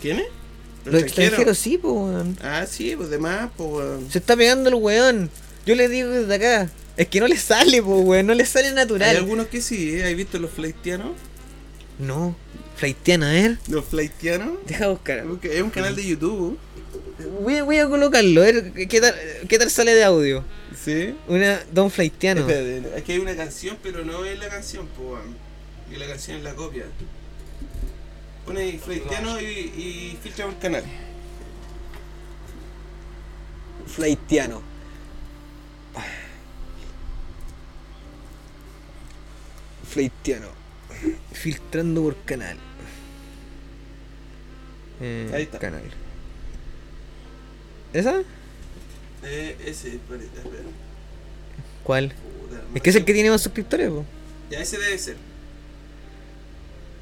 [0.00, 0.26] ¿Quiénes?
[0.84, 2.36] Los extranjeros sí, pues, weón.
[2.42, 4.10] Ah, sí, pues demás, pues weón.
[4.10, 5.30] Se está pegando el weón.
[5.66, 6.70] Yo le digo desde acá.
[6.96, 8.26] Es que no le sale, pues, weón.
[8.26, 9.16] No le sale Hay natural.
[9.16, 10.04] algunos que sí, ¿eh?
[10.04, 11.12] ¿Has visto los flaitianos?
[11.98, 12.34] No.
[12.76, 13.58] Flaitiana, a ver.
[13.68, 14.58] Los flaitianos.
[14.66, 15.24] Deja buscar.
[15.42, 16.58] Es un canal de YouTube.
[17.42, 19.14] Voy a, voy a colocarlo, a ver qué tal,
[19.48, 20.44] qué tal sale de audio.
[20.84, 21.14] Sí.
[21.28, 22.40] Una Don Flaitiano.
[22.40, 25.36] Espérate, aquí hay una canción, pero no es la canción, weón.
[25.90, 26.84] Y la canción es la copia.
[28.44, 30.84] Pone ahí flaitiano y, y filtra por canal.
[33.86, 34.62] Flaitiano.
[39.88, 40.61] Flaitiano.
[41.32, 42.56] Filtrando por canal.
[45.00, 45.58] Eh, Ahí está.
[45.58, 45.82] Canal.
[47.92, 48.22] ¿Esa?
[49.24, 49.98] Eh, ese.
[51.84, 52.08] ¿Cuál?
[52.10, 54.04] Puta, no Es que es el que tiene más suscriptores, po.
[54.50, 55.16] Ya ese debe ser.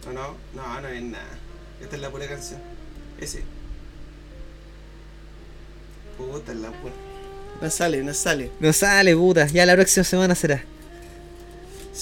[0.09, 0.37] ¿O no?
[0.55, 1.39] No, no es nada.
[1.83, 2.61] Esta es la pura canción.
[3.21, 3.43] Ese.
[6.17, 6.93] Puta la pura.
[7.61, 8.51] No sale, no sale.
[8.61, 9.47] No sale, puta.
[9.47, 10.65] Ya la próxima semana será.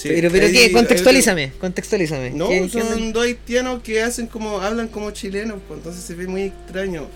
[0.01, 0.71] Sí, pero, pero ahí- ¿qué?
[0.71, 1.51] Contextualízame.
[1.59, 2.29] Contextualízame.
[2.31, 6.15] No, ¿Qué- qué son dos haitianos que hacen como, hablan como chilenos, pues entonces se
[6.15, 7.07] ve muy extraño.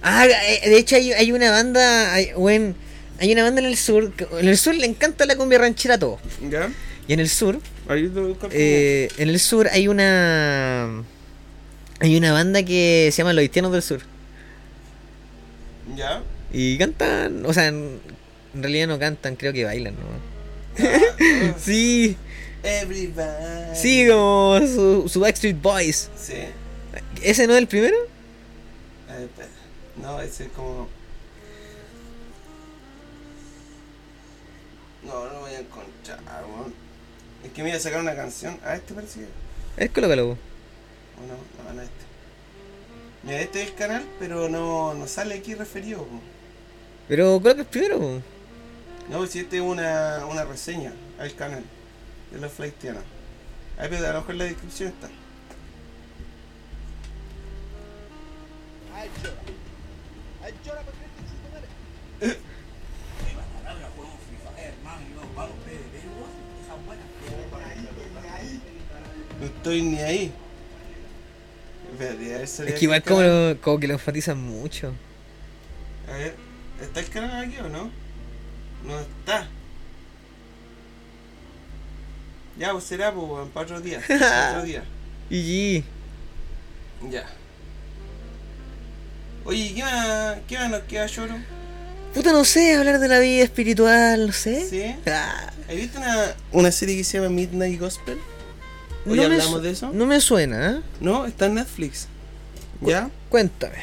[0.00, 2.28] Ah, eh, de hecho hay, hay una banda, hay,
[3.18, 5.98] hay una banda en el sur, en el sur le encanta la cumbia ranchera a
[5.98, 6.20] todos.
[6.48, 6.70] ¿Ya?
[7.08, 7.58] Y en el sur,
[8.52, 11.02] eh, en el sur hay una
[12.00, 14.02] hay una banda que se llama Los Haitianos del Sur.
[15.96, 16.22] ¿Ya?
[16.52, 17.98] Y cantan, o sea, en,
[18.54, 20.37] en realidad no cantan, creo que bailan, ¿no?
[21.58, 22.16] Sí,
[22.62, 23.74] Everybody.
[23.74, 26.10] sí, como su, su Backstreet Boys.
[26.16, 26.34] Sí.
[27.22, 27.96] ¿Ese no es el primero?
[29.10, 29.28] Eh.
[30.00, 30.88] No, ese es como.
[35.04, 36.74] No, no lo voy a encontrar, weón.
[37.44, 38.58] Es que me iba a sacar una canción.
[38.64, 39.84] Ah, este parece que.
[39.84, 40.30] Es colócalo.
[40.30, 40.36] ¿O
[41.26, 41.64] no?
[41.68, 41.92] No, no este.
[43.22, 45.98] Mira, este es el canal, pero no, no sale aquí referido.
[46.04, 46.20] po.
[47.08, 47.98] Pero creo que es primero.
[47.98, 48.22] po.
[49.10, 49.30] No, es
[49.62, 51.64] una, una reseña al canal
[52.30, 53.02] de los flightianos.
[53.78, 55.08] Ahí, pero a lo mejor en la descripción está.
[69.40, 70.32] No estoy ni ahí.
[72.68, 74.92] Es que igual como, lo- como que lo enfatizan mucho.
[76.08, 76.34] A ver,
[76.80, 77.90] ¿está el canal aquí o no?
[78.86, 79.48] No está.
[82.58, 84.02] Ya, pues será, pues, weón, para otro día.
[84.08, 84.84] para otro día.
[85.30, 85.84] Y
[87.10, 87.26] Ya.
[89.44, 91.36] Oye, ¿qué más, qué más nos queda, Lloro?
[92.14, 94.66] Puta, no sé, hablar de la vida espiritual, no sé.
[94.68, 95.10] ¿Sí?
[95.10, 98.18] Ah, ¿Has visto una, una serie que se llama Midnight Gospel?
[99.06, 99.90] Hoy no hablamos de eso.
[99.92, 100.80] No me suena, ¿eh?
[101.00, 102.08] No, está en Netflix.
[102.80, 103.10] ¿Ya?
[103.28, 103.76] Cuéntame.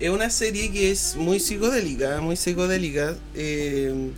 [0.00, 4.10] Es una serie que es muy psicodélica, muy psicodélica, eh,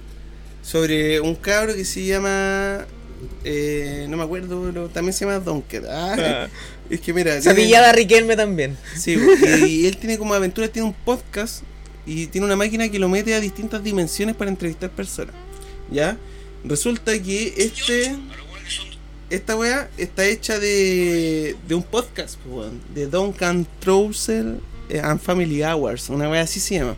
[0.62, 2.86] sobre un cabro que se llama,
[3.44, 5.84] eh, no me acuerdo, pero también se llama Donker.
[5.88, 6.48] Ah,
[6.90, 8.76] es que mira, Se tiene- pillaba Riquelme también.
[8.96, 9.16] sí,
[9.62, 11.62] y, y él tiene como aventuras, tiene un podcast
[12.06, 15.34] y tiene una máquina que lo mete a distintas dimensiones para entrevistar personas.
[15.90, 16.16] ¿Ya?
[16.64, 18.16] Resulta que este
[19.30, 24.56] esta weá está hecha de, de un podcast, pues, weón, de Duncan Trouser
[25.02, 26.96] and Family Hours, una weá así se llama,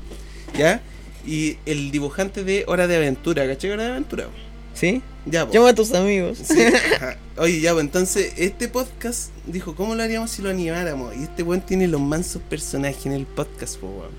[0.57, 0.81] ¿ya?
[1.27, 3.71] Y el dibujante de Hora de Aventura, ¿cachai?
[3.71, 4.27] Hora de Aventura.
[4.75, 5.03] ¿Sí?
[5.27, 5.55] Ya, pues.
[5.55, 6.39] Llama a tus amigos.
[6.43, 6.65] Sí.
[7.37, 11.15] Oye, ya, pues entonces este podcast dijo, ¿cómo lo haríamos si lo animáramos?
[11.17, 14.11] Y este weón tiene los mansos personajes en el podcast, po, weón.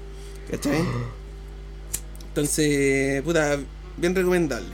[0.49, 0.79] ¿Cachai?
[2.29, 3.59] Entonces, puta,
[3.97, 4.69] bien recomendable.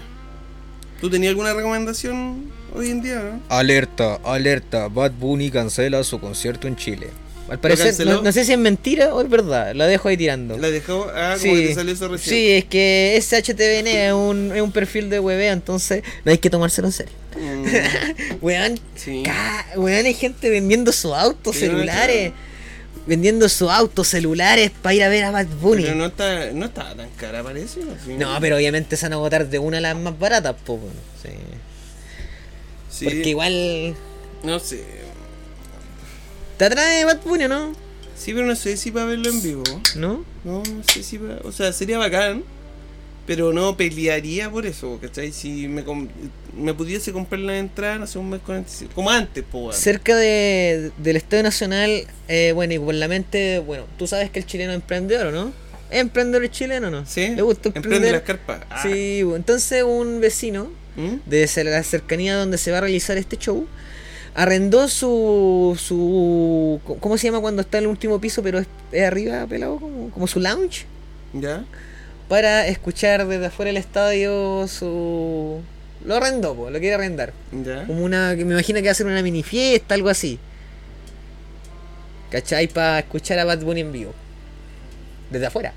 [1.01, 3.56] ¿Tú tenías alguna recomendación hoy en día, no?
[3.56, 4.88] Alerta, alerta.
[4.88, 7.10] Bad Bunny cancela su concierto en Chile.
[7.49, 9.73] Al parecer, no, no sé si es mentira o es verdad.
[9.73, 10.57] La dejo ahí tirando.
[10.57, 12.35] La dejó, ah, como que te salió eso recién.
[12.35, 16.38] sí, es que ese HTVN es un, es un perfil de huevea, entonces no hay
[16.38, 17.13] que tomárselo en serio.
[17.39, 17.65] Mm,
[18.41, 19.23] Weón, sí.
[19.76, 22.34] weón, hay gente vendiendo sus autos Sí, celulares.
[23.07, 25.84] Vendiendo sus autos celulares para ir a ver a Bad Bunny.
[25.84, 27.80] Pero no, está, no estaba tan cara, parece.
[27.80, 27.93] ¿no?
[28.05, 28.13] Sí.
[28.19, 30.81] No, pero obviamente se van a agotar de una de las más baratas, weón.
[31.23, 31.30] Sí.
[32.91, 33.95] Sí, Porque igual.
[34.43, 34.84] No sé.
[36.60, 37.73] ¿Te atrae Bad Bunny o no?
[38.15, 39.64] Sí, pero no sé si para verlo en vivo.
[39.95, 40.23] ¿No?
[40.44, 42.44] No, no sé si pa- O sea, sería bacán.
[43.26, 45.31] Pero no pelearía por eso, ¿cachai?
[45.31, 45.84] Si me,
[46.57, 48.65] me pudiese comprar la entrada, sé, un mes con.
[48.95, 49.73] Como antes, po, weón.
[49.73, 54.40] Cerca de, del Estadio Nacional, eh, bueno, y por la mente, bueno, tú sabes que
[54.40, 55.53] el chileno es emprendedor, ¿o no?
[55.91, 57.06] ¿Es emprendedor chileno o no?
[57.06, 57.30] ¿Sí?
[57.36, 58.11] ¿Le gusta Emprende emprender?
[58.14, 58.61] las carpas.
[58.72, 58.81] Ah.
[58.81, 61.30] Sí, entonces un vecino ¿Mm?
[61.30, 63.68] de la cercanía donde se va a realizar este show
[64.35, 69.03] arrendó su su ¿cómo se llama cuando está en el último piso pero es, es
[69.06, 70.85] arriba pelado como, como su lounge
[71.34, 71.64] ¿Ya?
[72.27, 75.61] para escuchar desde afuera del estadio su
[76.06, 77.85] lo arrendó po, lo quiere arrendar ¿Ya?
[77.85, 80.39] como una me imagino que va a ser una mini fiesta algo así
[82.31, 82.68] ¿cachai?
[82.68, 84.14] para escuchar a Bad Bunny en vivo
[85.31, 85.73] desde afuera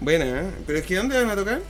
[0.00, 0.50] Buena, ¿eh?
[0.66, 1.60] Pero es que ¿dónde van a tocar?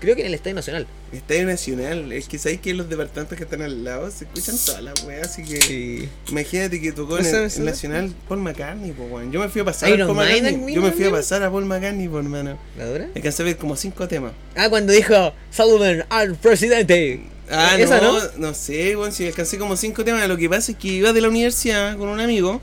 [0.00, 2.12] Creo que en el Estadio Nacional Estadio Nacional.
[2.12, 5.28] Es que sabéis que los departamentos que están al lado se escuchan todas las weas,
[5.28, 6.08] así que.
[6.28, 7.64] Imagínate que tocó en el.
[7.64, 9.32] Nacional Paul McCartney, po, weón.
[9.32, 10.74] Yo me fui a pasar Iron a Paul Maiden McCartney.
[10.74, 12.58] Yo me fui a pasar a Paul McCartney, por hermano.
[12.78, 13.08] ¿la dura?
[13.14, 14.32] Alcancé a ver como cinco temas.
[14.56, 17.22] Ah, cuando dijo saluden al presidente.
[17.50, 20.26] Ah, Esa, no, no, sé, weón, si alcancé como cinco temas.
[20.28, 22.60] Lo que pasa es que iba de la universidad con un amigo.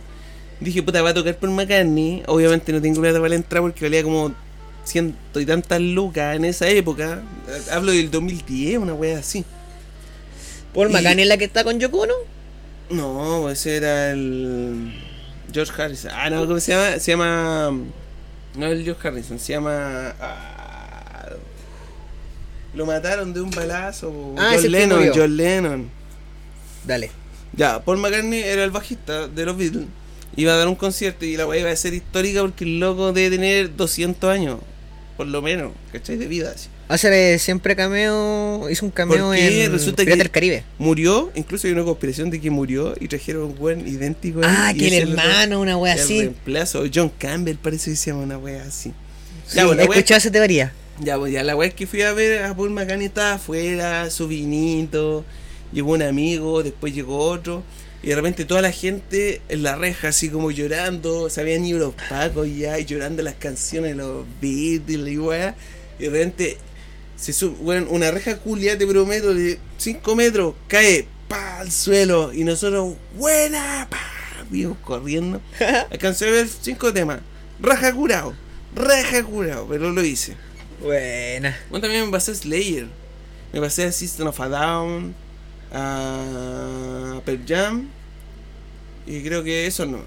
[0.61, 2.23] Dije, puta, va a tocar por McCartney.
[2.27, 4.33] Obviamente no tengo plata para la entrada porque valía como
[4.87, 7.21] ciento y tantas lucas en esa época.
[7.71, 9.45] Hablo del 2010, una wea así.
[10.73, 12.13] Paul McCartney es la que está con Yoko Ono.
[12.89, 14.93] No, ese era el.
[15.51, 16.11] George Harrison.
[16.13, 16.99] Ah, no, ¿cómo se llama?
[16.99, 17.71] Se llama.
[18.55, 20.15] No el George Harrison, se llama.
[20.19, 21.29] ah,
[22.73, 24.35] lo mataron de un balazo.
[24.37, 25.11] Ah, John Lennon.
[25.13, 25.89] John Lennon.
[26.85, 27.11] Dale.
[27.53, 29.87] Ya, Paul McCartney era el bajista de los Beatles.
[30.35, 33.11] Iba a dar un concierto y la weá iba a ser histórica porque el loco
[33.13, 34.59] debe tener 200 años.
[35.17, 36.15] Por lo menos, ¿cachai?
[36.17, 36.51] De vida.
[36.55, 36.69] así.
[36.87, 38.69] Hace siempre cameo.
[38.69, 40.63] Hizo un cameo en resulta Pirata que- del Caribe.
[40.77, 44.41] Murió, incluso hay una conspiración de que murió y trajeron un buen idéntico.
[44.43, 46.19] Ah, que el hermano, una wea el así.
[46.19, 46.83] reemplazo.
[46.93, 48.93] John Campbell parece que se llama una wea así.
[49.47, 50.71] Sí, Ya, wea- escuchado esa teoría.
[50.99, 54.09] Ya, pues ya la wea es que fui a ver a Paul McCartney estaba afuera,
[54.09, 55.25] su vinito,
[55.73, 57.63] llegó un amigo, después llegó otro,
[58.07, 61.77] y de repente toda la gente en la reja así como llorando, se habían ido
[61.77, 65.55] los pacos ya, y llorando las canciones de los Beatles y wea,
[65.99, 66.57] y de repente
[67.17, 72.45] se sube, una reja culia, te prometo, de 5 metros, cae, pa, al suelo, y
[72.45, 73.99] nosotros, buena, pa,
[74.49, 75.41] vimos corriendo,
[75.91, 77.19] alcancé a ver cinco temas,
[77.59, 78.33] raja curado,
[78.73, 80.37] raja curado, pero lo hice.
[80.81, 81.59] Buena.
[81.69, 82.87] Bueno, también me pasé a Slayer.
[83.51, 85.13] Me pasé a System of a Down,
[85.73, 87.96] a Pearl Jam.
[89.07, 90.01] Y creo que eso no.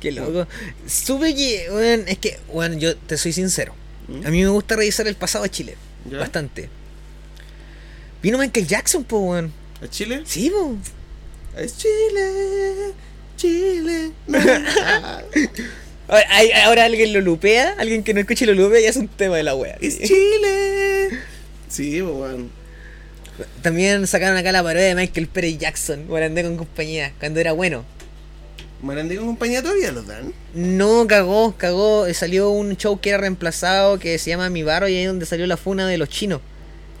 [0.00, 0.46] Qué loco.
[0.86, 3.74] Supe que, weón, es que, bueno, yo te soy sincero.
[4.08, 4.26] ¿Mm?
[4.26, 5.76] A mí me gusta revisar el pasado de Chile.
[6.10, 6.18] ¿Ya?
[6.18, 6.68] Bastante.
[8.22, 9.52] Vino Michael Jackson, po, weón.
[9.82, 10.22] ¿A Chile?
[10.26, 10.76] Sí, po.
[11.56, 12.92] Es Chile,
[13.36, 14.10] Chile.
[16.06, 19.08] Ahora, hay- ahora alguien lo lupea, alguien que no escuche lo lupea y hace un
[19.08, 19.78] tema de la wea.
[19.80, 21.08] es Chile.
[21.68, 22.46] Sí, pues, bueno.
[23.62, 27.84] También sacaron acá la parodia de Michael Pérez Jackson, Morandé con compañía, cuando era bueno.
[28.82, 30.32] Marandí con compañía todavía los dan.
[30.54, 32.06] No, cagó, cagó.
[32.06, 35.08] eh, Salió un show que era reemplazado que se llama Mi Barro y ahí es
[35.08, 36.40] donde salió la funa de los chinos.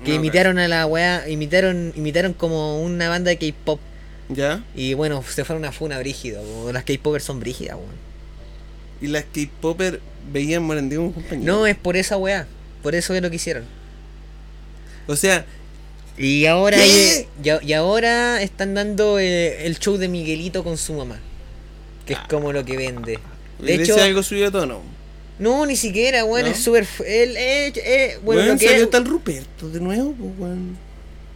[0.04, 3.80] Que No, imitaron a la weá, imitaron, imitaron como una banda de K-pop.
[4.30, 4.64] ¿Ya?
[4.74, 6.40] Y bueno, se fueron una funa brígida,
[6.72, 8.04] las K-popers son brígidas, weón.
[9.02, 10.00] Y las K-Popper
[10.32, 11.46] veían Marandí con compañía.
[11.46, 12.46] No, es por esa weá,
[12.82, 13.64] por eso es lo que hicieron.
[15.06, 15.44] O sea,
[16.16, 21.18] Y ahora, y, y ahora están dando eh, el show de Miguelito con su mamá.
[22.06, 23.18] Que es como lo que vende.
[23.58, 24.80] De ¿le hecho, dice algo subido a tono.
[25.38, 26.52] no, ni siquiera, weón, ¿No?
[26.52, 26.86] es súper.
[27.04, 30.76] eh, eh, bueno, Bueno, lo que salió tal Ruperto de nuevo, pues, weón.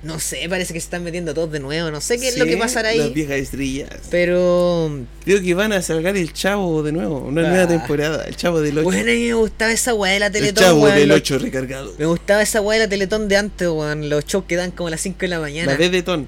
[0.01, 1.91] No sé, parece que se están metiendo todos de nuevo.
[1.91, 3.12] No sé qué es lo que pasará Las ahí.
[3.12, 3.91] viejas estrellas.
[4.12, 4.93] Pero.
[5.25, 7.51] Creo que van a sacar el chavo de nuevo, una Ah.
[7.51, 8.25] nueva temporada.
[8.25, 8.85] El chavo del 8.
[8.85, 11.16] Bueno, a mí me gustaba esa weá de la el Teletón, chavo weón, del los-
[11.19, 11.95] 8 recargado.
[11.99, 14.09] Me gustaba esa weá de la Teletón de antes, weón.
[14.09, 15.73] Los shows que dan como a las 5 de la mañana.
[15.73, 16.27] La B de Ton.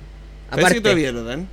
[0.49, 0.75] Parece Aparte.
[0.75, 1.47] que todavía lo dan.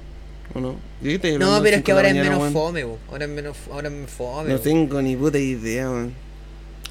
[0.56, 0.76] ¿O no?
[1.04, 2.84] Yo que te No, pero es que ahora es menos fome.
[3.12, 4.50] Ahora es menos, ahora es fome.
[4.54, 6.14] No tengo ni puta idea, weón.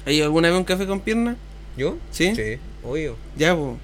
[0.05, 1.35] ¿Has ido alguna vez un café con pierna?
[1.75, 1.97] ¿Yo?
[2.11, 2.33] ¿Sí?
[2.33, 3.17] Sí, obvio.
[3.37, 3.77] Ya, po.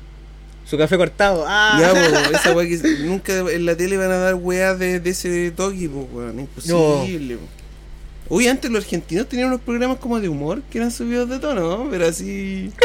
[0.73, 1.45] Su café cortado.
[1.47, 1.77] ¡Ah!
[1.79, 2.31] Ya, po.
[2.35, 5.87] Esa weá que nunca en la tele van a dar weá de, de ese toque,
[5.87, 6.39] weón.
[6.39, 7.43] Imposible, po.
[8.35, 11.61] Uy, antes los argentinos tenían unos programas como de humor que eran subidos de tono,
[11.61, 11.89] ¿no?
[11.91, 12.71] Pero así.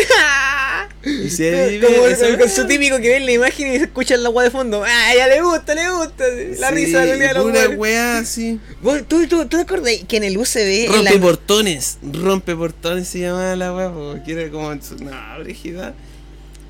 [1.04, 4.28] Y se Como con, con su típico que ven la imagen y se escuchan la
[4.30, 4.82] weá de fondo.
[4.84, 6.24] ¡Ah, ya le gusta, le gusta!
[6.58, 7.78] La Sí, risa de los weones.
[7.78, 8.60] weá así.
[8.82, 10.86] Vos, ¿Tú, tú, ¿Tú te acordás que en el UCB.
[10.86, 14.72] en la- Rompe portones, rompe portones se llamaba la weá, po, que era como.
[14.72, 15.10] en su- No,
[15.40, 15.94] brígida.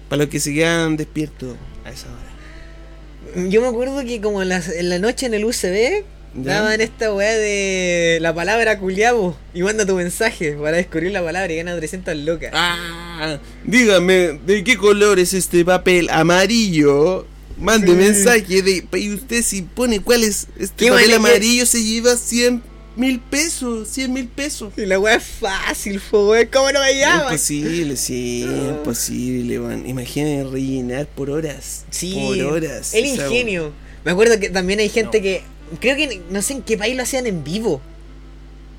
[0.09, 3.49] Para los que se quedan despiertos a esa hora.
[3.49, 6.05] Yo me acuerdo que como en la, en la noche en el UCB
[6.35, 6.55] ¿Ya?
[6.55, 11.53] daban esta weá de la palabra culiabo y manda tu mensaje para descubrir la palabra
[11.53, 12.51] y gana 300 locas.
[12.55, 16.09] Ah, dígame, ¿de qué color es este papel?
[16.11, 17.27] Amarillo.
[17.59, 17.95] Mande Sí.
[17.95, 18.87] mensaje de.
[18.99, 22.63] Y usted, si pone cuál es este ¿Qué papel amarillo, se lleva 100
[22.99, 23.89] mil pesos.
[23.89, 24.73] 100 mil pesos.
[24.77, 26.49] Y la weá es fácil, weón.
[26.53, 27.23] ¿Cómo no me llaman?
[27.27, 29.87] Imposible, sí, imposible, man.
[29.89, 31.85] Imaginen rellenar por horas.
[31.91, 32.93] Sí, Por horas.
[32.95, 33.73] el ingenio.
[34.05, 35.23] Me acuerdo que también hay gente No.
[35.23, 35.43] que.
[35.81, 37.81] Creo que no sé en qué país lo hacían en vivo.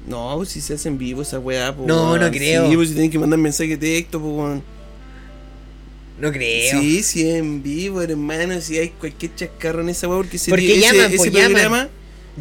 [0.07, 1.87] No, pues si se hacen vivo esa weá, pues.
[1.87, 2.69] No, no creo.
[2.69, 4.63] Sí, pues si tienen que mandar mensaje de texto, pues, weón.
[6.19, 6.81] No creo.
[6.81, 8.59] Sí, sí, en vivo, hermano.
[8.59, 11.51] Si hay cualquier chascarro en esa weá, porque ese, Porque ese, llaman, ese pues, llaman.
[11.51, 11.89] programa.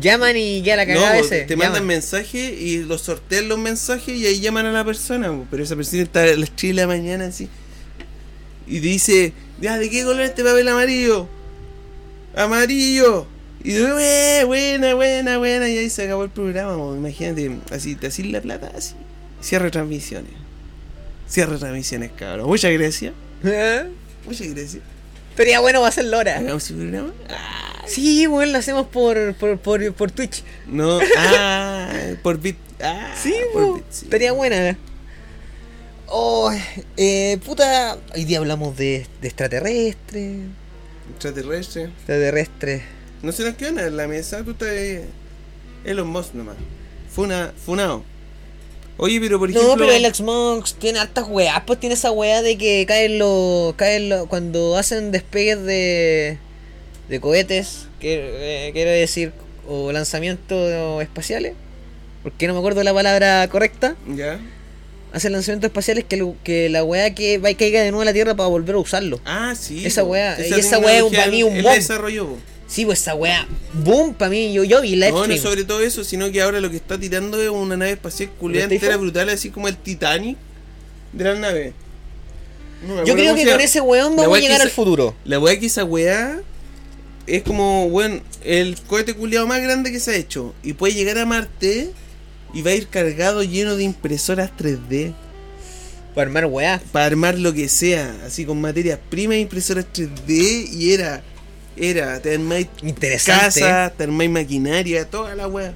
[0.00, 1.44] Llaman y ya la No, cagada pues, ese.
[1.44, 1.86] te mandan llaman.
[1.88, 5.32] mensaje y los sortean los mensajes y ahí llaman a la persona.
[5.50, 7.48] Pero esa persona está a las 3 de la mañana así.
[8.66, 11.26] Y dice, ya, ¿de qué color es este papel amarillo?
[12.36, 13.26] Amarillo.
[13.64, 15.68] Y yo, "Eh, buena, buena, buena.
[15.68, 16.74] Y ahí se acabó el programa.
[16.96, 18.94] Imagínate, así, te así la plata, así.
[19.40, 20.30] Cierre transmisiones.
[21.28, 22.46] Cierre transmisiones, cabrón.
[22.46, 23.14] Muchas gracias.
[23.44, 23.84] ¿Eh?
[24.26, 24.82] Muchas gracias.
[25.36, 26.36] Sería bueno va a ser Lora.
[26.38, 27.12] Hagamos un programa.
[27.30, 30.42] Ah, Sí, weón, lo hacemos por, por, por, por Twitch.
[30.66, 31.90] no, ah,
[32.22, 32.56] por bit.
[32.80, 34.04] Ah, Sí, por po, bit, sí.
[34.04, 34.76] estaría buena.
[36.06, 36.50] Oh,
[36.96, 40.38] eh, puta, hoy día hablamos de, de extraterrestres.
[41.10, 41.84] Extraterrestre.
[41.84, 42.82] Extraterrestres.
[43.22, 45.04] No se nos queda nada en la mesa, tú estás ahí.
[45.84, 46.56] Elon Musk nomás.
[47.10, 48.04] Funa, funao.
[48.96, 49.70] Oye, pero por ejemplo.
[49.70, 53.74] No, pero el Xbox tiene hartas weas, pues tiene esa wea de que caen los.
[53.74, 54.26] caen los.
[54.26, 56.38] cuando hacen despegues de.
[57.08, 59.32] De cohetes, que, eh, quiero decir,
[59.66, 61.54] o lanzamientos espaciales,
[62.22, 63.96] porque no me acuerdo la palabra correcta.
[64.14, 64.38] Ya.
[65.12, 68.04] Hacen lanzamientos espaciales que, lo- que la wea que va y caiga de nuevo a
[68.04, 69.20] la Tierra para volver a usarlo.
[69.24, 69.86] Ah, sí.
[69.86, 71.64] Esa weá, y esa weá es para mí un bomb.
[71.64, 72.36] la desarrolló.
[72.66, 75.80] Sí, pues esa wea, boom, para mí, yo, yo vi live No, no sobre todo
[75.80, 78.98] eso, sino que ahora lo que está tirando es una nave espacial culiada ¿Lo entera
[78.98, 80.36] brutal, así como el Titanic
[81.14, 81.72] de la nave.
[82.86, 85.14] No Yo creo que con ese weón La vamos a weá llegar al esa- futuro.
[85.24, 86.42] La weá que esa weá
[87.28, 90.54] es como, weón, el cohete culiado más grande que se ha hecho.
[90.62, 91.90] Y puede llegar a Marte
[92.54, 95.14] y va a ir cargado lleno de impresoras 3D.
[96.14, 96.80] Para armar weá.
[96.90, 100.72] Para armar lo que sea, así con materias primas e impresoras 3D.
[100.72, 101.22] Y era,
[101.76, 103.60] era, te armáis Interesante.
[103.60, 105.74] casa, te armáis maquinaria, toda la weá.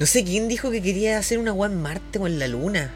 [0.00, 2.92] No sé quién dijo que quería hacer una weá en Marte o en la Luna.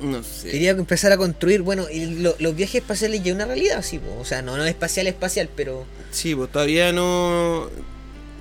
[0.00, 0.50] No sé.
[0.50, 3.98] Quería empezar a construir, bueno, y lo- los viajes espaciales ya es una realidad, sí,
[3.98, 4.18] po.
[4.20, 7.68] o sea, no, no espacial, espacial, pero Sí, pues todavía no.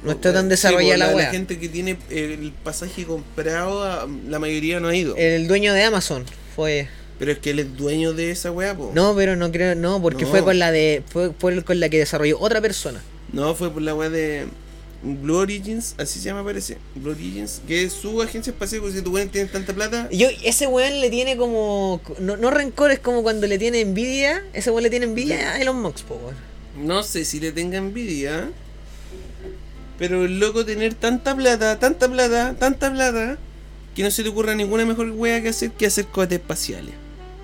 [0.04, 1.30] No está tan desarrollada la la, weá.
[1.32, 5.16] gente que tiene el pasaje comprado, la mayoría no ha ido.
[5.18, 6.24] el dueño de Amazon
[6.56, 6.88] fue...
[7.20, 8.92] Pero es que él es dueño de esa weá, po.
[8.96, 10.30] No, pero no creo, no, porque No.
[10.30, 13.02] fue con la de, fue, fue con la que desarrolló otra persona.
[13.34, 14.46] No, fue por la weá de
[15.02, 16.78] Blue Origins, así se llama parece.
[16.96, 20.10] Blue Origins, que es su agencia espacial, porque si tu weón tiene tanta plata.
[20.12, 24.44] Yo, ese weón le tiene como, no, no rencor, es como cuando le tiene envidia,
[24.54, 26.36] ese weón le tiene envidia a Elon Musk, po, weón.
[26.86, 28.50] No sé si le tenga envidia.
[29.98, 33.38] Pero el loco tener tanta plata, tanta plata, tanta plata,
[33.96, 36.94] que no se te ocurra ninguna mejor wea que hacer que hacer cohetes espaciales.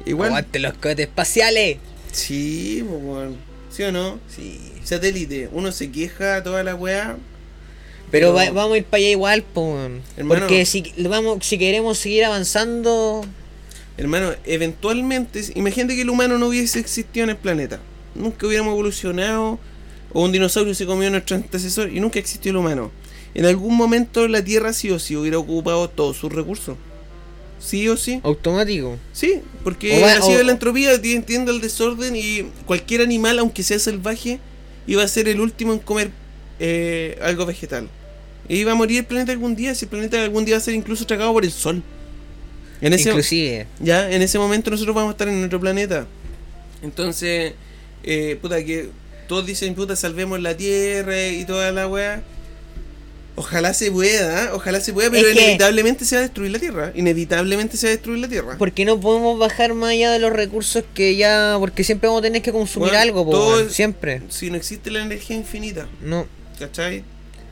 [0.06, 0.30] Igual.
[0.30, 1.78] Aguante los cohetes espaciales.
[2.12, 3.38] Sí, pues, weón.
[3.70, 4.20] ¿Sí o no?
[4.34, 4.60] Sí.
[4.86, 7.18] Satélite, uno se queja toda la weá.
[8.12, 10.02] Pero Pero- va- vamos a ir para allá igual, po, weón.
[10.18, 10.42] Hermano.
[10.42, 13.26] Porque si, vamos, si queremos seguir avanzando,
[13.98, 17.80] Hermano, eventualmente, imagínate que el humano no hubiese existido en el planeta.
[18.14, 19.58] Nunca hubiéramos evolucionado,
[20.12, 22.92] o un dinosaurio se comió a nuestro antecesor y nunca existió el humano.
[23.34, 26.78] En algún momento la Tierra sí o sí hubiera ocupado todos sus recursos.
[27.58, 28.20] sí o sí.
[28.24, 28.98] Automático.
[29.14, 33.02] Sí, porque O va- así o- es la entropía, ti- entiende el desorden y cualquier
[33.02, 34.40] animal, aunque sea salvaje,
[34.88, 36.12] iba a ser el último en comer
[36.60, 37.90] eh, algo vegetal.
[38.48, 40.62] Y iba a morir el planeta algún día, si el planeta algún día va a
[40.64, 41.82] ser incluso tragado por el sol.
[42.82, 43.68] En ese, Inclusive.
[43.80, 46.06] ya, en ese momento nosotros vamos a estar en nuestro planeta.
[46.84, 47.54] Entonces,
[48.04, 48.90] eh, puta, que
[49.28, 52.22] todos dicen, puta, salvemos la Tierra y toda la weá.
[53.38, 56.60] Ojalá se pueda, ojalá se pueda, pero Es que- inevitablemente se va a destruir la
[56.60, 56.92] Tierra.
[56.96, 58.56] Inevitablemente se va a destruir la Tierra.
[58.58, 61.58] Porque no podemos bajar más allá de los recursos que ya.
[61.60, 64.22] Porque siempre vamos a tener que consumir Bueno, algo, po, todo Siempre.
[64.30, 66.28] Si no existe la energía infinita, No.
[66.58, 67.04] ¿Cachai?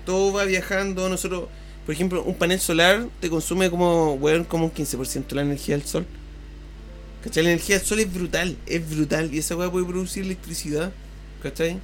[0.05, 1.45] Todo va viajando, nosotros,
[1.85, 5.77] por ejemplo, un panel solar te consume como, weón, como un 15% de la energía
[5.77, 6.05] del sol.
[7.23, 7.43] ¿Cachai?
[7.43, 9.33] La energía del sol es brutal, es brutal.
[9.33, 10.91] Y esa weá puede producir electricidad,
[11.41, 11.79] ¿cachai?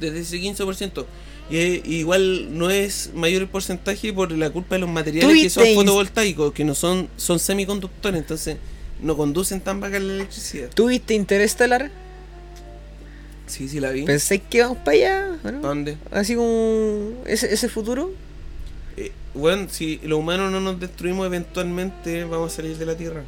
[0.00, 1.04] Desde ese 15%.
[1.48, 1.56] Y
[1.94, 6.52] igual no es mayor el porcentaje por la culpa de los materiales que son fotovoltaicos,
[6.52, 8.56] que no son, son semiconductores, entonces
[9.00, 10.70] no conducen tan baja la electricidad.
[10.74, 11.90] ¿Tuviste Interestelar?
[13.46, 14.04] Sí, sí la vi.
[14.04, 15.38] ¿Pensáis que vamos para allá?
[15.62, 15.96] ¿Dónde?
[16.10, 18.12] Así como ese, ese futuro.
[18.96, 23.22] Eh, bueno, si los humanos no nos destruimos eventualmente, vamos a salir de la Tierra.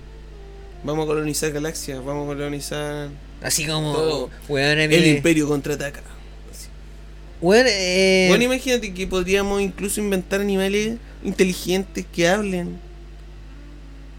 [0.84, 3.08] Vamos a colonizar galaxias, vamos a colonizar.
[3.42, 3.92] Así como.
[3.92, 4.30] Todo.
[4.48, 5.06] El.
[5.06, 6.00] Imperio contraataca.
[6.50, 6.68] Así.
[7.40, 12.78] Weón, eh, Bueno, imagínate que podríamos incluso inventar animales inteligentes que hablen.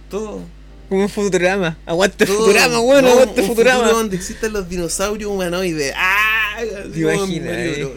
[0.09, 0.41] Todo.
[0.89, 1.77] Como un Futurama.
[1.85, 2.39] Aguante todo.
[2.39, 3.79] Futurama, weón, No, aguante Futurama.
[3.79, 5.93] futuro donde existan los dinosaurios humanoides.
[5.95, 6.57] ¡Ah!
[6.93, 7.87] Te imaginas, eh.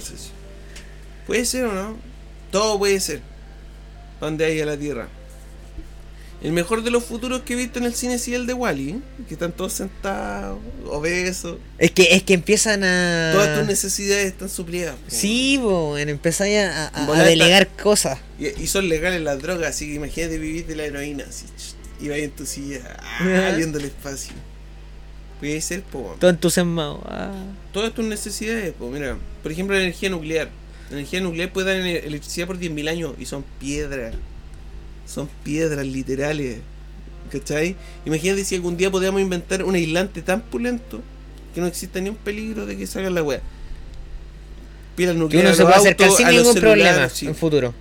[1.27, 1.97] Puede ser o no.
[2.51, 3.21] Todo puede ser.
[4.21, 5.09] Donde haya la Tierra.
[6.43, 9.01] El mejor de los futuros que he visto en el cine sí el de Wally,
[9.29, 11.59] que están todos sentados, obesos.
[11.79, 13.31] Es que, es que empiezan a.
[13.33, 14.97] Todas tus necesidades están suplidas.
[15.07, 18.19] Sí, weón, empezáis a, a- a delegar cosas.
[18.41, 21.45] Y, y son legales las drogas, así que imagínate vivir de la heroína, así,
[22.03, 24.35] y vais en tu silla, ah, viendo el espacio.
[25.39, 26.17] Puede ser, po.
[26.21, 27.01] Todo entusiasmado.
[27.07, 27.33] Ah.
[27.73, 28.91] Todas tus necesidades, po.
[28.91, 30.51] Mira, por ejemplo, la energía nuclear.
[30.91, 34.15] La energía nuclear puede dar electricidad por 10.000 años y son piedras.
[35.07, 36.59] Son piedras literales.
[37.31, 37.77] ¿Cachai?
[38.05, 41.01] Imagínate si algún día podíamos inventar un aislante tan pulento
[41.55, 43.41] que no exista ni un peligro de que salga la wea.
[44.97, 47.75] Pilas Que nucleares uno se a los puede acercar sin ningún problema sí en futuro.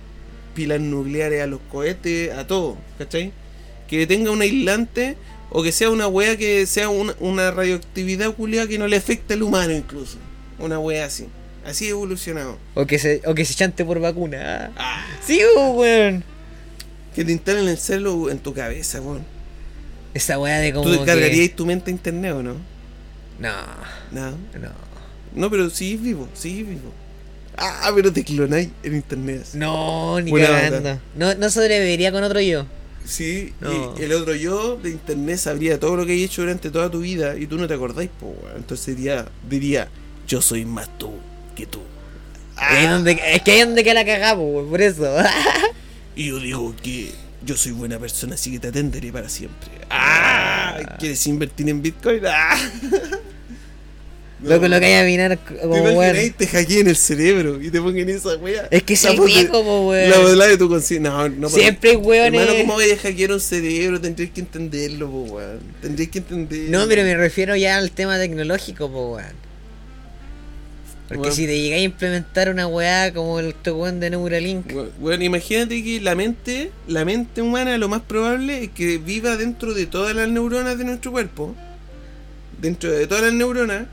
[0.54, 3.32] pilas nucleares a los cohetes, a todo, ¿cachai?
[3.88, 5.16] Que tenga un aislante
[5.50, 9.34] o que sea una wea que sea una, una radioactividad culiada que no le afecte
[9.34, 10.16] al humano incluso.
[10.58, 11.26] Una wea así.
[11.64, 12.58] Así evolucionado.
[12.74, 14.38] O que se, o que se chante por vacuna.
[14.42, 14.70] ah.
[14.76, 16.24] Ah, Sí, po, weón.
[17.14, 19.24] que te instalen el celo en tu cabeza, weón.
[20.14, 20.84] Esa weá de como.
[20.84, 22.54] ¿Tú que- descargarías tu mente a internet o no?
[23.38, 23.52] No,
[24.10, 24.30] No.
[24.30, 24.92] no.
[25.34, 26.92] No, pero sí vivo, sí vivo.
[27.56, 29.46] Ah, pero te clonáis en internet.
[29.54, 30.98] No, ni cagando.
[31.16, 32.66] No, no sobreviviría con otro yo.
[33.04, 33.94] Sí, No.
[33.98, 37.00] y el otro yo de internet sabría todo lo que hay hecho durante toda tu
[37.00, 38.56] vida y tú no te acordáis, pues, weón.
[38.56, 39.88] Entonces diría, diría,
[40.26, 41.10] yo soy más tú
[41.56, 41.80] que tú.
[42.78, 45.04] Es, donde, es que ahí es donde que la cagamos, weón, por eso.
[46.14, 47.10] Y yo digo que
[47.42, 49.70] yo soy buena persona, así que te atenderé para siempre.
[49.88, 50.96] ¡Ah!
[50.98, 52.20] ¿Quieres invertir en Bitcoin?
[52.26, 52.54] ¡Ah!
[54.44, 56.26] Loco, lo que hay a minar ¿Te como imaginas weón.
[56.26, 58.66] y te hackeen el cerebro y te pongan esa wea?
[58.70, 60.10] Es que es el viejo, po, weón.
[60.10, 61.10] La verdad de tu conciencia.
[61.10, 61.48] No, no.
[61.48, 62.40] Siempre hay weones.
[62.40, 64.00] Hermano, ¿cómo voy a hackear un cerebro?
[64.00, 65.60] Tendrías que entenderlo, po, weón.
[65.80, 66.78] Tendrías que entenderlo.
[66.78, 69.42] No, pero me refiero ya al tema tecnológico, po, weón.
[71.08, 75.22] Porque si te llegáis a implementar una weá como el weón de Neuralink, Bu- Bueno,
[75.22, 79.84] imagínate que la mente, la mente humana lo más probable es que viva dentro de
[79.86, 81.54] todas las neuronas de nuestro cuerpo.
[82.60, 83.84] Dentro de todas las neuronas.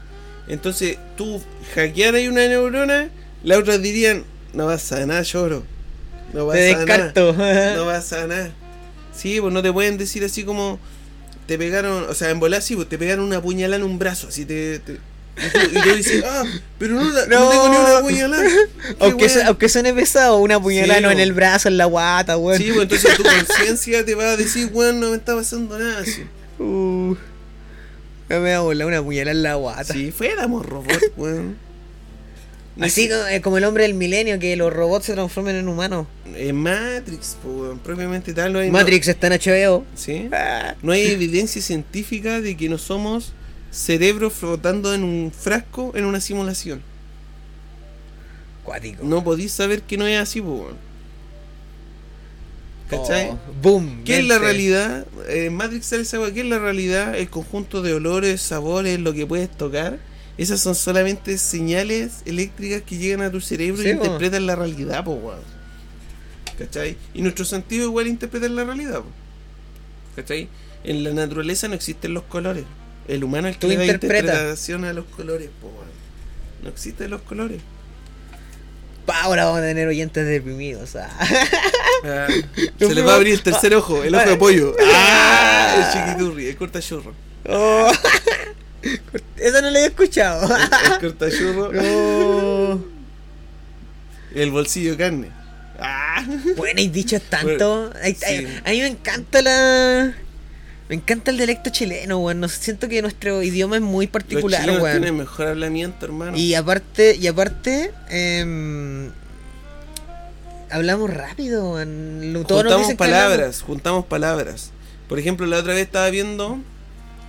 [0.49, 1.41] Entonces, tú
[1.75, 3.09] hackearas una neurona,
[3.43, 4.23] las otras dirían,
[4.53, 5.63] no pasa nada, lloro.
[6.33, 6.85] No pasa te nada.
[6.85, 7.33] descarto.
[7.77, 8.51] No pasa nada.
[9.15, 10.79] Sí, pues no te pueden decir así como
[11.45, 14.27] te pegaron, o sea, en volar sí, pues te pegaron una puñalada en un brazo,
[14.27, 14.79] así te...
[14.79, 14.97] te-
[15.39, 16.43] y, tú, y tú dices, ah,
[16.77, 17.49] pero no, la- no No.
[17.49, 18.43] tengo ni una puñalada.
[18.89, 21.23] ¿Qué aunque, su- aunque suene pesado, una puñalada Sí, no en po.
[21.23, 22.57] el brazo, en la guata, weón.
[22.57, 25.99] Sí, pues entonces tu conciencia te va a decir, weón, no me está pasando nada.
[26.01, 26.23] Así.
[26.61, 27.15] Uh,
[28.29, 29.93] me va a volar una puñalada en la guata.
[29.93, 31.57] Si fuéramos robots, weón.
[32.79, 36.07] Así como, como el hombre del milenio, que los robots se transformen en humanos.
[36.33, 38.53] En Matrix, pues, weón, propiamente tal.
[38.53, 39.83] No hay, Matrix está en HBO.
[39.95, 40.29] ¿Sí?
[40.31, 43.33] Ah, No hay evidencia científica de que no somos
[43.71, 46.81] cerebros flotando en un frasco en una simulación.
[48.63, 49.03] Cuático.
[49.03, 50.73] No podéis saber que no es así, pues.
[52.89, 53.29] ¿Cachai?
[53.29, 54.03] Oh, boom.
[54.03, 55.05] ¿Qué es la realidad?
[55.27, 56.19] En Matrix sale esa.
[56.33, 57.15] ¿Qué es la realidad?
[57.15, 59.99] El conjunto de olores, sabores, lo que puedes tocar.
[60.37, 65.03] Esas son solamente señales eléctricas que llegan a tu cerebro Sí, y interpretan la realidad,
[65.03, 65.41] po, weón.
[66.57, 66.97] ¿Cachai?
[67.13, 69.09] Y nuestros sentidos igual interpretan la realidad, po.
[70.15, 70.49] ¿Cachai?
[70.83, 72.63] En la naturaleza no existen los colores.
[73.07, 75.89] El humano es el que le da interpretación a los colores, po, weón.
[76.63, 77.61] No existen los colores.
[79.09, 80.95] Pa, ahora vamos a tener oyentes deprimidos.
[80.95, 81.09] ah.
[82.01, 82.27] Ah,
[82.77, 84.73] se le va a abrir el tercer ojo, el ojo de pollo.
[84.93, 85.75] ¡Ah!
[85.75, 87.13] El chiquiturri, el cortachurro.
[87.45, 87.91] Oh.
[89.35, 90.47] Eso no lo había escuchado.
[90.93, 91.73] El cortachurro.
[91.73, 92.85] No.
[94.33, 95.31] El bolsillo de carne.
[95.77, 96.23] ¡Ah!
[96.55, 97.91] Bueno, hay dichos tanto.
[98.15, 98.47] Sí.
[98.63, 100.13] a mí me encanta la.
[100.89, 102.39] Me encanta el dialecto chileno, weón.
[102.39, 104.97] No siento que nuestro idioma es muy Los particular, chilenos weón.
[104.97, 106.35] tienen mejor hablamiento, hermano.
[106.35, 109.11] Y aparte, y aparte, em,
[110.71, 112.43] hablamos rápido, weón.
[112.47, 114.71] Todos juntamos palabras, juntamos palabras.
[115.07, 116.57] Por ejemplo, la otra vez estaba viendo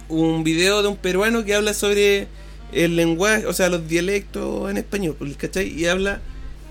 [0.09, 2.29] un video de un peruano que habla sobre
[2.73, 5.69] el lenguaje, o sea, los dialectos en español, ¿cachai?
[5.69, 6.23] Y habla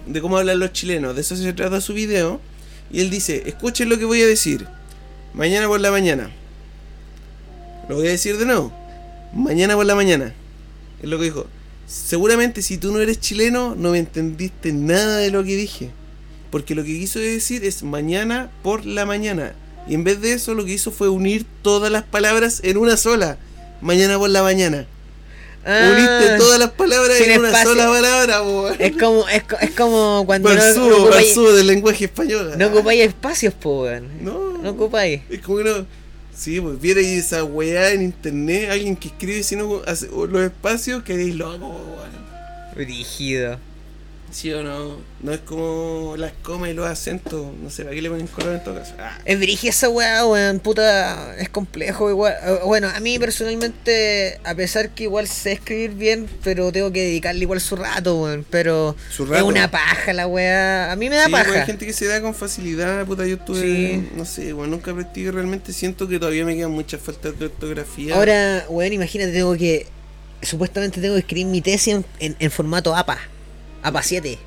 [0.08, 1.14] de cómo hablan los chilenos.
[1.14, 2.42] De eso se trata su video.
[2.92, 4.66] Y él dice, escuchen lo que voy a decir.
[5.36, 6.32] Mañana por la mañana.
[7.90, 8.72] Lo voy a decir de nuevo.
[9.34, 10.34] Mañana por la mañana.
[11.02, 11.48] Es lo que dijo.
[11.88, 15.90] Seguramente si tú no eres chileno no me entendiste nada de lo que dije.
[16.52, 19.54] Porque lo que quiso decir es mañana por la mañana.
[19.88, 22.96] Y en vez de eso lo que hizo fue unir todas las palabras en una
[22.96, 23.38] sola.
[23.82, 24.86] Mañana por la mañana.
[25.66, 28.70] Ah, Uniste todas las palabras en una sola palabra, po.
[28.70, 32.54] Es como, es, es como cuando no, no Versudo, ocupáis, del lenguaje español.
[32.58, 33.88] no ocupáis espacios, po.
[34.22, 34.58] No.
[34.60, 35.22] No ocupáis.
[35.30, 35.86] Es como que no.
[36.40, 41.04] Sí, pues viera esa weá en internet, alguien que escribe si no hace los espacios,
[41.04, 42.12] queréis loco, weón.
[42.74, 43.60] Rígido.
[44.32, 44.98] ¿Sí o no?
[45.22, 48.56] No es como las comas y los acentos, no sé, ¿para qué le ponen color
[48.56, 48.94] en todo caso?
[49.00, 52.34] Ah, Es brígida esa weá, weón, puta, es complejo igual.
[52.46, 57.02] Eh, Bueno, a mí personalmente, a pesar que igual sé escribir bien, pero tengo que
[57.04, 58.46] dedicarle igual su rato, weón.
[58.50, 59.46] Pero Su es rato.
[59.48, 60.92] una paja la weá.
[60.92, 61.52] A mí me da sí, paja.
[61.62, 64.10] hay gente que se da con facilidad, puta, yo estuve, Sí.
[64.16, 68.16] no sé, bueno, nunca practiqué realmente, siento que todavía me quedan muchas faltas de ortografía.
[68.16, 69.88] Ahora, weón, imagínate, tengo que.
[70.42, 73.18] Supuestamente tengo que escribir mi tesis en, en- en formato APA.
[73.84, 74.38] APA 7.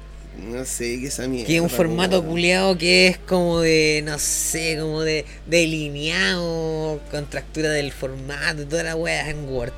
[0.50, 1.46] No sé, qué esa mierda.
[1.46, 7.70] Que es un formato culeado que es como de, no sé, como de delineado, contractura
[7.70, 9.72] del formato, toda la weá en Word.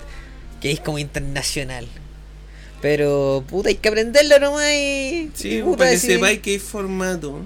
[0.61, 1.87] Que es como internacional.
[2.81, 5.31] Pero, puta, hay que aprenderlo nomás y.
[5.35, 7.41] Sí, y, pues, puta, para que decir- sepáis que hay formato.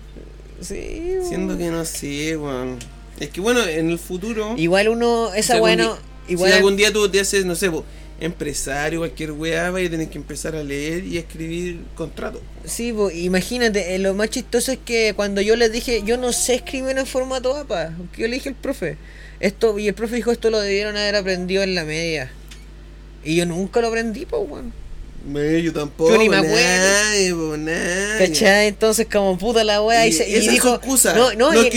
[0.60, 2.78] Sí, Siendo que no sé, weón.
[3.20, 4.55] Es que bueno, en el futuro.
[4.56, 5.97] Igual uno, esa algún weá di- no.
[6.28, 6.51] Igual.
[6.51, 7.70] Si algún día tú te haces, no sé,
[8.20, 12.40] empresario, cualquier weá, vas a tener que empezar a leer y a escribir contratos.
[12.64, 16.32] Sí, pues, imagínate, eh, lo más chistoso es que cuando yo les dije, yo no
[16.32, 18.96] sé escribir en formato APA, yo le dije al profe,
[19.40, 22.30] esto, y el profe dijo, esto lo debieron haber aprendido en la media.
[23.24, 24.72] Y yo nunca lo aprendí, pues, weón.
[25.28, 26.10] Me, yo tampoco.
[26.12, 27.56] Yo ni me acuerdo.
[27.56, 28.18] Nadie.
[28.18, 28.68] ¿Cachai?
[28.68, 31.70] Entonces, como puta la weá, y, Y se- dijo, excusa, no, no, no y-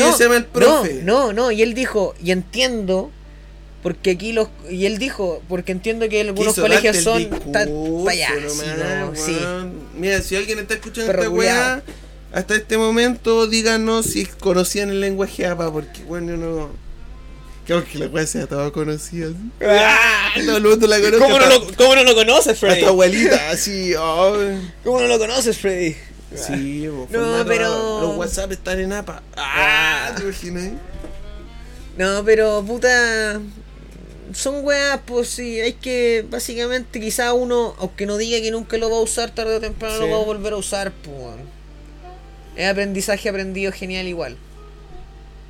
[0.51, 1.01] profe.
[1.03, 3.11] No, no, no, y él dijo, y entiendo,
[3.83, 7.67] porque aquí los, y él dijo, porque entiendo que algunos Quiso colegios son tan
[9.15, 9.37] sí.
[9.95, 11.83] Mira, si alguien está escuchando esta weá,
[12.31, 16.69] hasta este momento, díganos si conocían el lenguaje APA, porque bueno, no.
[17.65, 19.29] Creo que la weá sea toda conocida.
[19.61, 21.19] Ah, el mundo la conoce.
[21.19, 22.75] ¿Cómo no, lo, ¿Cómo no lo conoces, Freddy?
[22.75, 23.93] Hasta abuelita, así.
[23.97, 24.73] ay.
[24.83, 25.95] ¿Cómo no lo conoces, Freddy?
[26.35, 28.01] Sí, po, No, pero-.
[28.01, 29.21] Los WhatsApp están en APA.
[29.35, 30.71] Ah, ¿te imaginas?
[31.97, 33.41] No, pero puta.
[34.33, 38.89] Son weas, pues sí, hay que, básicamente, quizá uno, aunque no diga que nunca lo
[38.89, 40.01] va a usar, tarde o temprano Sí.
[40.01, 41.15] lo va a volver a usar, pues.
[42.55, 44.37] Es aprendizaje aprendido genial igual.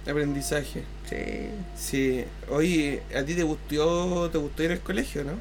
[0.10, 0.84] Aprendizaje.
[1.10, 1.50] Sí.
[1.78, 2.24] Sí.
[2.50, 5.34] Oye, ¿a ti te gustó, te gustó ir al colegio, no?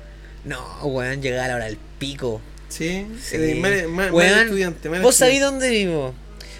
[0.44, 2.40] No, weón, llegar a la hora pico.
[2.68, 3.06] Sí.
[3.22, 3.36] Sí.
[3.36, 4.88] Eres mal, mal- mal Weón, estudiante.
[4.90, 5.66] mal ¿Vos sabés estudiante.
[5.66, 6.14] dónde vivo?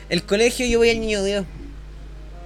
[0.09, 1.44] El colegio yo voy al niño Dios.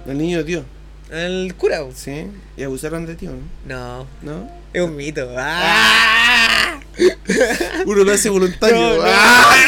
[0.07, 0.65] El niño Dios.
[1.11, 1.81] Al cura.
[1.83, 1.95] weón.
[1.95, 2.27] Sí.
[2.57, 3.37] Y abusaron de ti, ¿o ¿no?
[3.65, 4.51] No, ¿No?
[4.73, 5.27] es un mito.
[5.37, 6.79] ¡Ah!
[7.85, 8.75] Uno lo hace voluntario.
[8.77, 9.03] No, no.
[9.05, 9.55] ¡Ah!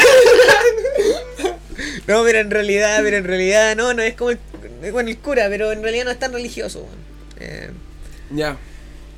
[2.07, 4.39] No, pero en realidad, pero en realidad, no, no es como el,
[4.93, 6.95] bueno, el cura, pero en realidad no es tan religioso, weón.
[7.39, 7.69] Eh,
[8.33, 8.57] Ya.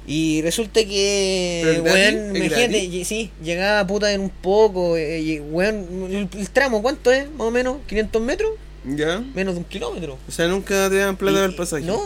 [0.08, 6.30] y resulta que, weón, ¿Es imagínate, sí, llegaba puta en un poco, eh, weón, el,
[6.40, 7.30] el tramo, ¿cuánto es?
[7.30, 8.52] Más o menos, ¿500 metros?
[8.86, 9.20] Ya.
[9.36, 10.18] Menos de un kilómetro.
[10.28, 11.84] O sea, nunca te dan plata para el pasaje.
[11.86, 12.02] No,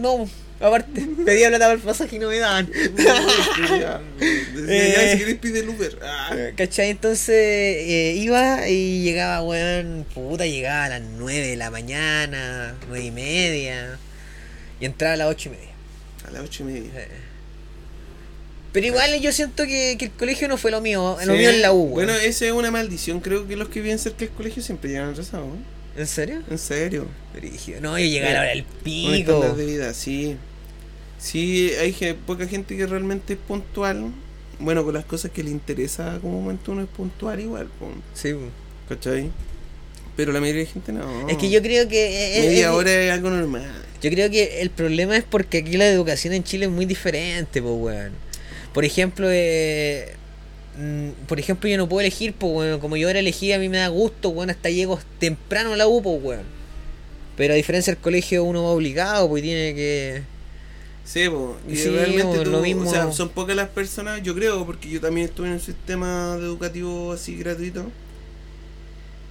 [0.00, 0.28] no,
[0.60, 2.70] aparte, pedía plata para el pasaje y no me daban.
[2.98, 3.20] ya.
[3.58, 5.12] Decía, ya, Eh.
[5.12, 5.98] si querés pide el Uber.
[6.02, 6.34] Ah.
[6.56, 6.90] ¿Cachai?
[6.90, 13.04] Entonces eh, iba y llegaba, weón, puta, llegaba a las 9 de la mañana, 9
[13.04, 13.98] y media,
[14.80, 15.68] y entraba a las 8 y media.
[16.26, 16.90] A las ocho y media.
[16.96, 17.08] Eh.
[18.72, 21.38] Pero igual yo siento que, que el colegio no fue lo mío, lo Sí.
[21.38, 21.86] mío es la U.
[21.88, 23.20] Bueno, esa es una maldición.
[23.20, 25.46] Creo que los que viven cerca del colegio siempre llegan atrasados.
[25.46, 25.77] ¿no?
[25.98, 26.42] ¿En serio?
[26.50, 27.06] En serio.
[27.34, 27.80] Brígido.
[27.80, 29.54] No, yo llegaba a la hora del Un pico.
[29.54, 30.36] de vida, sí.
[31.18, 31.92] Sí, hay
[32.26, 34.12] poca gente que realmente es puntual.
[34.60, 37.68] Bueno, con las cosas que le interesa como momento uno es puntual igual,
[38.14, 38.34] Sí.
[38.88, 39.30] ¿cachai?
[40.16, 41.28] Pero la mayoría de gente no.
[41.28, 42.38] Es que yo creo que.
[42.38, 43.70] es- Media es- hora es algo normal.
[44.00, 47.60] Yo creo que el problema es porque aquí la educación en Chile es muy diferente,
[47.62, 48.12] pues, weón.
[48.72, 50.14] Por ejemplo, eh,
[50.78, 52.80] mm, por ejemplo, yo no puedo elegir, pues, weón.
[52.80, 55.86] Como yo ahora elegí, a mí me da gusto, weón, hasta llego temprano a la
[55.86, 56.58] U, pues, weón.
[57.36, 60.22] Pero a diferencia del colegio, uno va obligado, pues, tiene que.
[61.04, 62.86] Sí, po, y Sí, realmente tú- lo mismo.
[62.88, 66.36] o sea, son pocas las personas, yo creo, porque yo también estuve en un sistema
[66.38, 67.86] educativo así gratuito.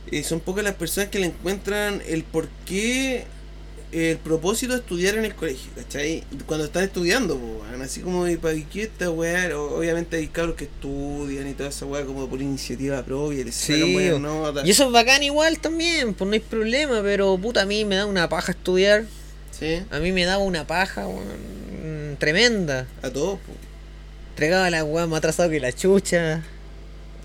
[0.09, 3.25] Y son pocas las personas que le encuentran el por qué,
[3.91, 6.23] el propósito de estudiar en el colegio, ¿cachai?
[6.45, 9.57] Cuando están estudiando, weón, así como, ¿y para qué esta weá?
[9.57, 13.43] O- Obviamente hay cabros que estudian y toda esa weá como por iniciativa propia, y
[13.45, 14.65] les Sí, sacan buenas o- notas.
[14.67, 17.95] Y eso es bacán igual también, pues no hay problema, pero puta, a mí me
[17.95, 19.05] da una paja estudiar.
[19.57, 22.87] Sí, A mí me daba una paja, weón, tremenda.
[23.01, 23.53] a todos, po.
[24.31, 26.43] Entregaba la weá más atrasado que la chucha.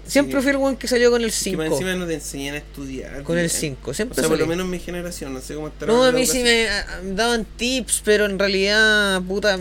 [0.06, 0.42] Siempre Sí.
[0.42, 1.74] fui el weón que salió con el Que más 5.
[1.76, 3.22] encima no te enseñan a estudiar.
[3.22, 3.56] Con el bien.
[3.60, 5.92] 5, O siempre sea, por lo menos mi generación, no sé cómo estará.
[5.92, 6.44] No, a mí sí educación.
[6.44, 9.58] me a- a- daban tips, pero en realidad, puta,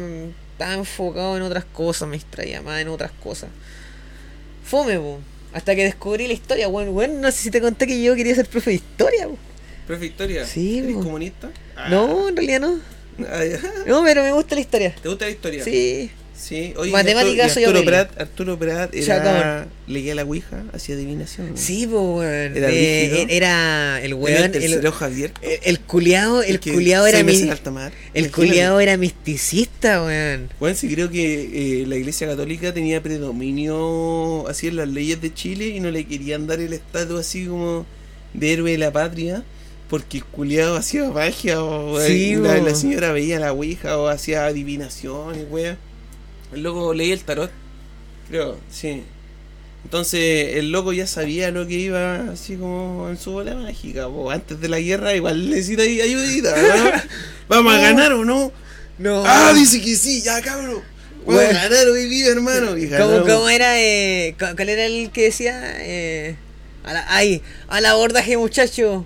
[0.53, 3.49] estaba enfocado en otras cosas, me distraía más en otras cosas.
[4.65, 5.19] Fome, po.
[5.53, 8.33] Hasta que descubrí la historia, bueno, bueno, no sé si te conté que yo quería
[8.35, 9.37] ser profe de historia, po.
[9.85, 10.45] ¿Profe Victoria?
[10.45, 11.03] Sí, ¿Eres po.
[11.03, 11.51] comunista?
[11.75, 11.89] Ah.
[11.89, 12.79] No, en realidad no.
[13.27, 13.43] Ah.
[13.85, 14.95] No, pero me gusta la historia.
[15.01, 15.63] ¿Te gusta la historia?
[15.63, 16.09] Sí.
[16.41, 16.73] Sí.
[16.75, 17.85] Oye, y soy Arturo.
[17.85, 21.51] Prat, Arturo Prat era, leía la Ouija, hacía adivinación.
[21.51, 21.57] ¿no?
[21.57, 22.57] Sí, weón.
[22.57, 23.27] Era Eh, rígido.
[23.29, 25.39] era el weón, el el, abierto.
[25.43, 27.47] el, el culiao, el culiao era mi,
[28.15, 30.49] el culiao era misticista, weón.
[30.59, 35.33] Bueno, sí creo que eh, la Iglesia Católica tenía predominio así en las leyes de
[35.33, 37.85] Chile y no le querían dar el estatus así como
[38.33, 39.43] de héroe de la patria
[39.89, 45.45] porque el culiado hacía magia o Sí, la, señora veía la ouija o hacía adivinaciones,
[45.51, 45.77] wea.
[46.53, 47.51] El loco leía el tarot,
[48.29, 49.03] creo, sí.
[49.83, 54.07] Entonces el loco ya sabía lo que iba así como en su bola mágica.
[54.07, 54.29] po.
[54.29, 56.55] Antes de la guerra igual necesita ayudita.
[56.55, 56.91] ¿no?
[57.47, 58.51] ¿Vamos a ganar o no?
[58.99, 59.23] No.
[59.25, 60.81] Ah, dice que sí, ya cabrón.
[61.25, 61.49] Vamos Bueno.
[61.59, 62.77] a ganar hoy día, hermano.
[62.77, 63.79] Y ¿Cómo, era?
[63.81, 65.59] Eh, cu- ¿Cuál era el que decía?
[65.79, 66.35] Eh,
[66.83, 69.05] a la, ay, al abordaje, muchacho.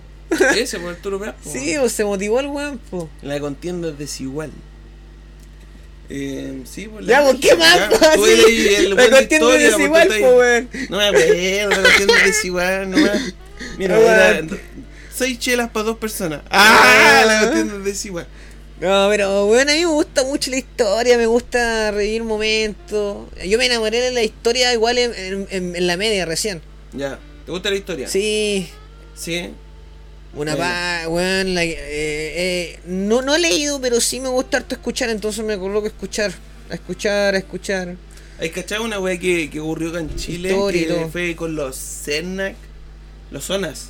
[0.58, 1.36] Ese por Arturo Prat.
[1.38, 1.50] po.
[1.50, 2.80] Sí, pues se motivó el weón.
[3.22, 4.52] La contienda es desigual.
[6.10, 7.80] Eh, sí, pues Ya, pues, ¿qué más?
[8.16, 10.70] Sí, la historia, es desigual, weón.
[10.90, 13.34] No me acuerdo, la contienda es desigual.
[13.78, 14.60] Mira, weón.
[15.14, 16.42] seis chelas para dos personas.
[16.50, 16.82] ¡Ah!
[16.84, 17.26] Ah.
[17.26, 18.28] La contienda es desigual.
[18.82, 23.28] No, pero bueno, a mí me gusta mucho la historia, me gusta revivir momentos.
[23.46, 26.62] Yo me enamoré de la historia igual en- en la media recién.
[26.92, 27.18] Ya.
[27.46, 28.08] ¿Te gusta la historia?
[28.10, 28.70] Sí,
[29.16, 29.50] Sí.
[30.36, 34.76] Una pa, weón, la- eh, eh, no, no he leído, pero sí me gusta harto
[34.76, 36.34] escuchar, entonces me coloco a escuchar,
[36.70, 37.96] a escuchar, a escuchar.
[38.40, 40.50] ¿Hay cachado una wea que, que ocurrió acá en Chile?
[40.50, 42.56] Historia que fue con los Cernac,
[43.32, 43.90] los Zonas.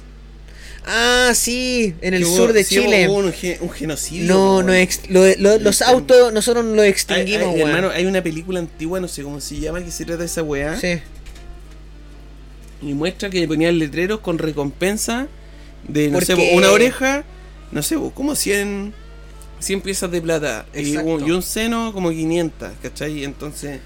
[0.88, 3.10] Ah, sí, en el Que hubo- sur de sí, Chile.
[3.10, 4.28] Hubo un, ge- un genocidio.
[4.32, 4.66] No, weón.
[4.68, 8.60] no ex- lo- lo- los autos nosotros lo Hay- extinguimos, hay- hermano, hay una película
[8.60, 10.80] antigua, no sé cómo se llama, que se trata de esa weá.
[10.80, 11.00] Sí.
[12.84, 15.28] Y muestra que ponían letreros con recompensa
[15.88, 17.24] de, no sé, una oreja,
[17.72, 18.94] no sé, como 100,
[19.60, 20.66] 100 piezas de plata.
[20.74, 23.24] Y un, y un seno como 500, ¿cachai?
[23.24, 23.80] Entonces,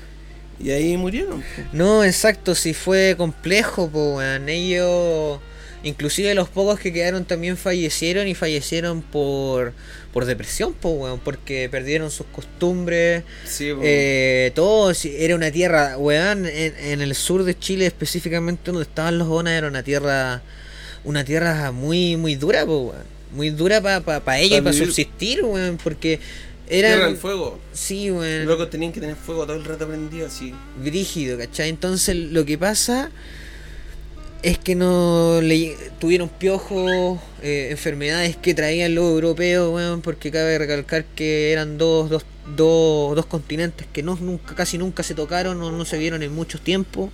[0.59, 1.41] y ahí murieron.
[1.41, 1.61] po.
[1.71, 4.49] No, exacto, sí fue complejo, po, weón.
[4.49, 5.39] Ellos,
[5.83, 9.73] inclusive los pocos que quedaron también fallecieron y fallecieron por,
[10.11, 15.97] por depresión, po, weón, porque perdieron sus costumbres, Sí, eh, todo, sí, era una tierra,
[15.97, 20.41] weón, en, en el sur de Chile específicamente donde estaban los Onas era una tierra,
[21.09, 22.93] una tierra muy, muy dura, po.
[23.31, 26.19] Muy dura para pa, pa ellos y Pa para subsistir, weón, porque
[26.67, 27.09] Tierra eran...
[27.09, 27.59] del fuego.
[27.73, 28.45] Sí, Los weón.
[28.45, 30.53] locos tenían que tener fuego todo el rato prendido así.
[30.83, 31.69] brígido, ¿cachai?
[31.69, 33.11] Entonces lo que pasa
[34.41, 40.57] es que no le tuvieron piojos, eh, enfermedades que traían los europeos, weón, porque cabe
[40.57, 42.25] recalcar que eran dos, dos,
[42.55, 46.33] dos, dos continentes que no nunca, casi nunca se tocaron o no se vieron en
[46.33, 47.11] mucho tiempo.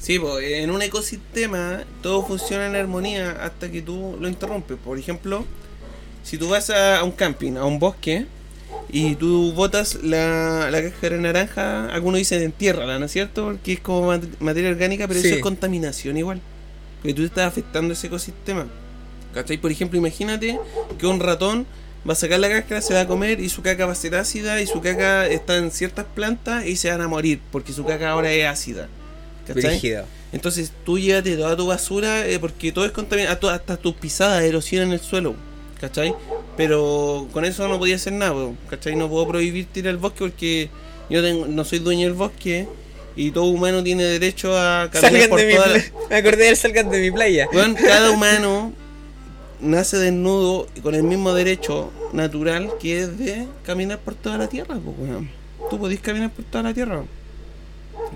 [0.00, 4.78] Sí, pues en un ecosistema todo funciona en armonía hasta que tú lo interrumpes.
[4.82, 5.44] Por ejemplo,
[6.24, 8.26] si tú vas a, un camping, a un bosque,
[8.92, 13.44] y tú botas la, la cáscara naranja, algunos dicen entiérrala, ¿no es cierto?
[13.46, 15.26] Porque es como mat- materia orgánica, pero Sí.
[15.26, 16.40] eso es contaminación igual.
[17.02, 18.66] Porque tú estás afectando ese ecosistema.
[19.34, 19.58] ¿Cachai?
[19.58, 20.58] Por ejemplo, imagínate
[20.98, 21.66] que un ratón
[22.08, 24.14] va a sacar la cáscara, se va a comer y su caca va a ser
[24.16, 27.84] ácida y su caca está en ciertas plantas y se van a morir porque su
[27.84, 28.88] caca ahora es ácida.
[30.32, 34.92] Entonces tú llévate toda tu basura eh, porque todo es contaminado, hasta tus pisadas erosionan
[34.92, 35.34] el suelo,
[35.80, 36.14] ¿cachai?
[36.56, 38.96] Pero con eso no podía hacer nada, ¿cachai?
[38.96, 40.70] No puedo prohibir tirar al bosque porque
[41.08, 42.68] yo tengo, no soy dueño del bosque
[43.16, 45.72] y todo humano tiene derecho a caminar Salgan por de mi toda la...
[45.74, 45.92] playa.
[46.08, 47.48] Me acordé del salgan de mi playa.
[47.52, 48.72] Weón, cada humano
[49.60, 54.48] nace desnudo y con el mismo derecho natural que es de caminar por toda la
[54.48, 55.30] tierra, pues weón.
[55.68, 57.02] Tú podés caminar por toda la tierra.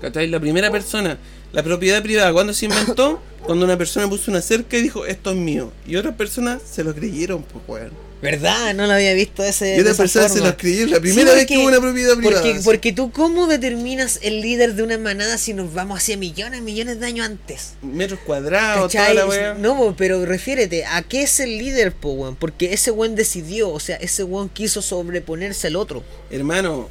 [0.01, 0.27] ¿Cachai?
[0.27, 1.17] La primera persona,
[1.51, 3.21] la propiedad privada, ¿cuándo se inventó?
[3.45, 5.71] Cuando una persona puso una cerca y dijo, esto es mío.
[5.87, 8.05] Y otras personas se lo creyeron, pues weón.
[8.21, 8.73] ¿Verdad?
[8.73, 9.77] No lo había visto ese.
[9.77, 10.89] Y otras personas se lo creyeron.
[10.89, 12.59] La primera Sí, vez que hubo una propiedad privada.
[12.63, 16.99] Porque, tú, ¿cómo determinas el líder de una manada si nos vamos hacia millones, millones
[16.99, 17.73] de años antes?
[17.83, 19.53] Metros cuadrados, toda la.
[19.55, 22.35] No, pero refiérete, ¿a qué es el líder, po, weón?
[22.35, 26.03] Porque ese weón decidió, o sea, ese weón quiso sobreponerse al otro.
[26.31, 26.89] Hermano,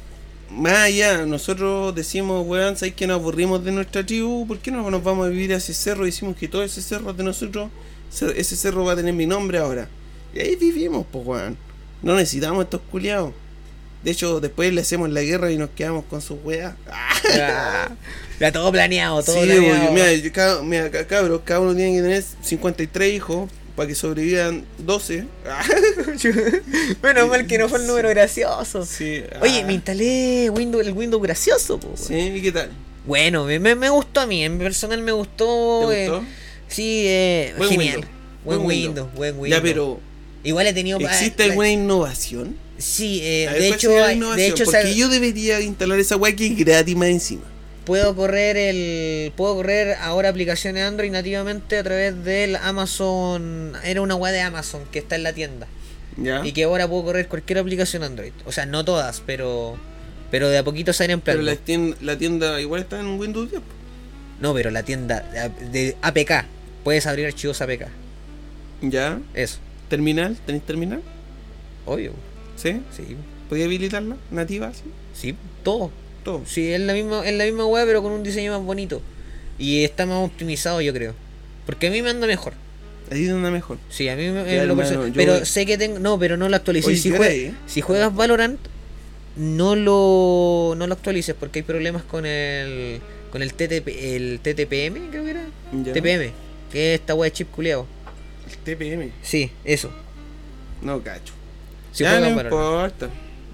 [0.51, 4.45] más allá, nosotros decimos, weón, ¿sabes que nos aburrimos de nuestra tribu?
[4.47, 6.03] ¿Por qué no nos vamos a vivir a ese cerro?
[6.05, 7.69] Y decimos que todo ese cerro de nosotros,
[8.35, 9.87] ese cerro va a tener mi nombre ahora.
[10.33, 11.57] Y ahí vivimos, pues, weón.
[12.01, 13.33] No necesitamos estos culiados.
[14.03, 16.75] De hecho, después le hacemos la guerra y nos quedamos con sus weas.
[18.39, 19.91] Ya todo planeado, todo Sí, planeado.
[19.93, 24.65] mira, cada, mira, ca- cabros, cada uno tiene que tener 53 hijos para que sobrevivan
[24.79, 25.25] 12.
[27.03, 28.85] Menos mal que no fue el número gracioso.
[28.85, 29.65] Sí, Oye, ah.
[29.65, 31.91] me instalé Windows, el Windows gracioso, po.
[31.95, 32.71] Sí, ¿y qué tal?
[33.05, 35.87] Bueno, me, me, gustó a mí, en personal me gustó.
[35.89, 36.25] ¿Te eh, gustó?
[36.67, 37.95] sí, eh, Buen genial.
[37.95, 38.11] Windows,
[38.43, 39.15] Buen buen Windows, Windows.
[39.15, 39.49] buen Windows.
[39.49, 39.99] Ya, pero
[40.45, 40.99] Igual he tenido.
[40.99, 42.55] ¿existe eh, alguna innovación?
[42.77, 44.51] Sí, eh, ver, de ¿cuál hecho, de innovación?
[44.51, 47.43] hecho porque yo debería instalar esa weá que es gratis más encima.
[47.85, 54.15] Puedo correr el puedo correr ahora aplicaciones Android nativamente a través del Amazon, era una
[54.15, 55.67] web de Amazon que está en la tienda
[56.17, 56.45] ¿Ya?
[56.45, 58.31] y que ahora puedo correr cualquier aplicación Android.
[58.45, 59.77] O sea, no todas, pero
[60.31, 61.45] pero de a poquito se en Pero plan.
[61.45, 63.61] la tienda, la tienda igual está en Windows 10.
[63.61, 63.67] po.
[64.41, 65.21] No, pero la tienda
[65.61, 66.45] de- de APK,
[66.83, 67.87] puedes abrir archivos APK.
[68.81, 69.19] ¿Ya?
[69.33, 69.59] Eso,
[69.89, 70.35] ¿Terminal?
[70.45, 71.01] ¿Tenéis terminal?
[71.85, 72.13] obvio.
[72.55, 72.81] ¿Sí?
[72.95, 73.15] Sí,
[73.47, 74.17] ¿Podía habilitarla?
[74.31, 74.73] ¿Nativa?
[74.73, 74.83] ¿Sí?
[75.13, 75.91] sí, todo.
[76.25, 76.41] Todo.
[76.45, 79.01] Sí, es la misma, es la misma web, pero con un diseño más bonito.
[79.57, 81.13] Y está más optimizado, yo creo.
[81.65, 82.51] Porque a mí me anda mejor.
[83.11, 83.77] Ahí es donde mejor.
[83.89, 85.99] Sí, a mí me, Ya, en lo hermano, personal- yo Pero sé que tengo.
[85.99, 87.05] No, pero no lo actualices.
[87.05, 88.59] Oye, Si, juegas Valorant,
[89.37, 92.99] no lo, no lo actualices porque hay problemas con el.
[93.31, 95.45] Con el, TTP, el TTPM, creo que era.
[95.83, 95.93] Ya.
[95.93, 96.31] TPM,
[96.71, 97.85] que es esta web de chip culiado.
[98.49, 99.11] El TPM.
[99.21, 99.91] Sí, eso.
[100.81, 101.33] No, cacho.
[101.91, 102.45] Si ya, no Valorant.
[102.45, 103.09] importa.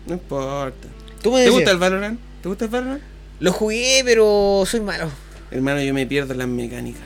[0.07, 0.88] No importa.
[1.22, 2.19] Tú me ¿Te decías, gusta el Valorant?
[2.41, 3.01] ¿Te gusta el Valorant?
[3.39, 5.09] Lo jugué, pero soy malo.
[5.51, 7.01] Hermano, yo me pierdo las mecánicas.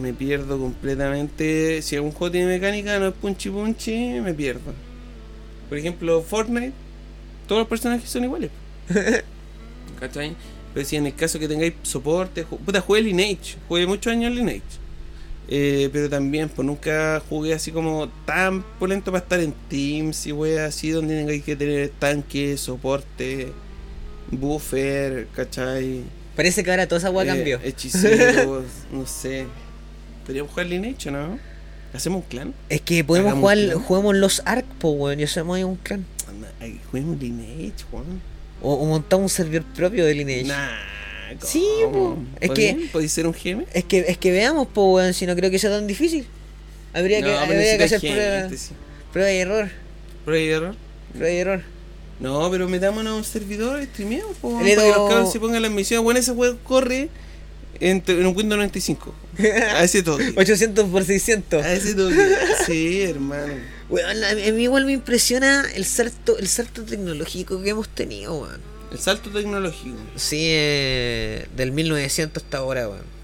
[0.00, 1.82] Me pierdo completamente.
[1.82, 4.72] Si algún juego tiene mecánica, no es punchy punchy, me pierdo.
[5.68, 6.72] Por ejemplo, Fortnite,
[7.46, 8.50] todos los personajes son iguales.
[10.00, 10.34] ¿Cachai?
[10.74, 14.32] Pero si en el caso que tengáis soporte, ju- puta, jugué Lineage, jugué muchos años
[14.32, 14.62] Lineage.
[15.50, 20.32] Eh, pero también, pues nunca jugué así como tan polento para estar en Teams y
[20.32, 23.52] wey así donde tengáis que tener tanque, soporte,
[24.30, 26.02] buffer, ¿cachai?
[26.36, 27.60] Parece que ahora toda esa web Eh, cambió.
[27.62, 29.46] Hechiceros, no sé.
[30.24, 31.38] Podríamos jugar Lineage, ¿o ¿no?
[31.92, 32.54] ¿Hacemos un clan?
[32.68, 36.04] Es que podemos jugar, juguemos los ARC, po, weón, y hacemos ahí un clan.
[36.90, 38.20] Juguemos Lineage, weón.
[38.62, 40.44] O, o montamos un servidor propio de Lineage.
[40.48, 40.68] Nah,
[41.42, 42.14] Sí, ¿cómo?
[42.14, 42.22] po.
[42.40, 43.64] Es ¿Podría- que- ¿Podéis ser un GM?
[43.74, 46.26] Es que, es que veamos, po, weón, si no creo que sea tan difícil.
[46.92, 48.72] Habría que, No, habría que hacer gente, prueba, sí.
[49.12, 49.68] prueba y error.
[50.24, 50.74] Prueba y error.
[51.12, 51.62] Prueba y error.
[52.20, 56.02] No, pero metámonos a un servidor Le para que los cabros se pongan las misiones.
[56.02, 57.10] Bueno, ese juego corre
[57.80, 59.14] en, en un Windows 95.
[59.74, 60.34] A ese toque.
[60.36, 61.64] 800 por 600.
[61.64, 62.36] A ese toque.
[62.66, 63.54] Sí, hermano.
[63.90, 68.60] Mí a mí igual me impresiona el salto, el salto tecnológico que hemos tenido, weón.
[68.90, 69.96] El salto tecnológico.
[70.16, 73.18] Sí, eh, del 1900 hasta ahora, weón.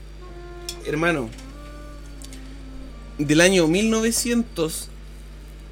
[0.86, 1.30] Hermano,
[3.18, 4.88] del año 1900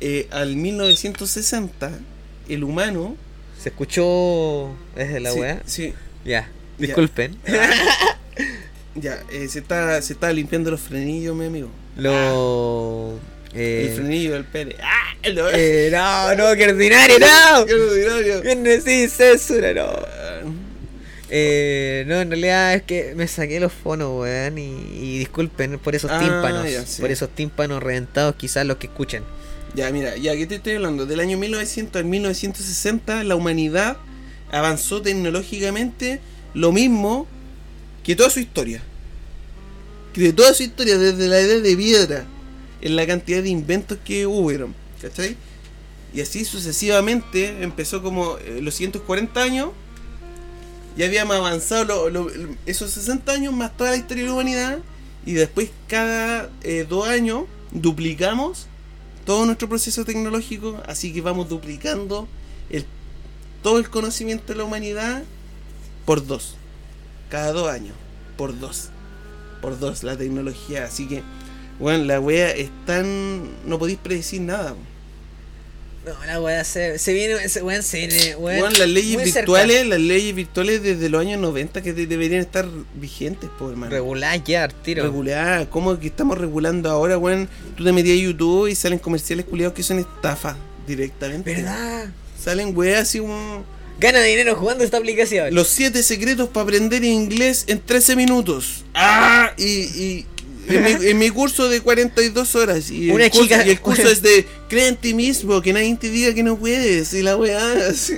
[0.01, 1.93] eh, al 1960,
[2.55, 3.17] el humano.
[3.59, 5.63] ¿Se escuchó desde la sí, weá?
[5.65, 6.49] Sí, Ya,
[6.79, 7.37] disculpen.
[8.95, 11.69] ya, eh, se, está, se está limpiando los frenillos, mi amigo.
[11.97, 13.19] Lo.
[13.55, 14.77] El Eh, frenillo del pene.
[14.83, 15.15] ¡Ah!
[15.35, 17.67] No, eh, no, no, qué ordinario, no.
[17.67, 18.81] ¡Qué ordinario!
[18.81, 19.83] Sin censura, no.
[19.85, 20.41] Ah,
[21.35, 24.65] Eh, no, en realidad es que me saqué los fonos, weón, y,
[24.95, 27.01] y disculpen por esos Ah, tímpanos, ya, sí.
[27.01, 29.23] por esos tímpanos reventados, quizás los que escuchen.
[29.75, 33.97] Ya, mira, ya que te estoy hablando, del año 1900 al 1960, la humanidad
[34.51, 36.21] avanzó tecnológicamente
[36.53, 37.27] lo mismo
[38.05, 38.83] que toda su historia.
[40.13, 42.27] Que de toda su historia, desde la edad de piedra,
[42.83, 45.37] en la cantidad de inventos que hubieron, ¿cachai?
[46.13, 49.71] Y así sucesivamente, empezó como eh, los 140 años,
[50.99, 52.11] ya habíamos avanzado
[52.67, 54.79] esos 60 años más toda la historia de la humanidad,
[55.25, 58.67] y después cada eh, dos años duplicamos
[59.25, 62.29] todo nuestro proceso tecnológico, así que vamos duplicando
[62.71, 62.85] el,
[63.63, 65.23] todo el conocimiento de la humanidad
[66.05, 66.57] por dos.
[67.29, 67.95] Cada dos años,
[68.37, 68.91] por dos.
[69.61, 70.85] Por dos la tecnología.
[70.85, 71.23] Así que,
[71.79, 73.49] bueno, la wea es tan...
[73.67, 74.75] No podéis predecir nada.
[76.05, 79.41] No, la weá se, se viene, se, weón, se viene, weón, las leyes cerca.
[79.41, 83.93] virtuales, las leyes virtuales desde los años 90 que de- deberían estar vigentes, pues, hermano.
[83.93, 85.05] Regular ya, tiro.
[85.05, 87.49] Regular, ¿cómo que estamos regulando ahora, weón?
[87.77, 90.57] Tú te metías a YouTube y salen comerciales culiados que son estafas
[90.89, 91.55] directamente.
[91.55, 92.07] ¿Verdad?
[92.43, 93.23] Salen weas así.
[94.01, 95.55] Gana dinero jugando esta aplicación.
[95.55, 98.85] Los 7 secretos para aprender inglés en 13 minutos.
[98.95, 99.53] ¡Ah!
[99.57, 99.65] Y.
[99.65, 100.27] y
[100.69, 102.91] en, mi, en mi curso de 42 horas.
[102.91, 105.73] Y el Una curso, chica- y el curso es de cree en ti mismo, que
[105.73, 107.13] nadie te diga que no puedes.
[107.15, 108.15] Y la weá, así.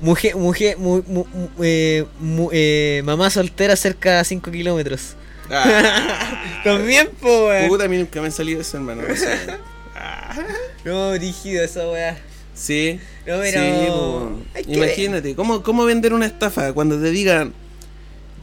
[0.00, 5.14] Mujer, mujer, mu, mu- mu- eh, mu- eh, mamá soltera cerca a 5 kilómetros.
[5.50, 7.68] Ah, También, po, weón.
[7.68, 9.02] puta, a mí nunca me ha salido eso, hermano.
[9.10, 9.58] o sea,
[9.94, 10.36] ah.
[10.84, 12.18] No, rígido esa weá.
[12.54, 12.98] Sí.
[13.26, 14.38] No, pero.
[14.54, 17.52] Sí, Imagínate, ¿cómo, ¿cómo vender una estafa cuando te digan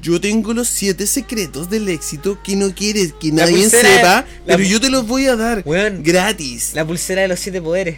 [0.04, 4.58] yo tengo los siete secretos del éxito que no quieres que La nadie sepa, la
[4.58, 5.64] pero yo te los voy a dar
[6.04, 6.72] gratis.
[6.76, 7.98] La pulsera de los 7 poderes.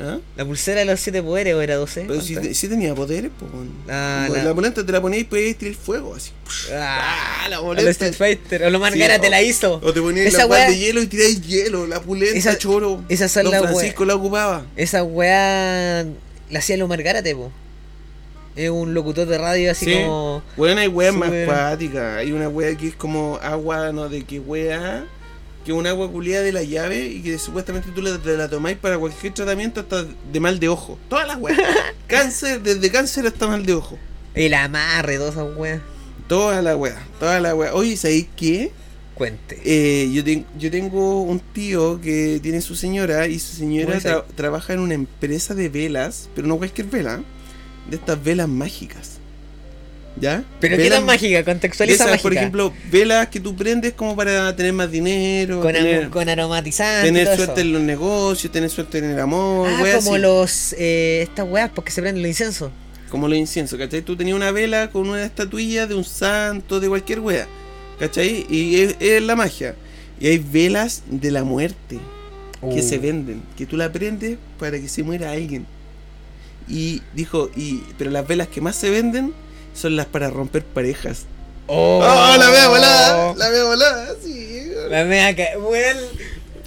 [0.00, 0.18] ¿Ah?
[0.36, 2.04] La pulsera de los 7 poderes, o era 12.
[2.06, 3.50] Pero si, tenía poderes, pues.
[3.88, 6.30] Ah, Como la- La polenta te la ponías y podías tirar fuego así.
[6.72, 7.82] Ah, la a boleta.
[7.88, 8.62] los Street Fighter.
[8.62, 9.80] O lo Sí, Margara o- te la hizo.
[9.82, 13.02] O te ponías Esa la weá de hielo y tiráis hielo, la pulenta, Esa- choro.
[13.28, 14.66] son Don Francisco la ocupaba.
[14.76, 16.04] Esa weá
[16.48, 17.50] la hacía Lomar Gárate, po.
[18.58, 19.92] Es un locutor de radio así Sí.
[20.04, 20.42] como.
[20.56, 22.16] Bueno, hay weas más Súper- cuáticas.
[22.18, 25.04] Hay una wea que es como agua, no de qué wea.
[25.64, 28.48] Que es un agua culiada de la llave y que supuestamente tú la, te la
[28.48, 30.98] tomáis para cualquier tratamiento hasta de mal de ojo.
[31.08, 31.58] Todas las weas.
[32.08, 33.98] cáncer, desde cáncer hasta mal de ojo.
[34.34, 35.80] El amarre, todas esas weas.
[36.26, 36.96] Todas las weas.
[37.20, 37.72] Todas las weas.
[37.74, 38.72] Oye, ¿sabéis qué?
[39.14, 39.58] Cuente.
[39.64, 43.98] Eh, yo, ten- yo tengo un tío que tiene su señora y su señora ¿Cómo
[43.98, 47.22] es tra- trabaja en una empresa de velas, pero no cualquier vela,
[47.88, 49.12] de estas velas mágicas.
[50.20, 50.42] ¿Ya?
[50.58, 52.22] Pero qué Velas tan mágica, contextualiza esas, mágica.
[52.22, 56.28] por ejemplo, velas que tú prendes como para tener más dinero, con, tener, am- con
[56.28, 57.06] aromatizante.
[57.08, 57.60] y tener suerte eso.
[57.60, 60.20] en los negocios, tener suerte en el amor, Ah, como así.
[60.20, 60.72] los.
[60.76, 62.72] Eh, estas weas porque se prenden los inciensos.
[63.10, 64.02] como los inciensos, ¿cachai?
[64.02, 67.46] Tú tenías una vela con una estatuilla de un santo, de cualquier wea,
[68.00, 68.44] ¿cachai?
[68.50, 69.76] Y es, es la magia.
[70.18, 72.00] Y hay velas de la muerte
[72.60, 72.82] que Uh.
[72.82, 75.64] se venden, que tú la prendes para que se muera alguien.
[76.68, 79.34] Y dijo, y pero las velas que más se venden
[79.74, 81.24] son las para romper parejas.
[81.66, 83.34] Oh, ¡Oh, la veo volada!
[83.36, 84.70] La veo volada, sí.
[84.88, 85.48] La mea que.
[85.58, 85.96] Weón.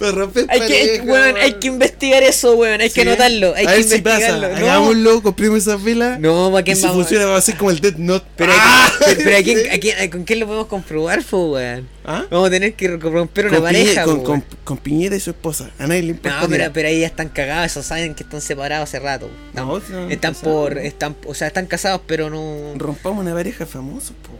[0.02, 2.80] Para romper Hay que, weón, hay que investigar eso, weón.
[2.80, 3.54] Hay que anotarlo.
[3.54, 4.48] Hay a que ver si investigarlo.
[4.48, 4.60] pasa.
[4.60, 6.18] no, Hagámoslo, compremos esas velas.
[6.18, 8.26] no, ¿para y qué si funciona, va a ser como el Death Note.
[8.36, 8.86] Pero, ¡Ah!
[9.00, 11.88] ¿a quién- pero ¿a quién- a quién- ¿con quién lo podemos comprobar, fo, weón?
[12.04, 12.24] ¿Ah?
[12.30, 15.70] Vamos a tener que romper una Con, pareja, con, con, Piñera y su esposa.
[15.78, 16.40] A nadie le importa.
[16.40, 19.30] No, pero, ahí ya están cagados, esos saben que están separados hace rato.
[19.50, 20.38] Están, No, están casados.
[20.42, 22.74] por, están, o sea, están casados, pero no.
[22.76, 24.32] Rompamos una pareja famosa, po.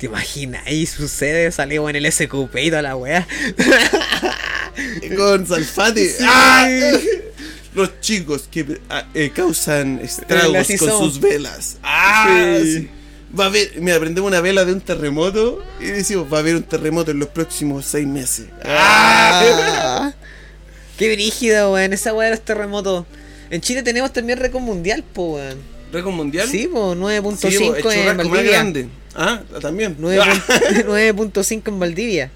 [0.00, 0.66] ¿Te imaginas?
[0.66, 3.28] Ahí sucede, salimos en el SQP y toda la weá.
[5.16, 6.08] Con Salfate.
[6.08, 6.24] Sí.
[6.26, 6.66] ¡Ah!
[7.74, 11.76] Los chicos que ah, eh, causan estragos con sus velas.
[11.82, 12.58] ¡Ah!
[12.62, 12.76] Sí.
[12.78, 12.90] Sí.
[13.38, 16.56] Va a haber, mira, prendemos una vela de un terremoto y decimos, va a haber
[16.56, 18.46] un terremoto en los próximos seis meses.
[18.64, 20.14] ¡Ah!
[20.96, 21.92] Qué brígido, weón.
[21.92, 23.04] Esa weá de los terremotos.
[23.50, 25.58] En Chile tenemos también récord mundial, po, weón.
[25.92, 26.48] ¿Récord mundial?
[26.48, 28.42] Sí, po, 9.5 Sí, en Valdivia.
[28.42, 28.88] grande.
[29.14, 29.96] Ah, también.
[29.98, 30.20] 9
[30.86, 32.30] 9.5 en Valdivia.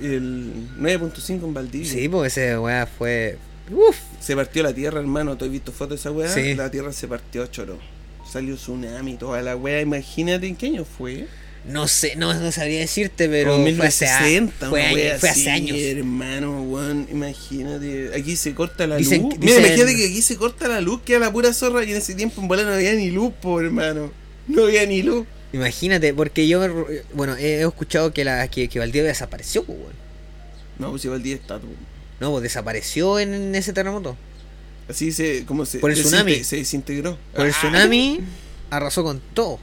[0.00, 1.90] El 9.5 en Valdivia.
[1.90, 3.38] Sí, porque ese weá fue.
[3.70, 3.96] Uf.
[4.20, 5.36] Se partió la tierra, hermano.
[5.36, 6.28] ¿Tú has visto fotos de esa weá?
[6.32, 6.54] Sí.
[6.54, 7.78] La tierra se partió, choro.
[8.30, 9.80] Salió tsunami, toda la weá.
[9.80, 11.26] Imagínate en qué año fue.
[11.66, 15.50] No sé, no, no sabría decirte, pero Como fue hace, a- 1960, fue, fue hace
[15.50, 15.76] años.
[15.76, 19.34] hermano, weón, imagínate, aquí se corta la Dicen- luz.
[19.34, 21.96] dicen- Mira, imagínate que aquí se corta la luz, queda la pura zorra y en
[21.96, 24.12] ese tiempo en bola no había ni luz, po, hermano.
[24.46, 25.26] No había ni luz.
[25.56, 26.60] Imagínate, porque yo,
[27.14, 29.92] bueno, he escuchado que, la, que, que Valdivia desapareció, pues, weón.
[30.78, 31.68] No, pues el día está tú.
[32.20, 34.16] No, pues desapareció en, en ese terremoto.
[34.88, 36.44] Así se, como se, Por el tsunami.
[36.44, 37.18] se desintegró.
[37.34, 37.56] Por el Ah.
[37.58, 38.20] tsunami
[38.70, 39.58] arrasó con todo.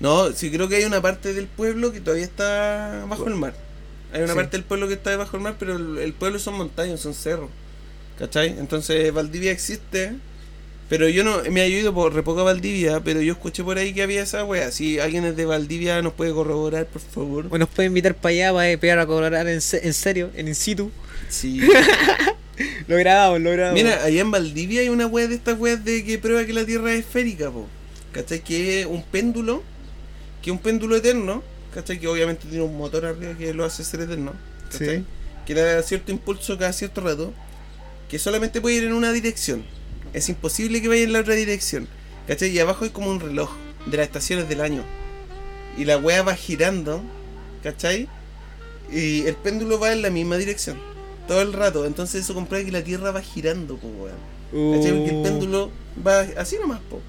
[0.00, 3.54] No, sí creo que hay una parte del pueblo que todavía está bajo el mar.
[4.12, 4.36] Hay una Sí.
[4.36, 7.12] parte del pueblo que está bajo el mar, pero el, el pueblo son montañas, son
[7.14, 7.50] cerros.
[8.18, 8.58] ¿Cachai?
[8.58, 10.14] Entonces Valdivia existe.
[10.88, 13.76] Pero yo no me he ido por re poco a Valdivia, pero yo escuché por
[13.76, 14.70] ahí que había esa wea.
[14.70, 17.48] Si alguien es de Valdivia nos puede corroborar, por favor.
[17.48, 20.46] Bueno, nos puede invitar para allá para pegar a cobrar en, se- en serio, en
[20.46, 20.90] in situ.
[21.28, 21.60] Sí.
[22.88, 23.74] Lo grabamos, lo grabamos.
[23.82, 26.64] Mira, allá en Valdivia hay una wea de estas weas de que prueba que la
[26.64, 27.66] Tierra es esférica, po.
[28.12, 28.40] ¿Cachai?
[28.42, 29.62] Que es un péndulo,
[30.40, 31.42] que es un péndulo eterno,
[31.74, 31.98] ¿cachai?
[32.00, 34.32] Que obviamente tiene un motor arriba que lo hace ser eterno,
[34.70, 34.98] ¿cachai?
[35.00, 35.04] Sí.
[35.44, 37.34] que da cierto impulso cada cierto rato,
[38.08, 39.62] que solamente puede ir en una dirección.
[40.16, 41.86] Es imposible que vaya en la otra dirección.
[42.26, 42.48] ¿Cachai?
[42.48, 43.50] Y abajo hay como un reloj
[43.84, 44.82] de las estaciones del año.
[45.76, 47.02] Y la wea va girando,
[47.62, 48.08] ¿cachai?
[48.90, 50.78] Y el péndulo va en la misma dirección.
[51.28, 51.84] Todo el rato.
[51.84, 54.16] Entonces eso comprueba que la Tierra va girando, po, weón.
[54.72, 54.92] ¿Cachai?
[54.96, 55.70] Porque el Uh, péndulo
[56.04, 57.02] va así nomás, po.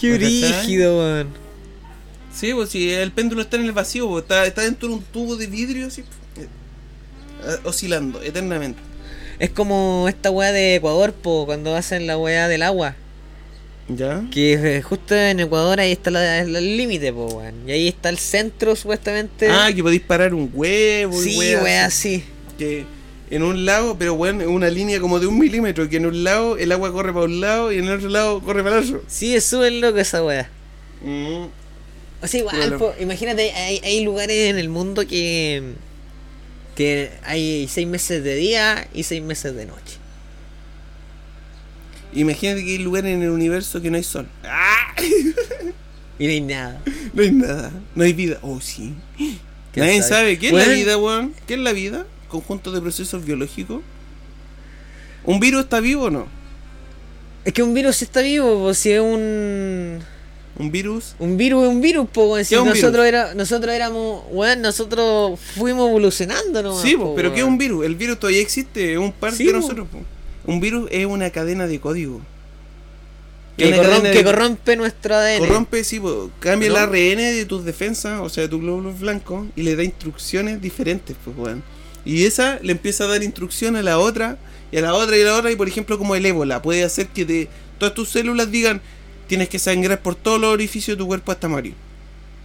[0.00, 1.28] Qué brígido, weón.
[2.34, 5.02] Sí, pues si el péndulo está en el vacío, po, está, está dentro de un
[5.04, 6.00] tubo de vidrio así,
[6.36, 8.89] eh, oscilando eternamente.
[9.40, 12.94] Es como esta weá de Ecuador, po, cuando hacen la weá del agua.
[13.88, 14.22] ¿Ya?
[14.30, 17.68] Que eh, justo en Ecuador ahí está la- el límite, po, weón.
[17.68, 19.48] Y ahí está el centro, supuestamente.
[19.50, 22.16] Ah, que podéis parar un huevo y sí, weas weá, así.
[22.18, 22.24] sí.
[22.58, 22.84] Que
[23.30, 26.22] en un lado, pero bueno, en una línea como de un milímetro, que en un
[26.22, 28.84] lado el agua corre para un lado y en el otro lado corre para el
[28.84, 29.02] otro.
[29.08, 30.48] Sí, es súper loco esa weá.
[31.02, 31.46] Mm,
[32.22, 35.62] O sea, igual, po, imagínate, hay, hay lugares en el mundo que.
[36.80, 39.98] Que hay seis meses de día y seis meses de noche.
[42.14, 44.26] Imagínate que hay lugares en el universo que no hay sol.
[44.44, 44.94] ¡Ah!
[46.18, 46.82] Y no hay nada.
[47.12, 48.38] No hay nada, no hay vida.
[48.40, 48.94] Oh, sí.
[49.18, 50.08] ¿Quién Nadie sabe?
[50.08, 50.38] sabe.
[50.38, 51.34] ¿Qué es la vida, weón?
[51.46, 52.06] ¿Qué es la vida?
[52.28, 53.82] Conjunto de procesos biológicos.
[55.24, 56.28] ¿Un virus está vivo o no?
[57.44, 59.98] Es que un virus está vivo, pues si es un.
[60.60, 61.14] ¿Un virus?
[61.18, 62.36] Un virus es un virus, po.
[62.38, 63.06] Si ¿Qué es un nosotros, virus?
[63.08, 64.24] era, nosotros éramos.
[64.30, 66.80] Weón, nosotros fuimos evolucionando, ¿no?
[66.80, 67.84] sí, po, pero ¿qué es un virus?
[67.86, 69.86] El virus todavía existe, es un par Sí, de nosotros.
[70.46, 72.20] Un virus es una cadena de código.
[73.56, 75.38] Que, Una corrom- cadena de- que corrompe nuestro ADN.
[75.40, 76.78] Corrompe, sí, po, cambia el ¿No?
[76.78, 81.14] ARN de tus defensas, o sea, de tus glóbulos blancos, y le da instrucciones diferentes,
[81.24, 81.62] pues, weón.
[82.04, 84.38] Y esa le empieza a dar instrucción a la otra,
[84.72, 86.84] y a la otra, y a la otra, y por ejemplo, como el ébola, puede
[86.84, 88.80] hacer que de todas tus células digan,
[89.30, 91.74] tienes que sangrar por todos los orificios de tu cuerpo hasta morir.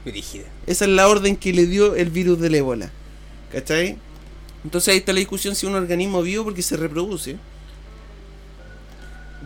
[0.05, 0.45] Brígida.
[0.67, 2.91] Esa es la orden que le dio el virus del ébola.
[3.51, 3.97] ¿Cachai?
[4.63, 7.37] Entonces ahí está la discusión si es un organismo vivo porque se reproduce.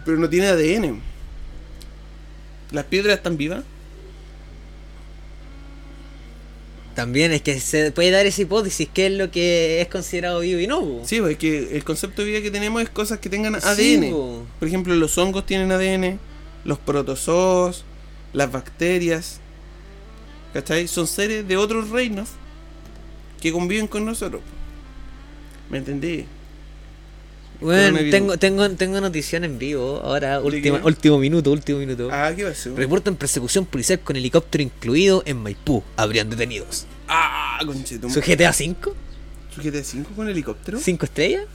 [0.04, 1.00] Pero no tiene ADN.
[2.72, 3.64] ¿Las piedras están vivas?
[6.94, 10.60] También es que se puede dar esa hipótesis, que es lo que es considerado vivo
[10.60, 10.82] y no.
[10.82, 11.04] po.
[11.06, 14.12] Sí, porque el concepto de vida que tenemos es cosas que tengan ADN.
[14.12, 14.46] po.
[14.60, 16.20] Por ejemplo, los hongos tienen ADN,
[16.64, 17.86] los protozoos,
[18.34, 19.40] las bacterias.
[20.54, 20.88] ¿Cachai?
[20.88, 22.30] Son seres de otros reinos
[23.42, 24.42] que conviven con nosotros.
[25.70, 26.26] ¿Me entendí?
[27.62, 30.02] Bueno, tengo, tengo, tengo notición en vivo.
[30.04, 32.10] Ahora, ¿De última, último minuto, último minuto.
[32.12, 32.74] Ah, ¿qué pasó?
[32.76, 35.84] Reportan persecución policial con helicóptero incluido en Maipú.
[35.98, 36.86] Habrían detenidos.
[37.08, 38.10] Ah, conchetum.
[38.12, 38.96] ¿Su GTA 5?
[39.54, 40.80] ¿Su GTA 5 con helicóptero?
[40.80, 41.46] ¿5 estrellas?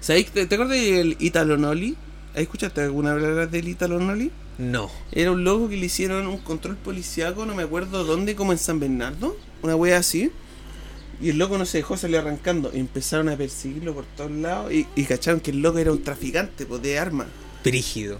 [0.00, 0.30] ¿Sabes?
[0.30, 1.96] ¿Te, te acuerdas del Italo Noli?
[2.36, 4.30] ¿Has escuchado alguna vez hablar del Italo Noli?
[4.58, 4.90] No.
[5.10, 8.58] Era un loco que le hicieron un control policiaco, no me acuerdo dónde, como en
[8.58, 10.30] San Bernardo, una wea así.
[11.18, 12.70] Y el loco no se dejó salir arrancando.
[12.74, 14.70] Y empezaron a perseguirlo por todos lados.
[14.70, 17.28] Y, y cacharon que el loco era un traficante pues, de armas.
[17.64, 18.18] Brígido.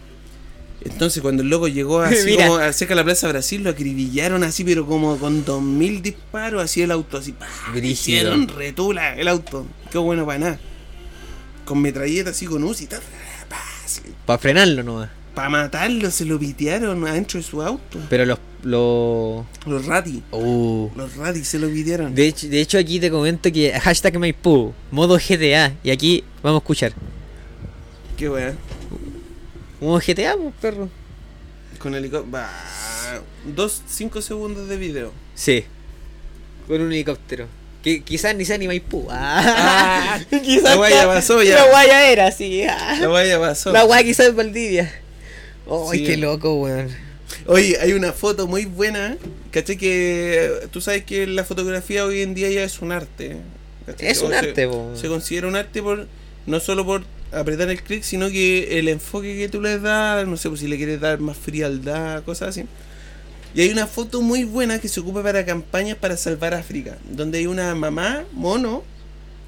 [0.80, 4.64] Entonces cuando el loco llegó así como cerca de la Plaza Brasil, lo acribillaron así,
[4.64, 7.46] pero como con dos mil disparos, así el auto, así, ¡pah!
[7.72, 7.90] Brígido.
[7.90, 9.66] Hicieron retula el auto.
[9.92, 10.60] Qué bueno para nada.
[11.66, 12.86] Con metralleta así con UCI,
[14.26, 15.08] Para frenarlo nomás.
[15.34, 17.98] para matarlo se lo pitearon adentro de su auto.
[18.10, 18.38] Pero los.
[18.62, 19.44] los...
[19.66, 20.88] Los rati, Uh.
[20.96, 22.14] los rati se lo pitearon.
[22.14, 25.74] De hecho, de hecho, aquí te comento que hashtag Maipú, modo GTA.
[25.84, 26.92] Y aquí vamos a escuchar.
[28.16, 28.54] Qué weá.
[29.80, 30.88] Modo GTA, pues, perro.
[31.78, 32.46] Con helicóptero.
[33.54, 35.12] Dos, cinco segundos de video.
[35.34, 35.64] Sí.
[36.66, 37.46] Con un helicóptero.
[37.86, 39.06] Que quizás ni sea ni Maipú.
[39.10, 40.64] Ah, quizás.
[40.64, 41.54] La guaya pasó ya.
[41.54, 42.64] La guaya era, sí.
[42.64, 42.96] ah.
[43.00, 43.70] La vaya pasó.
[43.70, 44.92] La guaya quizás es Valdivia.
[45.70, 46.04] Ay, Sí.
[46.04, 46.88] qué loco, weón.
[47.46, 49.16] Oye, hay una foto muy buena.
[49.52, 49.76] ¿Cachai?
[49.76, 53.36] Que tú sabes que la fotografía hoy en día ya es un arte.
[53.86, 54.08] ¿cachai?
[54.08, 54.90] Es un O se- arte, po.
[54.96, 56.08] Se considera un arte por
[56.46, 60.36] no solo por apretar el clic, sino que el enfoque que tú le das, no
[60.36, 62.64] sé, pues si le quieres dar más frialdad, cosas así.
[63.56, 67.38] Y hay una foto muy buena que se ocupa para campañas para salvar África, donde
[67.38, 68.84] hay una mamá mono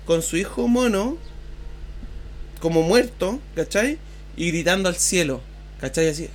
[0.06, 1.18] con su hijo mono
[2.60, 3.98] como muerto, ¿cachai?
[4.34, 5.42] Y gritando al cielo,
[5.80, 6.08] ¿cachai?
[6.08, 6.28] Así.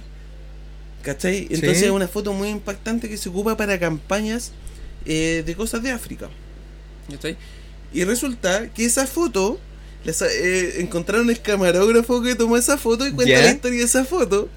[1.01, 1.47] ¿Cachai?
[1.49, 1.85] Entonces Sí.
[1.85, 4.51] es una foto muy impactante que se ocupa para campañas
[5.05, 6.29] eh, de cosas de África.
[7.09, 7.35] ¿Cachai?
[7.91, 9.59] Y resulta que esa foto,
[10.05, 13.41] eh, encontraron el camarógrafo que tomó esa foto y cuenta Ya.
[13.41, 14.47] la historia de esa foto.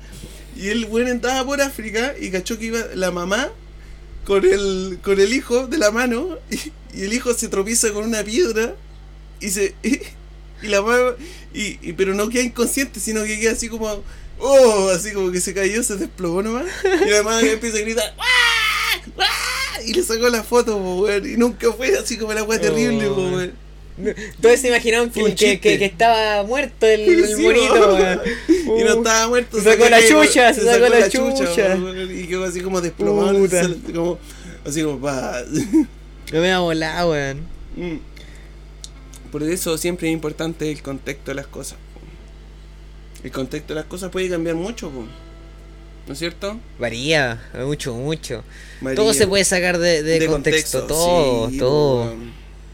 [0.56, 3.50] Y el buen andaba por África y cachó que iba la mamá
[4.24, 8.04] con el, con el hijo de la mano y, y el hijo se tropieza con
[8.04, 8.74] una piedra
[9.40, 10.00] y se y,
[10.68, 11.14] la mamá
[11.54, 14.02] y, y- pero no queda inconsciente sino que queda así como
[14.38, 16.64] oh así como que se cayó se desplomó nomás
[17.06, 19.00] y la mamá empieza a gritar ¡Ah!
[19.18, 19.82] ¡Ah!
[19.84, 21.28] y le sacó la foto, po, weón.
[21.30, 23.52] Y nunca fue así como la weá terrible, po, Oh, weón.
[24.40, 28.00] Todos se imaginaron que, que, que, que estaba muerto el, el monito.
[28.48, 29.58] Y no Uh, estaba muerto.
[29.58, 31.76] se sacó la chucha, se sacó la chucha.
[32.12, 33.44] Y quedó así como desplomado.
[33.44, 34.18] Así como,
[34.66, 35.42] así como, pa.
[36.32, 37.40] No me va a volar, weón.
[37.76, 37.96] Mm.
[39.30, 41.78] Por eso siempre es importante el contexto de las cosas.
[43.22, 45.04] El contexto de las cosas puede cambiar mucho, po.
[46.06, 46.58] ¿no es cierto?
[46.78, 48.44] Varía, mucho, mucho.
[48.80, 48.96] Varía.
[48.96, 52.10] Todo se puede sacar de, de contexto, todo, sí, todo.
[52.10, 52.16] po.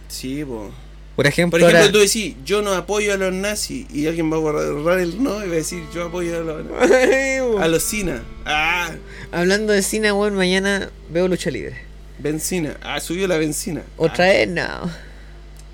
[0.09, 0.71] Sí, po.
[1.17, 4.33] Por ejemplo, Por ejemplo, ahora- tú decís, yo no apoyo a los nazis, y alguien
[4.33, 6.65] va a borrar el no y va a decir, yo apoyo a los,
[7.63, 8.23] a los Sina.
[8.47, 8.91] Ah,
[9.31, 11.77] Hablando de cine, weón, mañana veo lucha libre.
[12.19, 12.77] benzina.
[12.83, 13.83] Ah, subió la benzina.
[13.97, 14.91] Otra Ah, vez, no.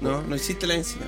[0.00, 1.06] No, no existe la benzina.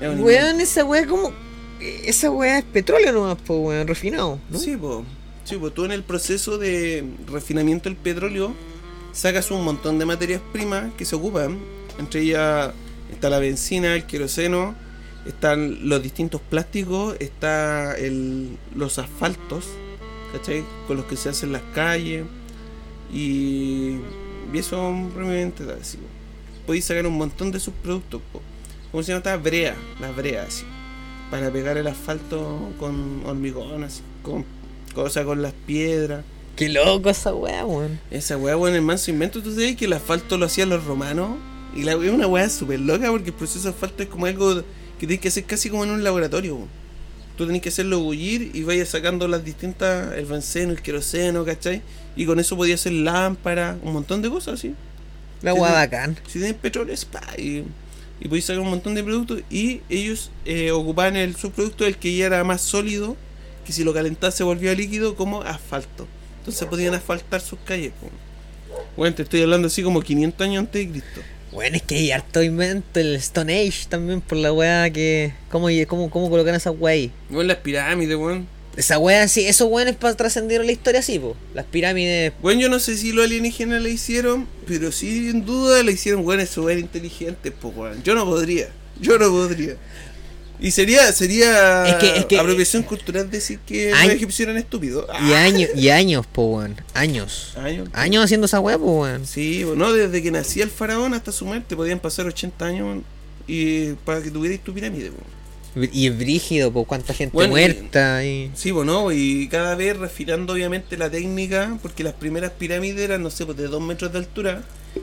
[0.00, 0.18] Es.
[0.20, 1.32] Weón, esa weá como.
[1.80, 4.38] Esa weá es petróleo nomás, po, weón, refinado.
[4.50, 4.58] ¿no?
[4.58, 5.04] Sí, po.
[5.44, 5.70] Sí, po.
[5.70, 8.54] Tú en el proceso de refinamiento del petróleo
[9.12, 11.58] sacas un montón de materias primas que se ocupan.
[11.98, 12.70] Entre ellas
[13.12, 14.74] está la benzina, el queroseno,
[15.26, 19.66] están los distintos plásticos, está el, los asfaltos,
[20.32, 20.64] ¿cachai?
[20.86, 22.24] Con los que se hacen las calles.
[23.12, 23.96] Y,
[24.52, 25.96] y eso brevemente así.
[25.96, 26.04] po.
[26.66, 28.22] Podéis sacar un montón de subproductos.
[28.32, 28.40] po.
[28.90, 29.18] ¿Cómo se llama?
[29.18, 29.36] esta?
[29.36, 30.64] Brea, las breas, así.
[31.30, 34.02] Para pegar el asfalto con hormigón, así.
[34.22, 34.44] Con
[34.94, 36.24] cosas con las piedras.
[36.56, 38.00] Qué loco esa weá, weón.
[38.10, 39.42] Esa weá, weón, el manso invento.
[39.42, 41.30] ¿Tú sabes que el asfalto lo hacían los romanos?
[41.74, 44.62] Y la es una weá súper loca porque el proceso de asfalto es como algo
[44.98, 46.58] que tienes que hacer casi como en un laboratorio.
[47.36, 51.80] Tú tenés que hacerlo bullir y vayas sacando las distintas, el benceno, el queroseno, ¿cachai?
[52.16, 54.74] Y con eso podías hacer lámparas, un montón de cosas así.
[55.40, 55.74] La weá sí.
[55.74, 56.16] bacán.
[56.26, 57.64] Si tienes petróleo, es pa, y,
[58.20, 59.40] y podéis sacar un montón de productos.
[59.48, 63.16] Y ellos eh, ocupaban el subproducto, el que ya era más sólido,
[63.64, 66.06] que si lo calentás se volvía líquido, como asfalto.
[66.40, 67.92] Entonces podían asfaltar sus calles.
[68.00, 68.10] po.
[68.96, 71.20] Bueno, te estoy hablando así como 500 años antes de Cristo.
[71.52, 75.34] Bueno, es que hay harto invento, el Stone Age también por la weá que.
[75.50, 77.12] ¿Cómo, cómo, cómo colocan esa weá ahí?
[77.28, 78.46] Bueno, las pirámides, weón.
[78.76, 81.36] Esa weá, sí, esos weones para trascender la historia, sí, po.
[81.54, 82.32] Las pirámides.
[82.40, 86.24] Bueno, yo no sé si los alienígenas le hicieron, pero sí, en duda, le hicieron
[86.24, 88.02] weones súper inteligentes, pues, weón.
[88.04, 88.68] Yo no podría.
[89.00, 89.76] Yo no podría.
[90.60, 94.56] Y sería, sería Es que- es que- apropiación cultural decir que Ay- los egipcios eran
[94.58, 95.06] estúpidos.
[95.26, 96.76] Y Ah, años, y años, po, weón.
[96.94, 97.54] Años.
[97.56, 97.88] años.
[97.92, 99.26] Años haciendo esa weá, po, weón.
[99.26, 103.02] Sí, bueno, desde que nacía el faraón hasta su muerte podían pasar 80 años
[103.46, 105.10] y para que tuvierais tu pirámide.
[105.10, 105.22] po.
[105.92, 108.50] Y es brígido, po, cuánta gente Bueno, muerta y.
[108.54, 113.30] Sí, bueno, y cada vez refinando obviamente la técnica, porque las primeras pirámides eran, no
[113.30, 114.62] sé, pues de 2 metros de altura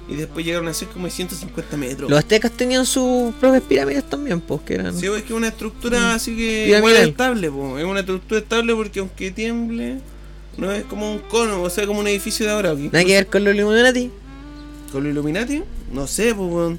[0.10, 2.10] y después llegaron a ser como de 150 metros.
[2.10, 4.98] Los aztecas tenían sus propias pirámides también, pues, que eran.
[4.98, 7.78] Sí, pues, es que es una estructura así que igual estable, po.
[7.78, 10.00] es una estructura estable porque aunque tiemble,
[10.58, 12.74] no es como un cono, o sea, como un edificio de ahora.
[12.74, 14.12] Nada que ver con los Illuminati.
[14.92, 15.64] ¿Con los Illuminati?
[15.94, 16.78] No sé, pues.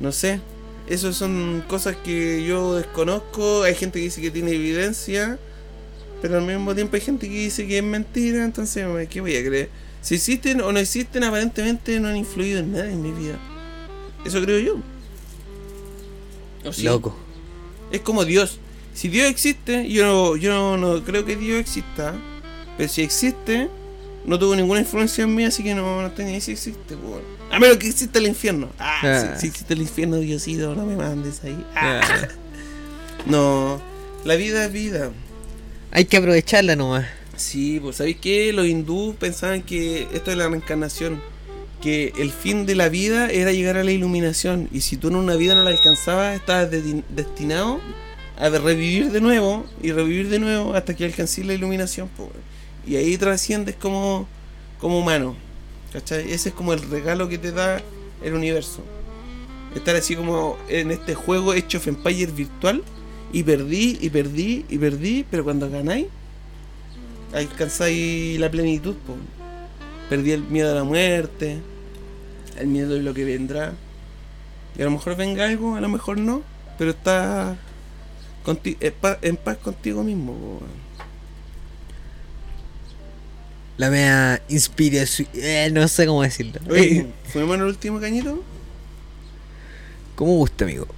[0.00, 0.40] No sé.
[0.88, 3.62] Esas son cosas que yo desconozco.
[3.62, 5.38] Hay gente que dice que tiene evidencia.
[6.22, 8.44] Pero al mismo tiempo hay gente que dice que es mentira.
[8.44, 9.68] Entonces, ¿qué voy a creer?
[10.00, 13.38] Si existen o no existen, aparentemente no han influido en nada en mi vida.
[14.24, 14.76] Eso creo yo.
[16.64, 16.84] ¿O sí?
[16.84, 17.14] Loco.
[17.92, 18.58] Es como Dios.
[18.94, 22.14] Si Dios existe, yo no, yo no, no creo que Dios exista.
[22.76, 23.68] Pero si existe,
[24.28, 26.94] no tuvo ninguna influencia en mí, así que no, no tenía si existe.
[26.94, 27.22] weón.
[27.50, 28.68] A menos que exista el infierno.
[28.78, 29.34] Ah, Ah.
[29.36, 31.64] Si, si existe el infierno, Diosito, no me mandes ahí.
[31.74, 32.00] Ah.
[32.04, 32.28] Ah.
[33.26, 33.80] No,
[34.24, 35.10] la vida es vida.
[35.90, 37.06] Hay que aprovecharla nomás.
[37.36, 38.52] Sí, pues ¿sabéis qué?
[38.52, 41.20] Los hindúes pensaban que esto es la reencarnación.
[41.82, 44.68] Que el fin de la vida era llegar a la iluminación.
[44.72, 47.80] Y si tú en una vida no la alcanzabas, estabas de- destinado
[48.36, 52.08] a revivir de nuevo y revivir de nuevo hasta que alcances la iluminación.
[52.08, 52.57] po, weón.
[52.88, 54.26] Y ahí trasciendes como,
[54.80, 55.36] como humano.
[55.92, 56.32] ¿Cachai?
[56.32, 57.80] Ese es como el regalo que te da
[58.22, 58.82] el universo.
[59.74, 62.82] Estar así como en este juego hecho of Empire virtual.
[63.32, 65.24] Y perdí, y perdí, y perdí.
[65.30, 66.06] Pero cuando ganáis,
[67.32, 68.94] alcanzáis la plenitud.
[69.06, 69.16] po.
[70.08, 71.58] Perdí el miedo a la muerte,
[72.58, 73.74] el miedo de lo que vendrá.
[74.76, 76.42] Y a lo mejor venga algo, a lo mejor no,
[76.78, 77.56] pero está
[78.44, 80.32] conti- en pa- en paz contigo mismo.
[80.32, 80.60] po.
[83.78, 85.28] La mea inspiración.
[85.34, 86.60] Eh, no sé cómo decirlo.
[86.68, 88.42] Oye, ¿fuimos en el último cañito?
[90.16, 90.88] ¿Cómo gusta, amigo?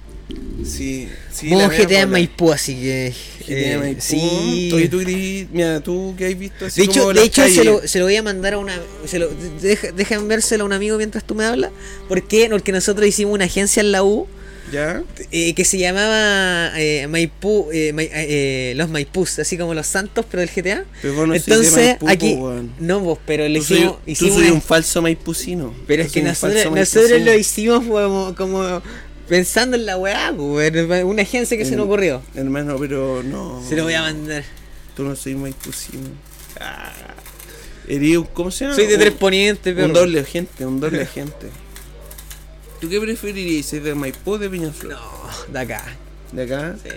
[0.65, 1.49] Sí, sí.
[1.49, 2.09] Mea GTA en.
[2.09, 3.13] Maipú, así que.
[3.39, 4.01] GTA eh, Maipú.
[4.01, 4.71] sí.
[4.73, 4.97] Oye, tú,
[5.51, 8.05] mira, tú que has visto así De hecho, como de hecho se, lo, se lo
[8.05, 8.73] voy a mandar a una.
[9.05, 9.29] Se lo,
[9.61, 11.71] deja, deja enviárselo a un amigo mientras tú me hablas.
[12.07, 12.47] ¿Por qué?
[12.49, 14.27] Porque nosotros hicimos una agencia en la U
[14.71, 15.03] ¿Ya?
[15.31, 20.25] eh, que se llamaba eh, Maipú, eh, Mai- eh, los Maipús, así como los santos,
[20.29, 20.85] pero del GTA.
[21.01, 22.37] Pero vos no de Entonces, Maipú, aquí,
[22.79, 25.73] no vos, pero le soy, hicimos, tú soy un falso maipucino.
[25.87, 28.81] Pero es que nosotros, nosotros lo hicimos como, como
[29.27, 32.21] pensando en la weá, una agencia que se nos ocurrió.
[32.35, 33.63] Hermano, pero no.
[33.67, 34.43] Se lo voy a mandar.
[34.95, 36.09] Tú no soy maipucino.
[36.59, 36.91] Ah.
[38.33, 38.75] ¿Cómo se llama?
[38.75, 39.87] Soy de Tres Ponientes, pero.
[39.87, 41.47] Un doble agente, un doble agente.
[42.81, 43.65] ¿Tú qué preferirías?
[43.67, 44.93] ¿Ser de Maipú o de Peñaflor?
[44.93, 45.83] No, de acá.
[46.31, 46.75] ¿De acá?
[46.83, 46.89] Sí.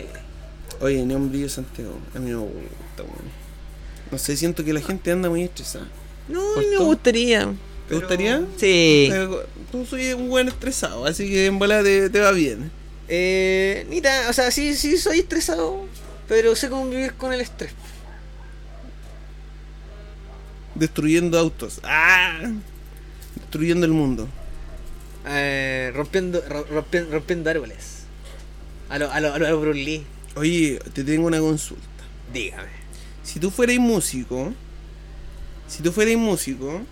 [0.81, 1.97] Oye, ni un brillo Santiago.
[2.15, 3.45] A mí no me gusta, weón.
[4.11, 5.87] No sé, siento que la gente anda muy estresada.
[6.29, 6.87] No, ¿Por a mí me todo?
[6.87, 7.41] gustaría.
[7.45, 7.55] ¿Te
[7.89, 8.45] pero- gustaría?
[8.57, 9.11] Sí.
[9.71, 12.71] Tú soy un buen estresado, así que en bola te, te va bien.
[13.09, 15.85] Eh, ni tan- o sea, sí, sí soy estresado,
[16.29, 17.73] pero sé convivir con el estrés.
[20.75, 21.81] Destruyendo autos.
[21.83, 22.41] ¡Ah!
[23.37, 24.29] Destruyendo el mundo.
[25.27, 28.05] Eh, rompiendo, ro- rompien- rompiendo árboles.
[28.89, 30.07] A lo, a lo, a lo Bruce Lee.
[30.37, 31.83] Oye, te tengo una consulta.
[32.33, 32.69] Dígame.
[33.23, 34.53] Si tú fueras músico,
[35.67, 36.83] si tú fueras músico,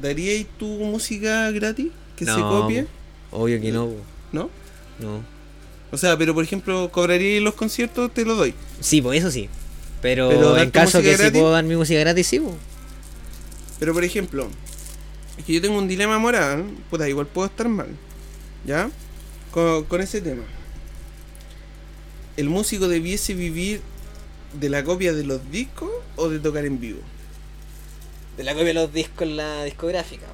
[0.00, 1.88] ¿daríais tu música gratis?
[2.16, 2.86] ¿Que se copie?
[3.30, 3.88] Obvio que no.
[4.32, 4.50] ¿No?
[4.98, 5.24] No.
[5.90, 8.12] O sea, pero por ejemplo, ¿cobraríais los conciertos?
[8.14, 8.54] Te lo doy.
[8.80, 9.48] Sí, pues eso sí.
[10.00, 11.40] Pero, ¿Pero dar en caso que si gratis?
[11.40, 12.54] puedo dar mi música gratis, sí, pues.
[13.78, 14.48] Pero por ejemplo,
[15.42, 17.88] es que yo tengo un dilema moral, puta, igual puedo estar mal,
[18.64, 18.90] ¿ya?
[19.50, 20.44] Con, con ese tema.
[22.36, 23.80] ¿El músico debiese vivir
[24.58, 27.00] de la copia de los discos o de tocar en vivo?
[28.36, 30.26] De la copia de los discos en la discográfica.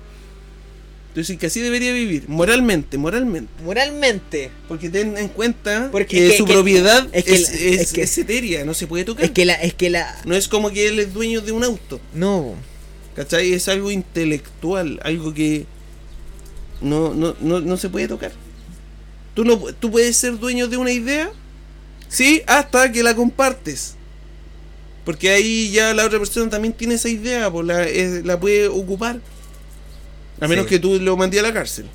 [1.08, 3.50] Entonces, que así debería vivir, moralmente, moralmente.
[3.64, 4.50] Moralmente.
[4.68, 7.72] Porque ten en cuenta Porque que, es que- su que- propiedad es es, que la-
[7.82, 9.24] es- es etérea, no se puede tocar.
[9.24, 10.20] Es que la, es que la.
[10.26, 12.54] No es como que él es dueño de un auto, No.
[13.18, 13.52] ¿Cachai?
[13.52, 15.66] Es algo intelectual, algo que
[16.80, 18.30] no, no, no, no se puede tocar.
[19.34, 21.30] Tú, no, tú puedes ser dueño de una idea,
[22.08, 23.96] sí, hasta que la compartes.
[25.04, 28.68] Porque ahí ya la otra persona también tiene esa idea, pues la, es- la puede
[28.68, 29.20] ocupar.
[30.40, 30.70] A menos Sí.
[30.70, 31.86] que tú lo mandes a la cárcel.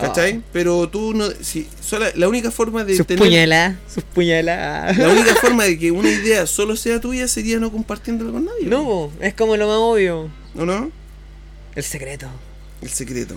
[0.00, 0.34] ¿Cachai?
[0.34, 0.48] Ah.
[0.52, 1.28] Pero tú no.
[1.42, 3.22] Si, sola- la única forma de Sus tener.
[3.24, 3.76] puñaladas.
[3.92, 4.96] Sus puñaladas.
[4.96, 8.66] La única forma de que una idea solo sea tuya sería no compartiéndola con nadie.
[8.66, 10.30] No, es como lo más obvio.
[10.56, 10.90] ¿O no?
[11.74, 12.28] El secreto.
[12.82, 13.36] El secreto.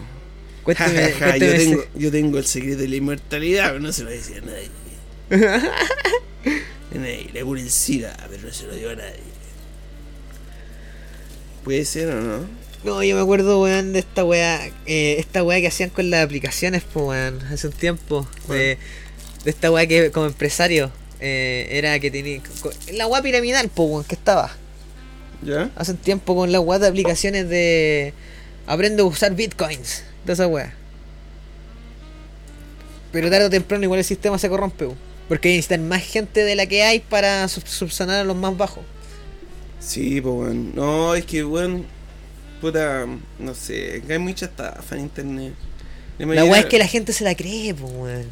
[0.64, 4.04] Cuéntame, Ja, ja, yo, tengo, yo tengo el secreto de la inmortalidad, pero no se
[4.04, 4.70] lo decía a nadie.
[6.94, 9.32] A nadie, le cura el SIDA, pero no se lo dio a nadie.
[11.64, 12.61] Puede ser o no.
[12.84, 14.68] No, yo me acuerdo, weón, de esta weá.
[14.88, 18.28] eh, esta weá que hacían con las aplicaciones, pues, weón, hace un tiempo.
[18.48, 18.78] De,
[19.44, 22.42] de esta weá que como empresario eh, era que tenía.
[22.94, 24.52] La weá piramidal, pues, weón, que estaba.
[25.44, 25.70] ¿Ya?
[25.76, 28.14] Hace un tiempo con las weá de aplicaciones de.
[28.66, 30.04] Aprende a usar bitcoins.
[30.26, 30.74] De esa weá.
[33.12, 34.98] Pero tarde o temprano igual el sistema se corrompe, weón,
[35.28, 38.84] Porque necesitan más gente de la que hay para sub- subsanar a los más bajos.
[39.80, 40.72] Sí, pues bueno.
[40.74, 41.84] No, es que bueno.
[42.62, 43.08] Puta,
[43.40, 45.54] no sé, hay mucha estafa en internet.
[46.20, 48.26] La La weá es que la gente se la cree, pues, weón.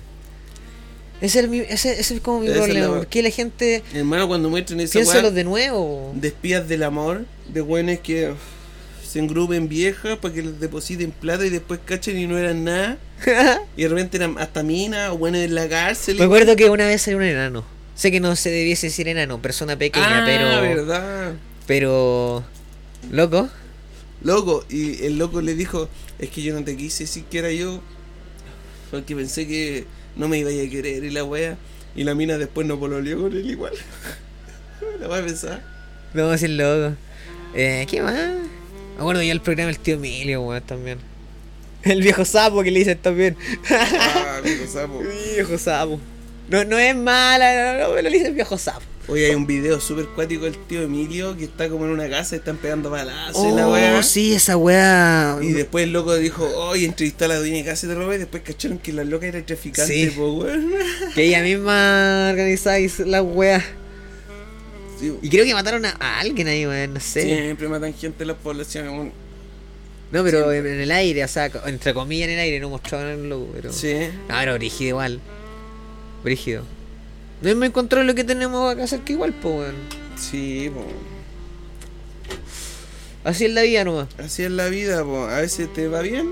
[1.22, 2.90] Ese es, el mi- ese, ese es como mi es la problema.
[2.90, 2.98] weá.
[3.00, 6.12] porque la gente Hermano, cuando muestren esa piénsalo de nuevo?
[6.16, 8.34] de espías del amor, de buenos que
[9.06, 12.98] se engrupen viejas para que les depositen plata y después cachen y no eran nada.
[13.76, 16.18] Y de repente eran hasta minas o buenos en la cárcel.
[16.18, 17.66] Me acuerdo que una vez salió un enano.
[17.96, 20.62] Sé que no se debiese decir enano, persona pequeña, ah, pero.
[20.62, 21.34] verdad.
[21.68, 22.44] Pero.
[23.12, 23.50] Loco.
[24.22, 25.90] Loco, y el loco le dijo,
[26.20, 27.82] es que yo no te quise decir que era yo,
[28.92, 29.86] porque pensé que
[30.16, 31.58] no me iba a querer y la wea,
[31.96, 33.74] y la mina después no pololeó con él igual.
[35.00, 35.64] la voy a pensar.
[36.14, 36.96] No, a decir loco.
[37.54, 38.14] Eh, ¿Qué más?
[38.14, 41.00] Me acuerdo yo el programa del tío Emilio, weón, también.
[41.84, 43.38] El viejo sapo que le dicen también.
[43.70, 45.00] Ah, amigo sapo.
[45.36, 46.00] viejo sapo.
[46.50, 48.82] No, no es mala, no, no, pero le dicen viejo sapo.
[49.08, 52.36] Hoy hay un video súper cuático del tío Emilio que está como en una casa
[52.36, 54.04] y están pegando balazos y la Oh, wea.
[54.04, 55.40] sí, esa weá.
[55.42, 58.18] Y después el loco dijo, oye, entrevistó a la dueña de casa de ropa y
[58.20, 60.12] después cacharon que la loca era traficante, Sí.
[60.16, 60.72] po, weón.
[61.16, 63.66] Que ella misma organizáis la weá.
[65.00, 67.24] Sí, Y creo que mataron a, a alguien ahí, weón, no sé.
[67.24, 68.92] Siempre matan gente en las poblaciones.
[68.92, 69.12] weón.
[70.12, 73.08] No, pero en, en el aire, o sea, entre comillas en el aire, no mostraban
[73.08, 73.72] el logo, pero.
[73.74, 73.94] Sí.
[74.28, 75.20] No, pero brígido igual.
[76.24, 76.64] Brígido.
[77.42, 79.76] No me encontró lo que tenemos acá cerca igual, pues, weón.
[80.18, 80.84] Sí, po.
[83.24, 84.08] Así es la vida nomás.
[84.18, 85.26] Así es la vida, po.
[85.26, 86.32] A veces te va bien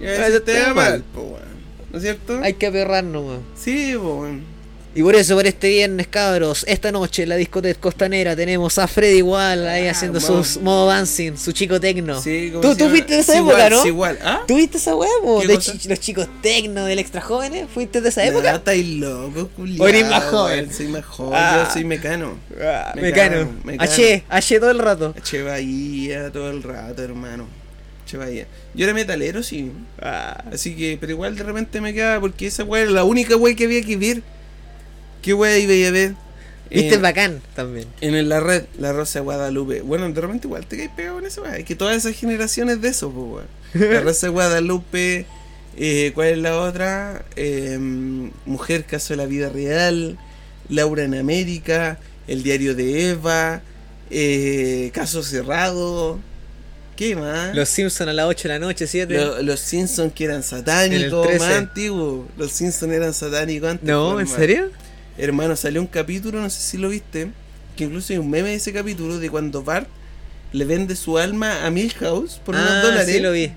[0.00, 1.04] y a A veces, te te va mal, mal.
[1.14, 1.50] po, weón.
[1.90, 2.40] ¿No es cierto?
[2.42, 3.40] Hay que aperrar nomás.
[3.56, 4.44] Sí, po, weón.
[4.92, 8.88] Y por eso, por este viernes, cabros, esta noche en la discoteca costanera tenemos a
[8.88, 10.48] Freddy igual ahí Ah, haciendo vamos.
[10.48, 12.20] sus modo dancing, su chico tecno.
[12.20, 13.82] Sí, ¿cómo ¿Tú, tú fuiste de esa Sí, época, igual, no?
[13.82, 14.18] sí, igual.
[14.24, 14.40] ¿Ah?
[14.48, 15.08] ¿Tú viste esa weá,
[15.46, 17.68] De chi- los chicos tecno del extra jóvenes?
[17.72, 18.54] ¿Fuiste de esa Nah, época?
[18.56, 19.84] estáis loco, culiao.
[19.84, 20.72] ¿O eres más joven?
[20.74, 21.64] Soy más joven, Ah.
[21.68, 22.36] yo soy mecano.
[22.60, 23.02] Ah, Mecano,
[23.36, 23.52] Mecano.
[23.62, 23.92] Mecano.
[23.92, 25.14] H, H todo el rato.
[25.22, 27.46] Che Bahía todo el rato, hermano.
[28.06, 28.48] Che Bahía.
[28.74, 29.70] Yo era metalero, sí.
[30.02, 30.42] Ah.
[30.52, 33.54] Así que, pero igual de repente me quedaba porque esa weá era la única weá
[33.54, 34.22] que había que ver.
[35.22, 36.14] ¿Qué weá iba a ver?
[36.70, 37.86] Viste, En- bacán también.
[38.00, 39.80] En la red, la Rosa de Guadalupe.
[39.82, 41.44] Bueno, de repente igual te caes pegado en eso.
[41.46, 43.44] Es que todas esas generaciones de eso, pues,
[43.74, 43.92] weón.
[43.92, 45.26] La Rosa de Guadalupe.
[45.76, 47.24] eh, ¿Cuál es la otra?
[47.36, 47.76] Eh,
[48.46, 50.16] Mujer, caso de la vida real.
[50.68, 51.98] Laura en América.
[52.28, 53.62] El diario de Eva.
[54.10, 56.18] eh, caso cerrado.
[56.96, 57.54] ¿Qué más?
[57.56, 59.14] Los Simpsons a las 8 de la noche, 7.
[59.14, 61.38] Lo- los Simpsons que eran satánicos, 13.
[61.44, 62.26] más antiguos.
[62.36, 63.88] Los Simpsons eran satánicos antes.
[63.88, 64.70] no, ¿en serio?
[65.20, 67.30] Hermano, salió un capítulo, no sé si lo viste,
[67.76, 69.88] que incluso hay un meme de ese capítulo de cuando Bart
[70.52, 73.52] le vende su alma a Milhouse por unos ah, dólares sí lo vi.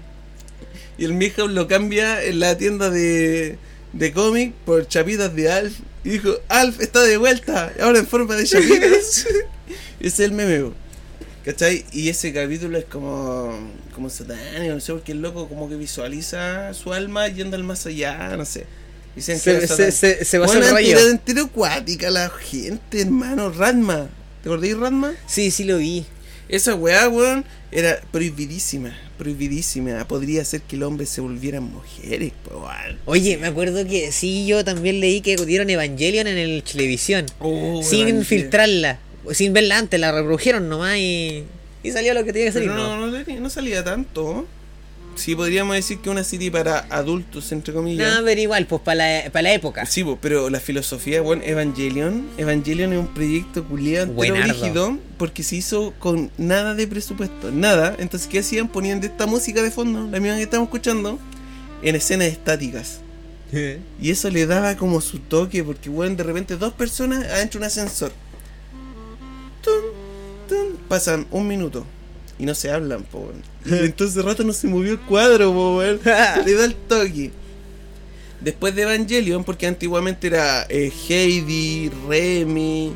[0.98, 3.58] y el Milhouse lo cambia en la tienda de,
[3.94, 5.74] de cómic por chapitas de Alf
[6.04, 9.26] y dijo, Alf está de vuelta, ahora en forma de chapitas.
[10.00, 10.74] Ese es el meme.
[11.44, 11.86] ¿cachai?
[11.92, 13.58] Y ese capítulo es como,
[13.94, 17.86] como satánico, no sé, porque el loco como que visualiza su alma yendo al más
[17.86, 18.66] allá, no sé.
[19.16, 20.98] Dicen que Se, era se, se, se pasó Bueno, rayo.
[22.10, 23.50] la gente, hermano.
[23.52, 24.10] Ranma.
[24.42, 25.14] ¿Te acordáis Ranma?
[25.28, 26.06] Sí, sí lo vi.
[26.50, 28.96] Esa weá, weón, era prohibidísima.
[29.18, 30.06] Prohibidísima.
[30.08, 33.00] Podría ser que el hombre se volvieran mujeres, weón.
[33.06, 37.26] Oye, me acuerdo que sí, yo también leí que dieron Evangelion en el televisión.
[37.40, 38.26] Oh, sin Evangelion.
[38.26, 39.00] filtrarla.
[39.32, 41.44] Sin verla antes, la reprodujeron nomás y.
[41.82, 42.70] Y salió lo que tenía que salir.
[42.70, 43.08] ¿no?
[43.08, 44.46] no, no, no salía tanto.
[45.16, 48.20] Sí, podríamos decir que una serie para adultos, entre comillas.
[48.20, 49.86] No, pero igual, pues para la, pa' la época.
[49.86, 55.58] Sí, po, pero la filosofía, bueno, Evangelion, Evangelion es un proyecto culiado rígido porque se
[55.58, 57.96] hizo con nada de presupuesto, nada.
[58.00, 58.68] Entonces, ¿qué hacían?
[58.68, 61.20] Ponían de esta música de fondo, la misma que estamos escuchando,
[61.82, 63.00] en escenas estáticas.
[64.02, 67.66] Y eso le daba como su toque, porque, bueno, de repente dos personas adentro de
[67.66, 68.12] un ascensor.
[69.62, 69.74] Tun,
[70.50, 71.86] tun, pasan un minuto
[72.44, 73.32] y no se hablan, po.
[73.66, 76.00] Y entonces de rato no se movió el cuadro, po, weón.
[76.46, 77.32] Le da el toque.
[78.42, 82.92] Después de Evangelion, porque antiguamente era eh, Heidi, Remy,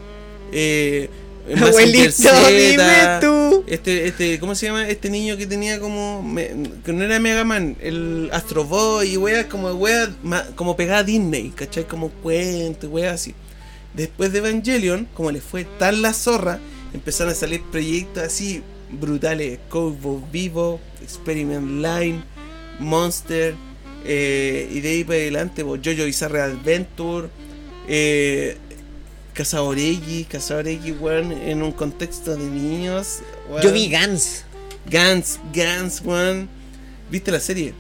[0.52, 1.10] eh,
[1.58, 3.64] Abuelito, Z, dime tú.
[3.68, 4.86] Este, este, ¿cómo se llama?
[4.90, 6.22] Este niño que tenía como.
[6.22, 6.52] me-
[6.84, 10.10] que no era Mega Man, el Astro Boy y weas como weas
[10.56, 11.86] como pegada a Disney, ¿cachai?
[11.88, 13.34] Como cuentos, weas así.
[13.94, 16.60] Después de Evangelion, como le fue tan la zorra,
[16.94, 18.62] empezaron a salir proyectos así
[18.92, 22.24] brutales: Cowboy Vivo, Experiment Line,
[22.80, 23.56] Monster,
[24.06, 27.30] eh, y de ahí para adelante, pues, Jojo Bizarre Adventure,
[27.88, 28.58] eh,
[29.34, 33.20] Cazador X, Cazador X, weón, en un contexto de niños.
[33.50, 33.62] weón.
[33.64, 34.46] Yo vi Gans.
[34.90, 36.50] Gans, Gans, weón.
[37.12, 37.74] ¿Viste la serie?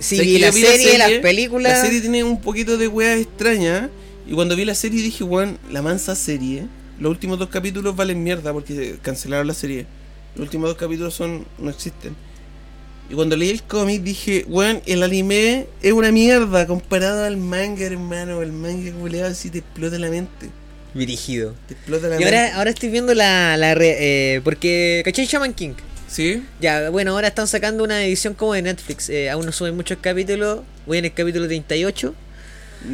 [0.00, 0.98] Sí, ¿Sabes vi que la serie?
[0.98, 1.72] las películas.
[1.72, 3.90] La serie tiene un poquito de weas extrañas.
[4.26, 6.66] Y cuando vi la serie dije, weón, la mansa serie.
[7.00, 9.86] Los últimos dos capítulos valen mierda porque cancelaron la serie.
[10.34, 12.14] Los últimos dos capítulos son no existen.
[13.10, 17.84] Y cuando leí el cómic dije, weón, el anime es una mierda comparado al manga,
[17.86, 18.42] hermano.
[18.42, 20.50] El manga culeado así te explota la mente.
[20.94, 21.54] Dirigido.
[21.66, 22.36] Te explota la Y mente.
[22.36, 23.56] ahora, ahora estoy viendo la.
[23.56, 23.96] la re-
[24.36, 25.00] eh, porque.
[25.04, 25.72] ¿Cachai Shaman King?
[26.06, 26.42] ¿Sí?
[26.60, 29.08] Ya, bueno, ahora están sacando una edición como de Netflix.
[29.08, 30.60] eh, aún no suben muchos capítulos.
[30.86, 32.14] Voy en el capítulo 38.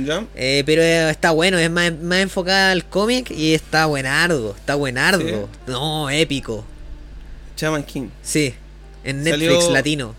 [0.07, 0.25] ¿Ya?
[0.35, 4.55] eh, pero eh, está bueno, es más, más enfocada al cómic y está buenardo.
[4.57, 5.49] Está buenardo.
[5.67, 6.65] No, épico.
[7.57, 8.09] Chaman King.
[8.23, 8.55] Sí.
[9.05, 10.15] En Netflix Salió- latino.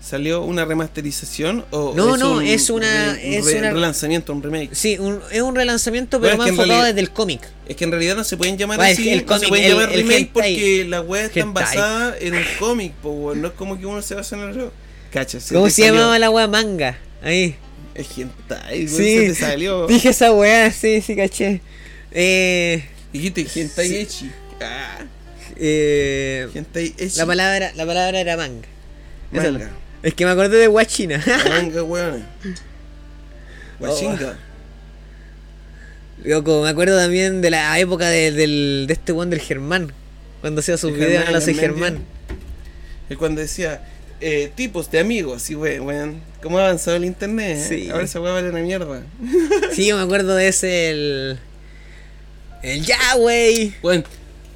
[0.00, 4.68] ¿Salió una remasterización o No, no, es una- es re- una- relanzamiento, un remake?
[4.72, 7.40] Sí, un- es un relanzamiento, pero más enfocado realidad- desde el cómic.
[7.66, 9.92] Es que en realidad no se pueden llamar así, el no se pueden el- llamar
[9.92, 13.42] el remake porque las weas están basadas en un cómic, weón.
[13.42, 14.72] no es como que uno se basa en el juego.
[15.10, 15.94] Cacha, ¿Cómo se salió.
[15.94, 16.98] llamaba la wea manga?
[17.20, 17.56] Ahí.
[17.96, 18.94] Es hentai, Sí.
[18.96, 19.86] se te salió.
[19.88, 21.62] Dije esa wea, sí, sí, caché.
[22.12, 23.96] Eh, Dijiste hentai Sí.
[23.96, 24.30] echi.
[24.60, 24.98] Ah,
[25.58, 27.18] eh, hentai echi.
[27.18, 28.68] la palabra, la palabra era manga.
[29.32, 29.70] Manga.
[30.02, 31.22] Es que me acordé de Guachina.
[31.48, 32.24] Manga, weón.
[33.80, 34.38] Guachinga.
[36.24, 39.92] Loco, me acuerdo también de la época de, del, de este one del Germán.
[40.40, 41.98] Cuando hacía sus videos en la soy el Germán.
[43.08, 43.82] Es cuando decía
[44.20, 46.20] eh, tipos de amigos, sí, weón, weón.
[46.42, 47.58] ¿Cómo ha avanzado el internet?
[47.58, 47.66] eh?
[47.68, 47.90] Sí.
[47.90, 49.02] Ahora esa weá vale una mierda.
[49.72, 51.38] Sí, yo me acuerdo de ese, el.
[52.62, 53.74] El ya, wey.
[53.82, 54.04] Weón,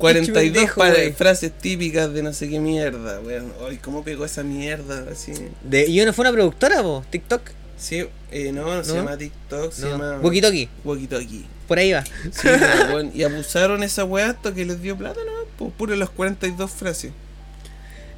[0.00, 1.12] 42 pendejo, para- wey.
[1.12, 3.52] frases típicas de no sé qué mierda, weón.
[3.68, 5.04] Ay, ¿cómo pegó esa mierda?
[5.12, 5.32] Así.
[5.62, 7.42] De, y uno fue una productora, po, TikTok.
[7.78, 8.96] Sí, eh, no, no, se ¿No?
[8.98, 9.90] llama TikTok, se No.
[9.92, 10.18] llama.
[10.22, 10.68] Walkie Talkie.
[10.84, 11.46] Walkie Talkie.
[11.66, 12.04] por ahí va.
[12.04, 12.10] Sí,
[12.42, 15.32] pero, weón, y abusaron esa weá hasta que les dio plata, ¿no?
[15.56, 17.12] Pues puro las 42 frases.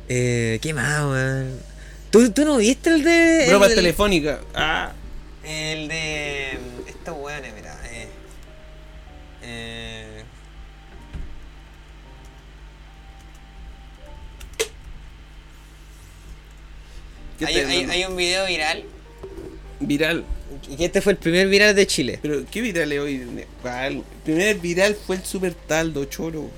[0.08, 1.50] Eh, ¿Qué más, weón?
[2.10, 3.48] ¿Tú, ¿Tú no viste el de.
[3.50, 4.38] El, del- telefónicas.
[4.54, 4.92] Ah,
[5.44, 6.41] El de.
[17.44, 18.84] Hay, un video viral.
[19.80, 20.24] Viral.
[20.70, 22.18] Y que este fue el primer viral de Chile.
[22.22, 23.14] Pero, ¿qué viral es hoy?
[23.64, 26.48] El primer viral fue el Super Taldo, choro.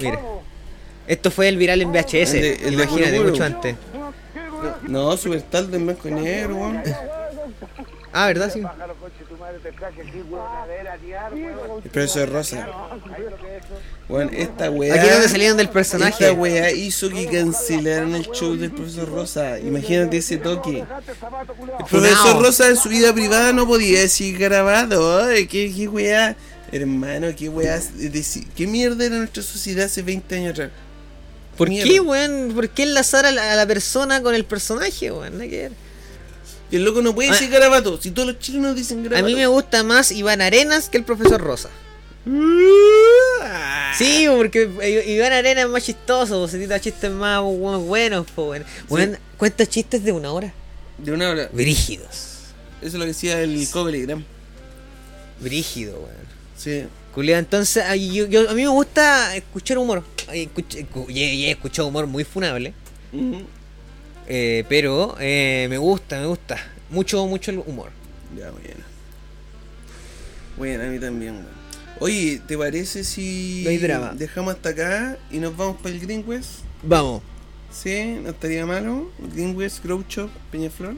[0.00, 0.20] Mira.
[1.06, 2.34] Esto fue el viral en VHS.
[2.34, 3.76] El de- el de imagínate, mucho antes.
[4.88, 6.82] No, Super Taldo en blanco y negro, weón.
[8.12, 8.50] Ah, ¿verdad?
[8.52, 8.62] Sí.
[11.84, 12.68] El profesor Rosa.
[14.08, 14.94] Weón, esta weá.
[14.94, 16.24] Aquí es donde salieron del personaje.
[16.24, 19.58] Esta weá hizo que cancelaran el show del profesor Rosa.
[19.58, 20.80] Imagínate ese toque.
[20.80, 22.42] El profesor.
[22.42, 25.26] Rosa en su vida privada no podía decir grabado.
[25.48, 26.36] ¿Qué, qué weá?
[26.72, 27.80] Hermano, qué weá.
[28.56, 30.70] ¿Qué mierda era nuestra sociedad hace 20 años atrás?
[31.56, 31.88] ¿Por Mierda.
[31.88, 32.52] qué, weón?
[32.54, 35.34] ¿Por qué enlazar a la, a la persona con el personaje, weón?
[35.34, 35.83] Nada que ver.
[36.74, 38.00] Y el loco no puede decir garabato.
[38.02, 39.26] Si todos los chilenos dicen A garabato.
[39.26, 41.70] mí me gusta más Iván Arenas que el profesor Rosa.
[43.42, 43.92] Ah.
[43.96, 44.62] Sí, porque
[45.06, 48.64] Iván Arenas es más chistoso, se tira chistes más bu- buenos, weón.
[48.88, 50.52] Weón, cuenta chistes de una hora.
[50.98, 51.48] De una hora.
[51.52, 52.40] Brígidos.
[52.80, 54.24] Eso es lo que decía el Cobeligram.
[55.40, 56.24] Brígido, weón.
[56.56, 56.84] Sí.
[57.14, 60.02] Culeado, entonces ay, yo, yo- a mí me gusta escuchar humor.
[60.28, 62.74] Escu- y he, escuchado humor muy funable.
[63.12, 63.42] Ujú.
[64.28, 66.56] Eh, pero eh, me gusta, me gusta.
[66.90, 67.90] Mucho, mucho el humor.
[68.38, 68.84] Ya, bueno.
[70.56, 71.64] Bueno, a mí también, weón.
[72.00, 74.12] Oye, ¿te parece si No hay drama.
[74.14, 76.60] dejamos hasta acá y nos vamos para el Green West?
[76.82, 77.22] Vamos.
[77.72, 79.10] Sí, no estaría malo.
[79.32, 80.94] Green West, Grow Shop, Peñaflor.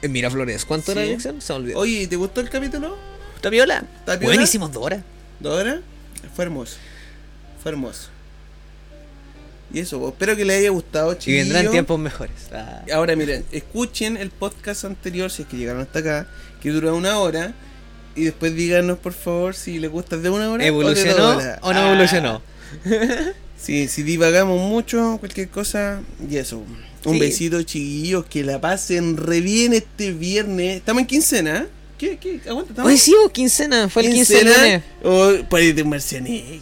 [0.00, 1.12] En Miraflores, ¿cuánto era la Sí.
[1.12, 1.40] lección?
[1.40, 1.78] Se me olvidó.
[1.78, 2.96] Oye, ¿te gustó el capítulo?
[3.36, 3.84] ¿Está piola?
[4.00, 4.34] ¿Está piola?
[4.34, 5.02] Buenísimos dos horas.
[5.38, 5.80] ¿De ahora?
[6.34, 6.76] Fue hermoso.
[7.62, 8.08] Fue hermoso.
[9.74, 12.34] Y eso, pues, espero que les haya gustado, Y vendrán tiempos mejores.
[12.52, 12.82] Ah.
[12.92, 16.26] Ahora miren, escuchen el podcast anterior si es que llegaron hasta acá,
[16.60, 17.54] que dura una hora.
[18.14, 20.66] Y después díganos por favor si les gusta de una hora.
[20.66, 21.86] ¿Evolucionó o no Ah.
[21.90, 22.42] evolucionó?
[23.62, 26.64] Sí, si divagamos mucho, cualquier cosa, y eso.
[27.04, 27.20] Un Sí.
[27.20, 30.78] besito, chiquillos, que la pasen re bien este viernes.
[30.78, 31.66] Estamos en quincena, ¿eh?
[31.96, 32.16] ¿Qué?
[32.18, 32.40] ¿Qué?
[32.48, 32.90] Aguanta, estamos.
[32.90, 33.88] Oye, sí, quincena.
[33.88, 34.82] Fue el 15 de lunes.
[35.04, 36.58] O parece un marcianeque.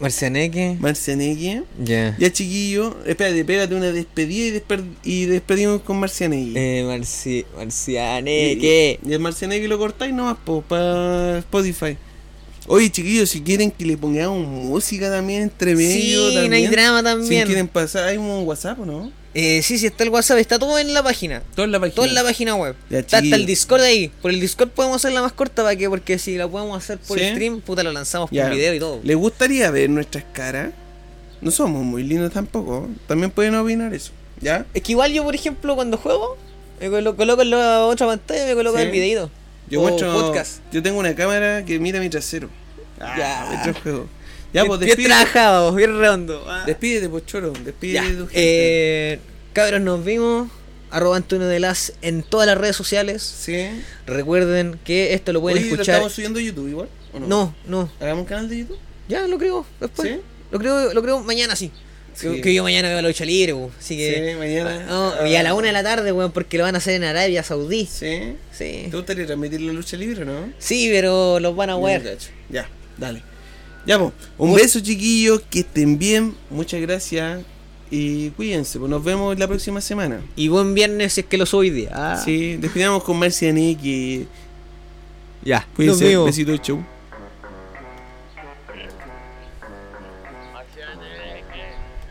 [0.00, 0.76] Marcianeque.
[0.80, 1.62] Marcianeque.
[1.84, 2.16] Ya.
[2.18, 6.52] Ya, chiquillo, espérate, pégate una despedida y, desper- y despedimos con Marcianeque.
[6.80, 8.98] Eh, Marci Marcianeque.
[9.04, 11.96] Y, y el Marcianeque lo cortáis nomás po, para Spotify.
[12.66, 15.92] Oye, chiquillos, si quieren que le pongamos música también entre medio.
[16.30, 16.70] Sí, no hay también.
[16.70, 17.46] drama Si también.
[17.46, 19.12] quieren pasar, hay un WhatsApp, ¿o no?
[19.32, 21.42] Eh, sí, sí, está el WhatsApp, está todo en la página.
[21.54, 21.94] Todo en la página.
[21.94, 22.74] Todo en la página web.
[22.90, 23.36] Ya, está hasta chiquillo.
[23.36, 24.08] el Discord ahí.
[24.22, 27.18] Por el Discord podemos hacerla más corta para que, porque si la podemos hacer por
[27.18, 27.26] Sí.
[27.30, 28.44] stream, puta, lo lanzamos Ya.
[28.48, 29.00] por video y todo.
[29.04, 30.72] ¿Les gustaría ver nuestras caras?
[31.40, 32.88] No somos muy lindos tampoco.
[33.06, 34.10] También pueden opinar eso.
[34.40, 34.66] ¿Ya?
[34.74, 36.36] Es que igual yo, por ejemplo, cuando juego,
[36.80, 38.82] me colo- coloco en la otra pantalla y me coloco Sí.
[38.84, 39.30] el videito.
[39.68, 40.12] Yo O muestro.
[40.12, 40.60] podcast.
[40.72, 42.48] Yo tengo una cámara que mira mi trasero.
[42.98, 43.46] Ah, Ya.
[43.50, 44.06] mientras juego.
[44.52, 46.44] Ya, pues bien trabajado, bien redondo.
[46.48, 46.64] Ah.
[46.66, 47.52] Despídete, pues choro.
[47.64, 48.18] Despídete Ya.
[48.18, 48.32] tu gente.
[48.34, 49.18] Eh,
[49.52, 50.50] cabros, nos vimos.
[50.92, 53.22] Arroba Antonio de las en todas las redes sociales.
[53.22, 53.68] Sí.
[54.06, 55.94] Recuerden que esto lo pueden Oye, ¿lo escuchar.
[55.96, 56.88] estamos subiendo a YouTube igual?
[57.12, 57.26] ¿o no?
[57.28, 57.92] No, no.
[58.00, 58.78] ¿Hagamos un canal de YouTube?
[59.08, 60.08] Ya lo creo después.
[60.08, 60.20] ¿Sí?
[60.50, 61.70] Lo creo, lo creo mañana sí.
[62.20, 62.40] Que, Sí.
[62.40, 63.70] que yo mañana veo la lucha libre, bu.
[63.78, 64.30] así que.
[64.32, 64.84] Sí, mañana.
[64.86, 67.04] No, y a la una de la tarde, weón, porque lo van a hacer en
[67.04, 67.86] Arabia Saudí.
[67.86, 68.34] Sí.
[68.50, 68.88] Sí.
[68.90, 70.52] ¿Te gustaría transmitir la lucha libre no?
[70.58, 72.02] Sí, pero los van a wear.
[72.48, 72.68] Ya,
[72.98, 73.22] dale.
[73.86, 74.12] Ya, pues.
[74.38, 75.42] Un beso, chiquillos.
[75.50, 76.34] Que estén bien.
[76.50, 77.42] Muchas gracias.
[77.90, 78.78] Y cuídense.
[78.78, 80.20] Pues nos vemos la próxima semana.
[80.36, 81.90] Y buen viernes si es que lo hoy día.
[81.92, 82.22] Ah.
[82.24, 84.26] Sí, despidamos con Marcianek y
[85.44, 85.66] Ya.
[85.74, 86.04] Cuídense.
[86.04, 86.26] vemos.
[86.26, 86.84] Besito, chau.